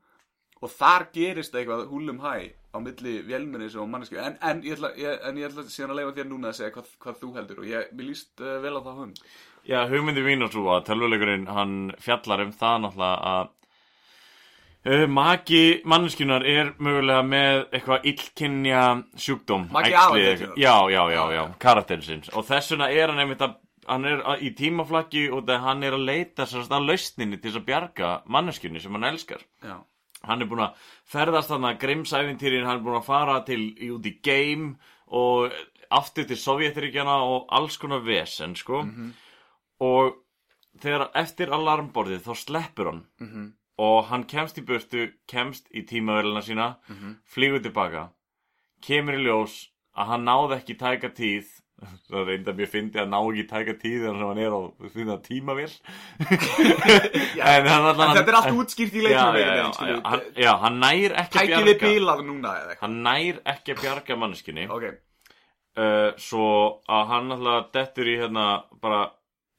og 0.63 0.71
þar 0.71 1.07
gerist 1.15 1.55
eitthvað 1.55 1.87
húlum 1.91 2.21
hæ 2.23 2.35
á 2.73 2.77
milli 2.81 3.17
vélmennis 3.27 3.75
og 3.77 3.89
manneski 3.89 4.17
en, 4.17 4.37
en, 4.41 4.61
ég 4.65 4.77
ætla, 4.77 4.93
ég, 4.97 5.17
en 5.27 5.39
ég 5.39 5.49
ætla 5.49 5.65
síðan 5.69 5.93
að 5.93 5.99
leifa 5.99 6.13
þér 6.17 6.29
núna 6.29 6.51
að 6.51 6.59
segja 6.59 6.75
hvað, 6.77 6.93
hvað 7.03 7.17
þú 7.21 7.31
heldur 7.37 7.59
og 7.61 7.67
ég, 7.69 7.89
mér 7.93 8.07
líst 8.09 8.43
uh, 8.43 8.55
vel 8.63 8.77
á 8.79 8.81
það 8.81 9.01
hund 9.01 9.25
Já, 9.63 9.77
hugmyndi 9.87 10.23
mín 10.25 10.43
og 10.43 10.51
svo 10.51 10.71
að 10.73 10.87
tölvuleikurinn 10.89 11.45
hann 11.53 11.75
fjallar 12.03 12.43
um 12.43 12.55
það 12.55 12.79
náttúrulega 12.85 13.33
að 13.33 13.51
uh, 14.89 15.05
maki 15.19 15.61
manneskjunar 15.93 16.47
er 16.55 16.73
mögulega 16.79 17.27
með 17.27 17.59
eitthvað 17.69 18.09
illkynja 18.13 18.81
sjúkdóm 19.13 19.69
aðalhetjunnar. 19.69 20.33
eitthvað. 20.33 20.57
Já, 20.63 20.75
já, 20.95 21.03
já, 21.13 21.23
já, 21.37 21.43
karakterinsins 21.67 22.33
og 22.33 22.47
þess 22.49 22.73
vegna 22.73 22.89
er 22.91 23.13
hann 23.13 23.23
einmitt 23.23 23.45
að 23.45 23.59
hann 23.87 24.05
er 24.05 24.21
að- 24.23 24.41
í 24.41 24.51
tímaflakki 24.55 25.31
og 25.31 25.47
hann 25.47 25.83
er 25.83 25.91
að 25.93 26.05
leita 26.05 26.45
sérst 26.45 26.69
að 26.71 26.87
lausninni 26.89 27.41
til 27.41 27.51
að 27.51 27.65
bjarga 27.65 28.23
manneskjunni 28.27 28.79
sem 28.81 28.91
hann 28.91 29.03
elskar. 29.03 29.41
Já, 29.63 29.83
hann 30.23 30.41
er 30.41 30.45
búinn 30.45 30.67
að 30.67 30.75
ferðast 31.05 31.49
þarna 31.49 31.77
grimsævintýrin, 31.79 32.65
hann 32.65 32.77
er 32.79 32.83
búinn 32.83 33.01
að 33.01 33.05
fara 33.05 33.41
til 33.45 33.73
út 33.95 34.05
í 34.05 34.21
game 34.21 34.75
og 35.07 35.51
aftur 35.91 36.25
til 36.25 36.37
Sovjetríkjana 36.37 37.17
og 37.23 37.47
alls 37.51 37.77
konar 37.77 37.99
vesen, 38.01 38.55
sko. 38.55 38.81
Og 39.79 40.15
þegar 40.79 41.09
eftir 41.15 41.47
alarmborðið 41.53 42.21
þá 42.25 42.33
sleppur 42.35 42.85
hann. 42.91 43.05
Mhm. 43.19 43.53
og 43.79 44.05
hann 44.05 44.23
kemst 44.25 44.57
í 44.59 44.61
burtu, 44.65 45.11
kemst 45.27 45.65
í 45.73 45.81
tímavélina 45.83 46.43
sína, 46.45 46.75
flýgur 47.25 47.59
tilbaka 47.63 48.11
kemur 48.85 49.13
í 49.17 49.23
ljós 49.25 49.69
að 49.97 50.05
hann 50.07 50.25
náði 50.25 50.57
ekki 50.61 50.75
tæka 50.77 51.09
tíð 51.09 51.47
það 52.09 52.27
reynda 52.29 52.53
mér 52.57 52.69
fyndi 52.71 52.99
að 53.01 53.09
ná 53.11 53.17
ekki 53.21 53.45
tæka 53.49 53.75
tíð 53.81 54.05
að 54.09 54.21
hann 54.23 54.41
er 54.43 54.55
á 54.55 55.17
tímavél. 55.27 55.71
En 57.43 57.69
En 57.71 58.17
þetta 58.17 58.23
er 58.25 58.37
allt 58.39 58.59
útskýrt 58.63 58.97
í 58.99 59.03
já, 59.03 59.09
já, 59.09 59.23
leiknum 59.33 59.73
já, 59.73 59.87
já, 59.89 59.97
hann, 60.09 60.27
já, 60.45 60.51
hann 60.63 60.79
nær 60.83 61.17
ekki 61.23 61.39
að 61.39 61.47
Tækið 61.47 61.55
þið 61.55 61.65
bjarga 61.71 61.89
bílað 61.93 62.23
núna 62.27 62.53
eða 62.59 62.73
eitthvað. 62.73 62.85
Hann 62.85 63.01
nær 63.07 63.41
ekki 63.55 63.75
að 63.75 63.81
bjarga 63.83 64.19
manneskinni 64.23 64.67
Ok, 64.73 64.85
uh, 65.77 66.09
svo 66.27 66.47
að 66.99 67.11
hann 67.13 67.35
alltaf 67.37 67.73
dettur 67.77 68.11
í 68.13 68.15
hérna 68.21 68.47
bara 68.83 69.03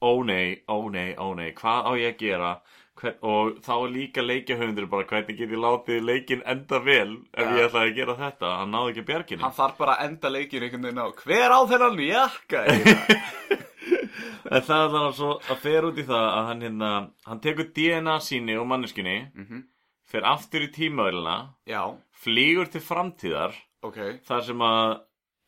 ó 0.04 0.12
nei, 0.26 0.62
ó 0.68 0.78
nei, 0.92 1.14
ó 1.16 1.26
nei 1.36 1.50
hvað 1.56 1.88
á 1.88 1.90
ég 2.00 2.14
að 2.14 2.24
gera 2.24 2.54
Hver, 2.94 3.14
og 3.26 3.56
þá 3.64 3.72
er 3.74 3.90
líka 3.90 4.22
leikjahöfundur 4.22 4.86
bara 4.88 5.04
hvernig 5.10 5.36
get 5.38 5.50
ég 5.50 5.58
látið 5.58 6.04
leikin 6.06 6.42
enda 6.46 6.78
vel 6.78 7.16
ef 7.34 7.42
Ja. 7.42 7.56
ég 7.56 7.64
ætlaði 7.68 7.90
að 7.90 7.96
gera 7.96 8.14
þetta? 8.20 8.50
Hann 8.60 8.70
náði 8.70 8.90
ekki 8.92 9.02
að 9.02 9.08
bjarginni 9.08 9.42
hann 9.42 9.56
þarf 9.56 9.76
bara 9.78 9.96
að 9.98 10.04
enda 10.08 10.30
leikin 10.30 10.62
einhvern 10.62 10.82
veginn 10.86 11.02
á 11.02 11.08
Hver 11.24 11.50
á 11.50 11.60
þennan 11.72 11.98
jakka? 12.06 12.60
en 14.54 14.62
það 14.68 14.96
er 15.00 15.12
svo 15.16 15.30
að 15.50 15.60
fer 15.64 15.86
út 15.88 15.98
í 15.98 16.04
það 16.06 16.26
að 16.28 16.46
hann 16.50 16.62
hérna 16.68 16.90
hann 17.26 17.40
tekur 17.44 17.70
DNA 17.76 18.16
síni 18.20 18.56
og 18.60 18.66
manneskinni 18.70 19.16
Mhm. 19.34 19.64
fer 20.06 20.22
aftur 20.30 20.60
í 20.68 20.70
tímavelina 20.72 21.36
Já, 21.66 21.82
flýgur 22.22 22.70
til 22.70 22.80
framtíðar 22.80 23.54
ok. 23.82 23.98
þar 24.24 24.42
sem 24.46 24.58
að 24.62 25.00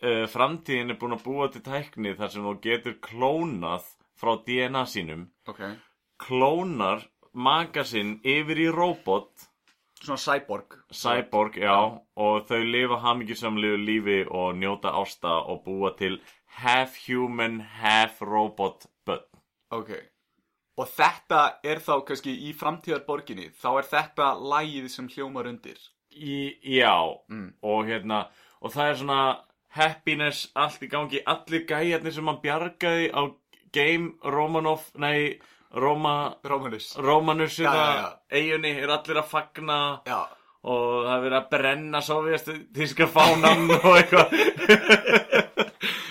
uh, 0.03 0.27
framtíðin 0.27 0.91
er 0.91 0.99
búin 1.01 1.15
að 1.15 1.23
búa 1.25 1.49
til 1.53 1.63
tækni 1.63 2.17
þar 2.19 2.29
sem 2.35 2.43
þú 2.43 2.61
getur 2.61 2.99
klónað 3.01 3.85
frá 4.17 4.35
DNA 4.47 4.83
sínum. 4.89 5.27
Ok. 5.47 5.61
Klónar 6.19 7.03
maka 7.37 7.85
sinn 7.85 8.17
yfir 8.25 8.59
í 8.65 8.67
robot. 8.73 9.47
Svona 10.01 10.21
cyborg. 10.21 10.75
Cyborg, 10.93 11.57
já, 11.61 11.77
og 12.17 12.43
þau 12.49 12.61
lifa 12.65 12.99
hamingisamlegu 13.05 13.79
lífi 13.81 14.19
og 14.29 14.57
njóta 14.61 14.93
ásta 14.97 15.39
og 15.49 15.63
búa 15.65 15.95
til 15.97 16.19
half 16.61 16.97
human, 17.07 17.61
half 17.81 18.21
robot 18.23 18.87
börn. 19.07 19.25
Ok. 19.73 19.91
Og 20.77 20.89
þetta 20.93 21.41
er 21.65 21.81
þá 21.81 21.95
kannski 22.05 22.35
í 22.49 22.53
framtíðarborginni 22.53 23.47
Þá 23.57 23.69
er 23.81 23.87
þetta 23.89 24.27
lagið 24.53 24.89
sem 24.93 25.09
hljómar 25.09 25.49
undir. 25.49 25.79
Í, 26.13 26.57
já, 26.63 26.93
Mm. 27.29 27.55
og 27.63 27.87
hérna, 27.87 28.27
og 28.63 28.71
það 28.73 28.91
er 28.91 28.95
svona 28.95 29.41
happiness 29.69 30.51
allt 30.55 30.83
í 30.83 30.89
gangi, 30.89 31.21
allir 31.27 31.67
gæjarnir 31.67 32.13
sem 32.13 32.27
hann 32.27 32.41
bjargaði 32.41 33.11
á 33.13 33.23
Game 33.73 34.13
Romanov, 34.25 34.91
nei, 34.97 35.39
Roma, 35.75 36.17
Rómanus 36.45 36.95
Romanus 36.99 37.59
Já, 37.59 37.71
já, 37.71 37.71
eða 37.75 37.95
já. 38.03 38.09
eiginni 38.31 38.75
er 38.81 38.97
allir 38.99 39.23
að 39.23 39.31
fagna 39.31 39.79
Já 40.07 40.21
og 40.67 41.05
það 41.07 41.13
er 41.13 41.21
verið 41.23 41.37
að 41.39 41.51
brenna 41.53 42.01
sovjast 42.03 42.49
tíska 42.75 43.07
fánan 43.07 43.69
og 43.77 43.93
eitthvað 43.93 44.33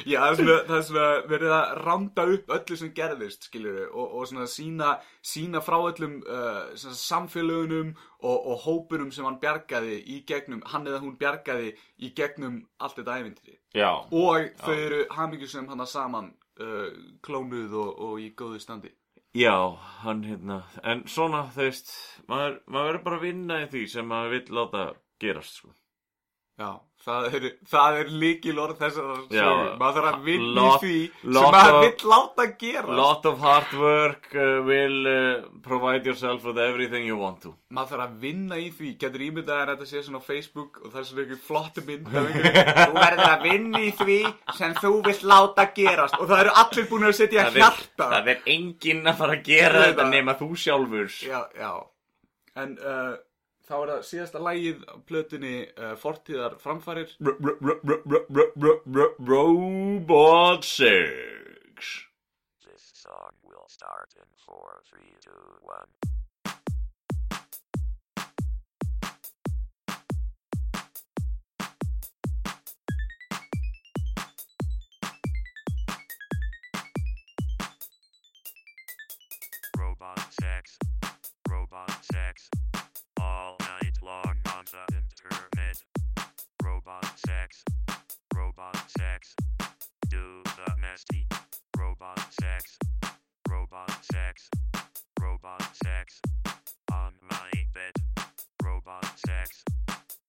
Já, 0.06 0.20
það 0.22 0.28
er 0.30 0.36
svona, 0.38 0.56
það 0.68 0.76
er 0.78 0.84
svona 0.86 1.06
verið 1.32 1.54
að 1.56 1.72
randa 1.82 2.24
upp 2.36 2.52
öllu 2.54 2.76
sem 2.78 2.92
gerðist, 2.96 3.48
skiljur 3.48 3.80
og, 3.88 4.04
og 4.06 4.28
svona 4.30 4.46
sína, 4.50 4.92
sína 5.26 5.62
frá 5.66 5.80
öllum 5.80 6.20
uh, 6.22 6.76
samfélagunum 6.78 7.90
og, 8.22 8.36
og 8.38 8.60
hópunum 8.68 9.10
sem 9.14 9.26
hann 9.26 9.40
bjargaði 9.42 9.98
í 10.14 10.20
gegnum, 10.30 10.62
hann 10.70 10.86
eða 10.86 11.02
hún 11.02 11.16
bjargaði 11.18 11.74
í 12.06 12.12
gegnum 12.18 12.62
allt 12.78 13.00
þetta 13.00 13.18
ævintýri. 13.18 13.58
Já, 13.74 13.90
Og 14.14 14.54
þau 14.62 14.76
eru 14.76 15.02
hamingjusum 15.18 15.72
hann 15.74 15.88
saman 15.90 16.30
uh, 16.62 16.94
klónuð 17.26 17.74
og, 17.74 17.92
og 18.06 18.22
í 18.22 18.30
góðu 18.38 18.62
standi. 18.62 18.94
Já, 19.36 19.56
hann 20.04 20.24
hérna 20.26 20.62
en 20.84 21.04
svona, 21.12 21.46
þú 21.56 21.66
veist 21.68 21.94
maður, 22.32 22.60
maður 22.66 22.90
verður 22.90 23.06
bara 23.08 23.20
að 23.20 23.26
vinna 23.28 23.62
í 23.64 23.70
því 23.74 23.84
sem 23.92 24.08
maður 24.12 24.36
vill 24.36 24.60
láta 24.60 24.84
gerast, 25.22 25.60
sko. 25.60 25.74
Já, 26.60 26.70
það 27.06 27.26
er, 27.38 27.46
það 27.70 27.98
er 28.00 28.08
líkil 28.24 28.56
orð 28.62 28.80
þessar 28.82 29.10
sögur. 29.30 29.68
Maður 29.82 29.98
þarf 30.00 30.08
að 30.10 30.30
í 30.32 30.38
því 30.82 30.96
sem 31.22 31.56
maður 31.56 31.78
vill 31.84 32.10
láta 32.12 32.46
gera. 32.64 32.96
Lot 33.00 33.28
of 33.30 33.44
hard 33.44 33.76
work 33.82 34.28
uh, 34.34 34.48
will 34.66 35.10
uh, 35.12 35.46
provide 35.66 36.10
yourself 36.10 36.46
with 36.48 36.60
everything 36.62 37.06
you 37.06 37.20
want 37.20 37.42
to. 37.46 37.54
Maður 37.76 37.94
þarf 37.94 38.06
að 38.08 38.18
vinna 38.26 38.60
í 38.62 38.70
því. 38.74 38.92
Getur 39.02 39.26
ímyndað 39.28 39.62
að 39.62 39.72
þetta 39.74 39.90
sé 39.92 40.04
svona 40.08 40.22
á 40.22 40.28
Facebook 40.30 40.82
og 40.82 40.94
það 40.94 41.02
er 41.02 41.08
svona 41.10 41.26
einhver 41.26 41.42
flottu 41.50 41.86
mynd 41.90 42.10
þú 42.16 43.00
verður 43.00 43.26
að 43.28 43.48
vinna 43.50 43.84
í 43.86 43.92
því 44.02 44.20
sem 44.60 44.78
þú 44.82 44.94
vilt 45.10 45.28
láta 45.30 45.68
gerast. 45.78 46.20
Og 46.20 46.32
það 46.32 46.46
eru 46.46 46.56
allir 46.64 46.90
búin 46.90 47.10
að 47.10 47.18
setja 47.20 47.50
hjarta. 47.52 48.10
það 48.16 48.32
er 48.34 48.48
enginn 48.56 49.06
að 49.06 49.22
fara 49.22 49.38
að 49.38 49.52
gera 49.52 49.86
þetta 49.90 50.10
nema 50.10 50.40
þú 50.42 50.50
sjálfur. 50.66 51.20
Já, 51.26 51.40
já. 51.60 51.72
En 52.56 52.78
uh, 52.80 53.16
þá 53.66 53.76
er 53.76 53.92
það 53.92 54.02
síðasta 54.10 54.42
lagið 54.46 54.82
á 54.86 54.96
plötunni 55.10 55.56
uh, 55.66 55.94
Fortíðar 56.00 56.58
framfærir 56.62 57.10
Robot 59.30 60.64
6 60.66 61.96
This 62.66 62.92
song 62.94 63.34
will 63.44 63.68
start 63.68 64.14
in 64.18 64.30
4, 64.46 64.82
3, 64.90 65.00
2, 65.26 65.32
1. 65.72 66.16
Robot 79.78 80.20
sex. 80.30 80.78
Robot 81.50 81.92
sex. 82.02 82.50
Long 84.06 84.38
on 84.56 84.66
the 84.72 84.96
internet. 84.96 85.82
Robot 86.64 87.06
sex. 87.26 87.64
Robot 88.36 88.78
sex. 89.00 89.36
Do 90.10 90.44
the 90.44 90.76
nasty. 90.80 91.26
Robot 91.76 92.20
sex. 92.40 92.78
Robot 93.50 93.92
sex. 94.04 94.48
Robot 95.20 95.64
sex. 95.84 96.22
On 96.92 97.14
my 97.32 97.50
bed. 97.74 97.94
Robot 98.64 99.12
sex. 99.26 99.64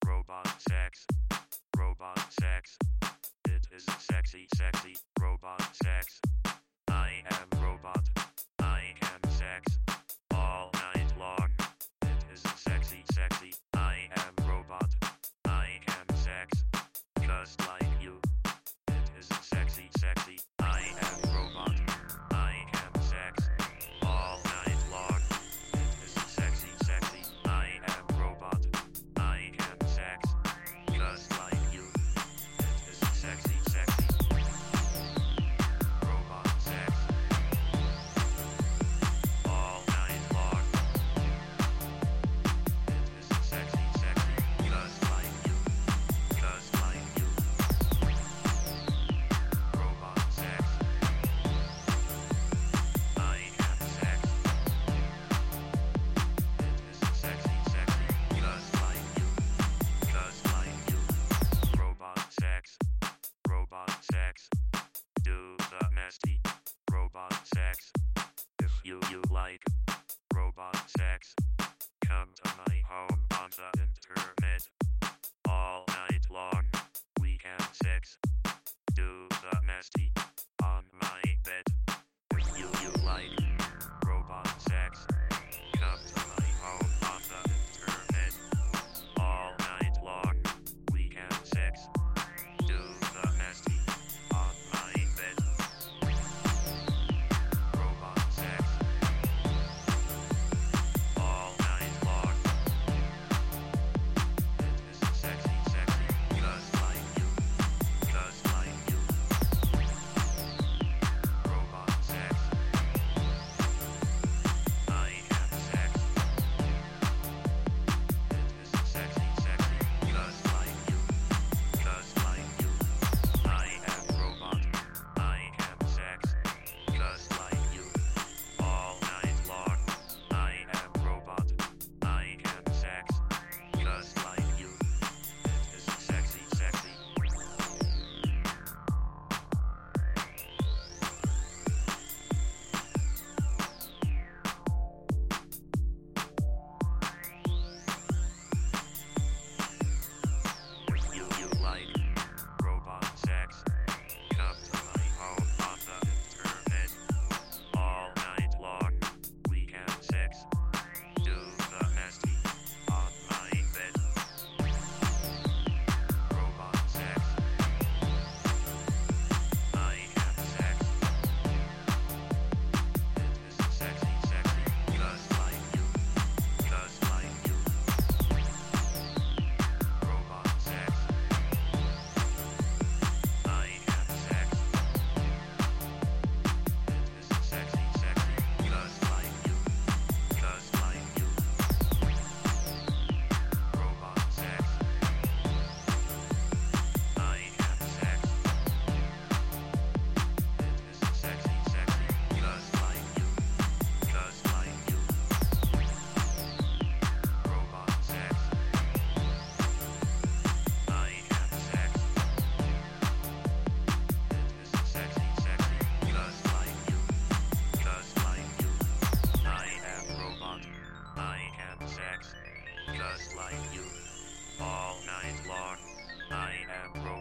Robot 0.06 0.48
sex. 0.70 1.06
Robot 1.76 2.32
sex. 2.40 2.78
It 3.44 3.66
is 3.76 3.84
sexy, 3.98 4.48
sexy. 4.56 4.96
Robot 5.20 5.60
sex. 5.84 6.18
I 6.88 7.10
am 7.30 7.62
robot. 7.62 8.08
I 8.58 8.94
am 9.02 9.30
sex. 9.30 9.78
All 10.34 10.70
night 10.72 11.12
long. 11.18 11.50
It 12.02 12.24
is 12.32 12.42
sexy, 12.56 13.02
sexy. 13.12 13.52
I 14.14 14.20
am 14.38 14.45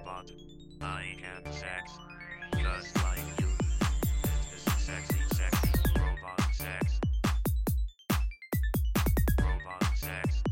robot. 0.05 0.31
I 0.81 1.15
had 1.21 1.53
sex, 1.53 1.91
just 2.53 2.95
like 2.95 3.25
you. 3.39 3.47
This 4.21 4.67
is 4.67 4.85
sexy, 4.85 5.17
sexy 5.35 5.69
robot 5.97 6.41
sex. 6.53 6.99
Robot 9.41 9.83
sex. 9.95 10.43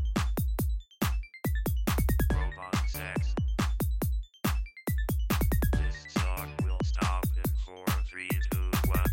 Robot 2.32 2.76
sex. 2.88 3.34
This 5.72 5.96
song 6.18 6.48
will 6.64 6.82
stop 6.84 7.24
in 7.36 7.50
four, 7.64 7.86
three, 8.10 8.34
two, 8.50 8.70
one. 8.90 9.12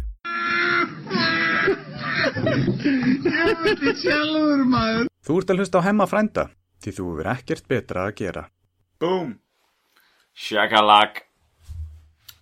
Ég 3.22 3.80
veit 3.84 4.02
sjálfur 4.02 4.66
maður. 4.66 5.08
Þú 5.22 5.38
ert 5.38 5.54
að 5.54 5.62
hlusta 5.62 5.78
á 5.78 5.86
hemmafrænda, 5.86 6.50
því 6.82 6.98
þú 6.98 7.14
verð 7.22 7.34
ekkert 7.38 7.70
betra 7.70 8.10
að 8.10 8.18
gera. 8.24 8.50
Búm! 9.02 9.38
Shakalak 10.38 11.26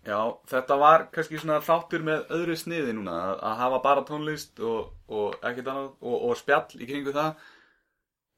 Já, 0.07 0.19
þetta 0.49 0.75
var 0.79 1.05
kannski 1.13 1.37
svona 1.37 1.59
þáttur 1.61 2.03
með 2.07 2.29
öðru 2.33 2.55
sniði 2.57 2.93
núna 2.97 3.15
að, 3.27 3.33
að 3.45 3.57
hafa 3.59 3.79
bara 3.83 4.05
tónlist 4.07 4.61
og, 4.65 4.93
og 5.11 5.35
ekkert 5.45 5.67
annað 5.69 5.89
og, 5.99 6.15
og 6.29 6.37
spjall 6.39 6.79
í 6.79 6.87
kringu 6.89 7.13
það. 7.13 7.43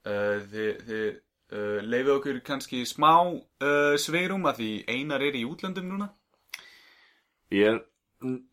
Uh, 0.01 0.41
Þið, 0.51 0.71
þið 0.87 1.05
uh, 1.05 1.77
leifið 1.85 2.13
okkur 2.15 2.39
kannski 2.47 2.81
smá 2.89 3.13
uh, 3.21 3.93
sveirum 4.01 4.49
að 4.49 4.63
því 4.63 4.71
einar 4.89 5.23
er 5.23 5.37
í 5.37 5.45
útlöndum 5.47 5.93
núna. 5.93 6.09
Ég 7.53 7.69
er 7.69 7.79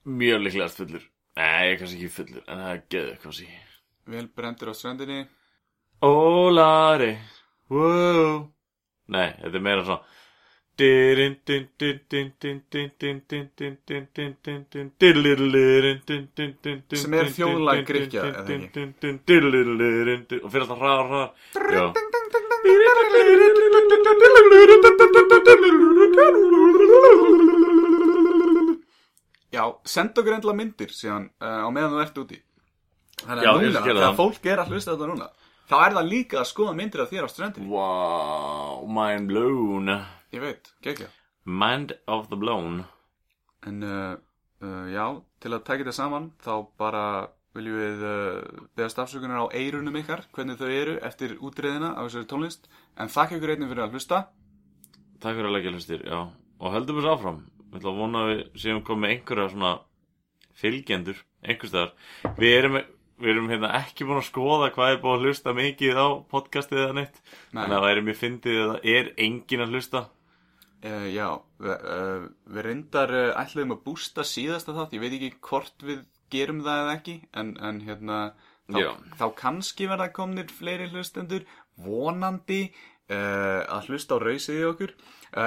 mjög 0.05 0.45
líklegast 0.45 0.83
fullur. 0.83 1.09
Nei, 1.39 1.69
ég 1.69 1.73
er 1.73 1.81
kannski 1.81 1.99
ekki 2.01 2.11
fullur 2.11 2.47
En 2.51 2.61
það 2.63 2.71
er 2.73 2.85
geðu 2.91 3.11
eitthvað 3.13 3.35
sí 3.37 3.49
Vel 4.09 4.25
brendur 4.35 4.73
á 4.73 4.75
strandinni. 4.75 5.19
Ólari 6.03 7.13
Wow 7.71 8.49
Nei, 9.13 9.29
þetta 9.39 9.55
er 9.55 9.65
meira 9.65 9.85
svona 9.87 10.17
Sem 16.99 17.17
er 17.19 17.31
þjóðlag 17.35 17.83
ekki? 17.83 18.21
Og 20.39 20.49
fyrir 20.53 20.65
alltaf 20.65 20.79
hraðar 20.79 21.07
hraðar 21.09 21.29
Já. 29.49 29.65
Senda 29.89 30.21
okkur 30.21 30.35
endla 30.37 30.53
myndir 30.55 30.91
síðan 30.93 31.25
uh, 31.41 31.65
á 31.67 31.69
meðan 31.73 31.95
þú 31.97 32.01
ert 32.05 32.19
úti. 32.23 32.39
Þannig 33.25 33.49
að 33.49 33.63
núna, 33.65 33.81
þegar 33.83 34.15
fólk 34.19 34.45
er 34.47 34.59
að 34.63 34.71
hlusta 34.71 34.95
þetta 34.95 35.09
núna 35.11 35.29
þá 35.69 35.77
er 35.85 35.97
það 35.97 36.13
líka 36.13 36.39
að 36.41 36.49
skoða 36.53 36.77
myndir 36.79 37.03
af 37.03 37.11
þér 37.13 37.27
á 37.27 37.29
strandinni 37.33 37.73
Wow, 37.73 38.87
mind 38.89 39.29
blown 39.29 39.91
Ég 40.35 40.43
veit, 40.45 40.75
gekkja 40.85 41.09
Mind 41.49 41.95
of 42.07 42.29
the 42.29 42.37
blown. 42.37 42.83
En 43.65 43.83
uh, 43.83 44.17
uh, 44.61 44.87
já, 44.93 45.05
til 45.41 45.53
að 45.55 45.63
taka 45.65 45.81
þetta 45.81 45.95
saman 45.97 46.27
þá 46.45 46.53
bara 46.81 47.05
viljum 47.57 47.79
við 47.81 48.03
uh, 48.05 48.67
beðast 48.77 49.01
afsökunar 49.01 49.49
á 49.49 49.55
eirunum 49.57 49.97
ykkar 50.03 50.27
hvernig 50.37 50.59
þau 50.61 50.69
eru 50.69 50.99
eftir 51.09 51.39
útriðina 51.41 51.95
á 51.97 52.05
þessari 52.05 52.29
tónlist. 52.29 52.69
En 53.01 53.09
þakka 53.09 53.39
ykkur 53.39 53.55
einnig 53.55 53.73
fyrir 53.73 53.87
að 53.87 53.97
hlusta. 53.97 54.21
Takk 55.23 55.39
fyrir 55.39 55.49
að 55.49 55.57
leggja 55.57 55.73
hlustir, 55.73 56.05
já. 56.05 56.21
Og 56.61 56.77
höldum 56.77 57.01
þessu 57.01 57.15
áfram. 57.15 57.41
Við 57.71 57.81
ætla 57.81 57.95
að 57.95 58.03
vona 58.03 58.21
að 58.21 58.31
við 58.35 58.45
séum 58.61 58.85
komið 58.85 59.15
einhverja 59.15 59.49
svona 59.55 59.73
fylgjendur, 60.59 61.25
einhvers 61.49 61.73
staðar. 61.73 61.97
Við 62.37 62.59
erum, 62.59 62.79
við 63.17 63.33
erum 63.33 63.51
hérna 63.55 63.73
ekki 63.81 64.05
búin 64.05 64.21
að 64.21 64.29
skoða 64.29 64.71
hvað 64.77 64.93
er 64.93 65.03
búin 65.03 65.17
að 65.17 65.27
hlusta 65.27 65.57
mikið 65.57 66.05
á 66.05 66.09
podcastið 66.29 66.85
eða 66.85 67.01
neitt. 67.01 67.19
Nei. 67.25 67.63
Þannig 67.63 67.77
að 67.79 67.85
það 67.87 67.91
er 67.95 68.07
mér 68.11 68.23
fyndið 68.23 68.63
að 68.63 68.71
það 68.75 68.89
er 68.99 69.13
engin 69.25 69.65
að 69.65 69.77
hlusta 69.77 70.07
uh, 70.85 71.07
Já, 71.11 71.29
við, 71.63 71.87
uh, 71.95 72.29
við 72.55 72.67
reyndar 72.67 73.15
uh, 73.15 73.33
ætluðum 73.41 73.77
að 73.77 73.83
bústa 73.87 74.25
síðasta 74.27 74.75
þátt. 74.77 74.95
Ég 74.97 75.05
veit 75.05 75.17
ekki 75.17 75.33
hvort 75.49 75.87
við 75.87 76.05
gerum 76.33 76.63
það 76.67 76.83
eða 76.85 76.95
ekki 76.99 77.17
en, 77.41 77.55
en 77.65 77.81
hérna 77.87 78.19
þá, 78.69 78.81
þá 79.17 79.27
kannski 79.39 79.89
verða 79.89 80.11
komnir 80.17 80.53
fleiri 80.53 80.91
hlustendur 80.93 81.47
vonandi 81.81 82.69
að 83.09 83.87
hlusta 83.89 84.19
á 84.19 84.21
rausið 84.21 84.59
í 84.59 84.65
okkur. 84.69 84.91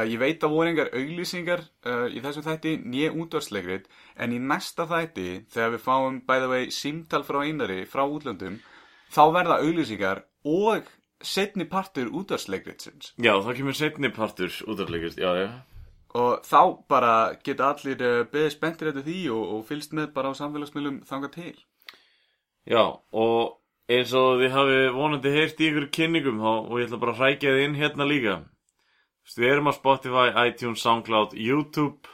Ég 0.10 0.18
veit 0.18 0.42
að 0.42 0.54
voru 0.56 0.72
engar 0.72 0.88
auglýsingar 0.98 1.62
í 2.10 2.24
þessum 2.24 2.48
þætti 2.48 2.72
nýja 2.90 3.12
útvarsleikrit 3.14 3.86
en 4.18 4.34
í 4.34 4.40
næsta 4.42 4.88
þætti 4.90 5.28
þegar 5.54 5.76
við 5.76 5.84
fáum 5.84 6.18
by 6.26 6.42
the 6.42 6.50
way 6.50 6.74
símtal 6.74 7.22
frá 7.28 7.44
einari 7.46 7.84
frá 7.86 8.02
útlöndum 8.02 8.58
þá 9.14 9.22
verða 9.36 9.60
auglýsingar 9.62 10.24
og 10.50 10.90
setni 11.28 11.67
partur 11.69 12.11
útvarsleikritsins 12.11 13.13
Já, 13.22 13.34
það 13.38 13.57
kemur 13.59 13.78
setni 13.78 14.11
partur 14.15 14.53
útafleikist, 14.67 15.22
já, 15.22 15.32
já. 15.38 15.49
Og 16.11 16.43
þá 16.43 16.61
bara 16.91 17.13
geta 17.43 17.72
allir 17.72 18.01
uh, 18.03 18.22
beðið 18.32 18.53
spenntir 18.55 18.91
eftir 18.91 19.05
því 19.07 19.19
og, 19.32 19.43
og 19.55 19.65
fylgst 19.69 19.95
með 19.95 20.11
bara 20.15 20.34
á 20.36 20.39
samfélagsmiðlum 20.39 21.01
þangað 21.07 21.36
til. 21.38 21.53
Já, 22.67 22.84
og 23.15 23.61
eins 23.91 24.11
og 24.17 24.41
þið 24.41 24.55
hafi 24.55 24.80
vonandi 24.95 25.34
heyrt 25.34 25.61
í 25.61 25.69
ykkur 25.72 25.88
kynningum 25.95 26.41
þá, 26.43 26.51
og 26.67 26.74
ég 26.80 26.89
ætla 26.89 27.01
bara 27.01 27.15
að 27.15 27.22
hrækja 27.24 27.55
þið 27.55 27.63
inn 27.67 27.80
hérna 27.80 28.07
líka. 28.09 28.36
Við 29.38 29.53
erum 29.53 29.72
á 29.72 29.74
Spotify, 29.78 30.28
iTunes, 30.49 30.84
Soundcloud, 30.84 31.36
YouTube, 31.38 32.11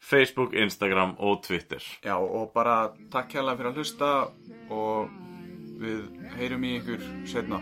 Facebook, 0.00 0.54
Instagram 0.54 1.16
og 1.18 1.42
Twitter. 1.44 1.84
Já, 2.04 2.16
og 2.16 2.52
bara 2.56 2.94
takk 3.12 3.36
hérlega 3.36 3.60
fyrir 3.60 3.72
að 3.72 3.80
hlusta 3.80 4.12
og 4.72 5.08
við 5.84 6.04
heyrum 6.38 6.68
í 6.68 6.76
ykkur 6.80 7.08
setna. 7.28 7.60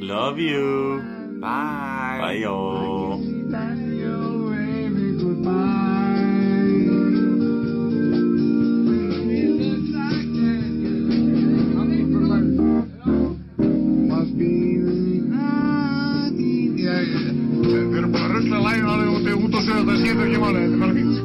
Love 0.00 0.38
you. 0.38 1.02
Bye. 1.40 2.18
Bye, 2.20 2.32
y'all. 2.42 3.20
Við 17.64 17.98
erum 17.98 18.12
bara 18.12 18.24
að 18.24 18.32
rusla 18.34 18.58
lægin 18.60 18.88
á 18.90 18.94
þig 19.24 19.44
út 19.44 19.54
og 19.54 19.62
sögja 19.62 19.76
það, 19.76 19.86
það 19.88 20.00
skiptir 20.02 20.26
ekki 20.26 20.42
málið, 20.42 20.60
þetta 20.60 20.74
er 20.74 20.82
bara 20.82 20.96
fínt. 20.98 21.23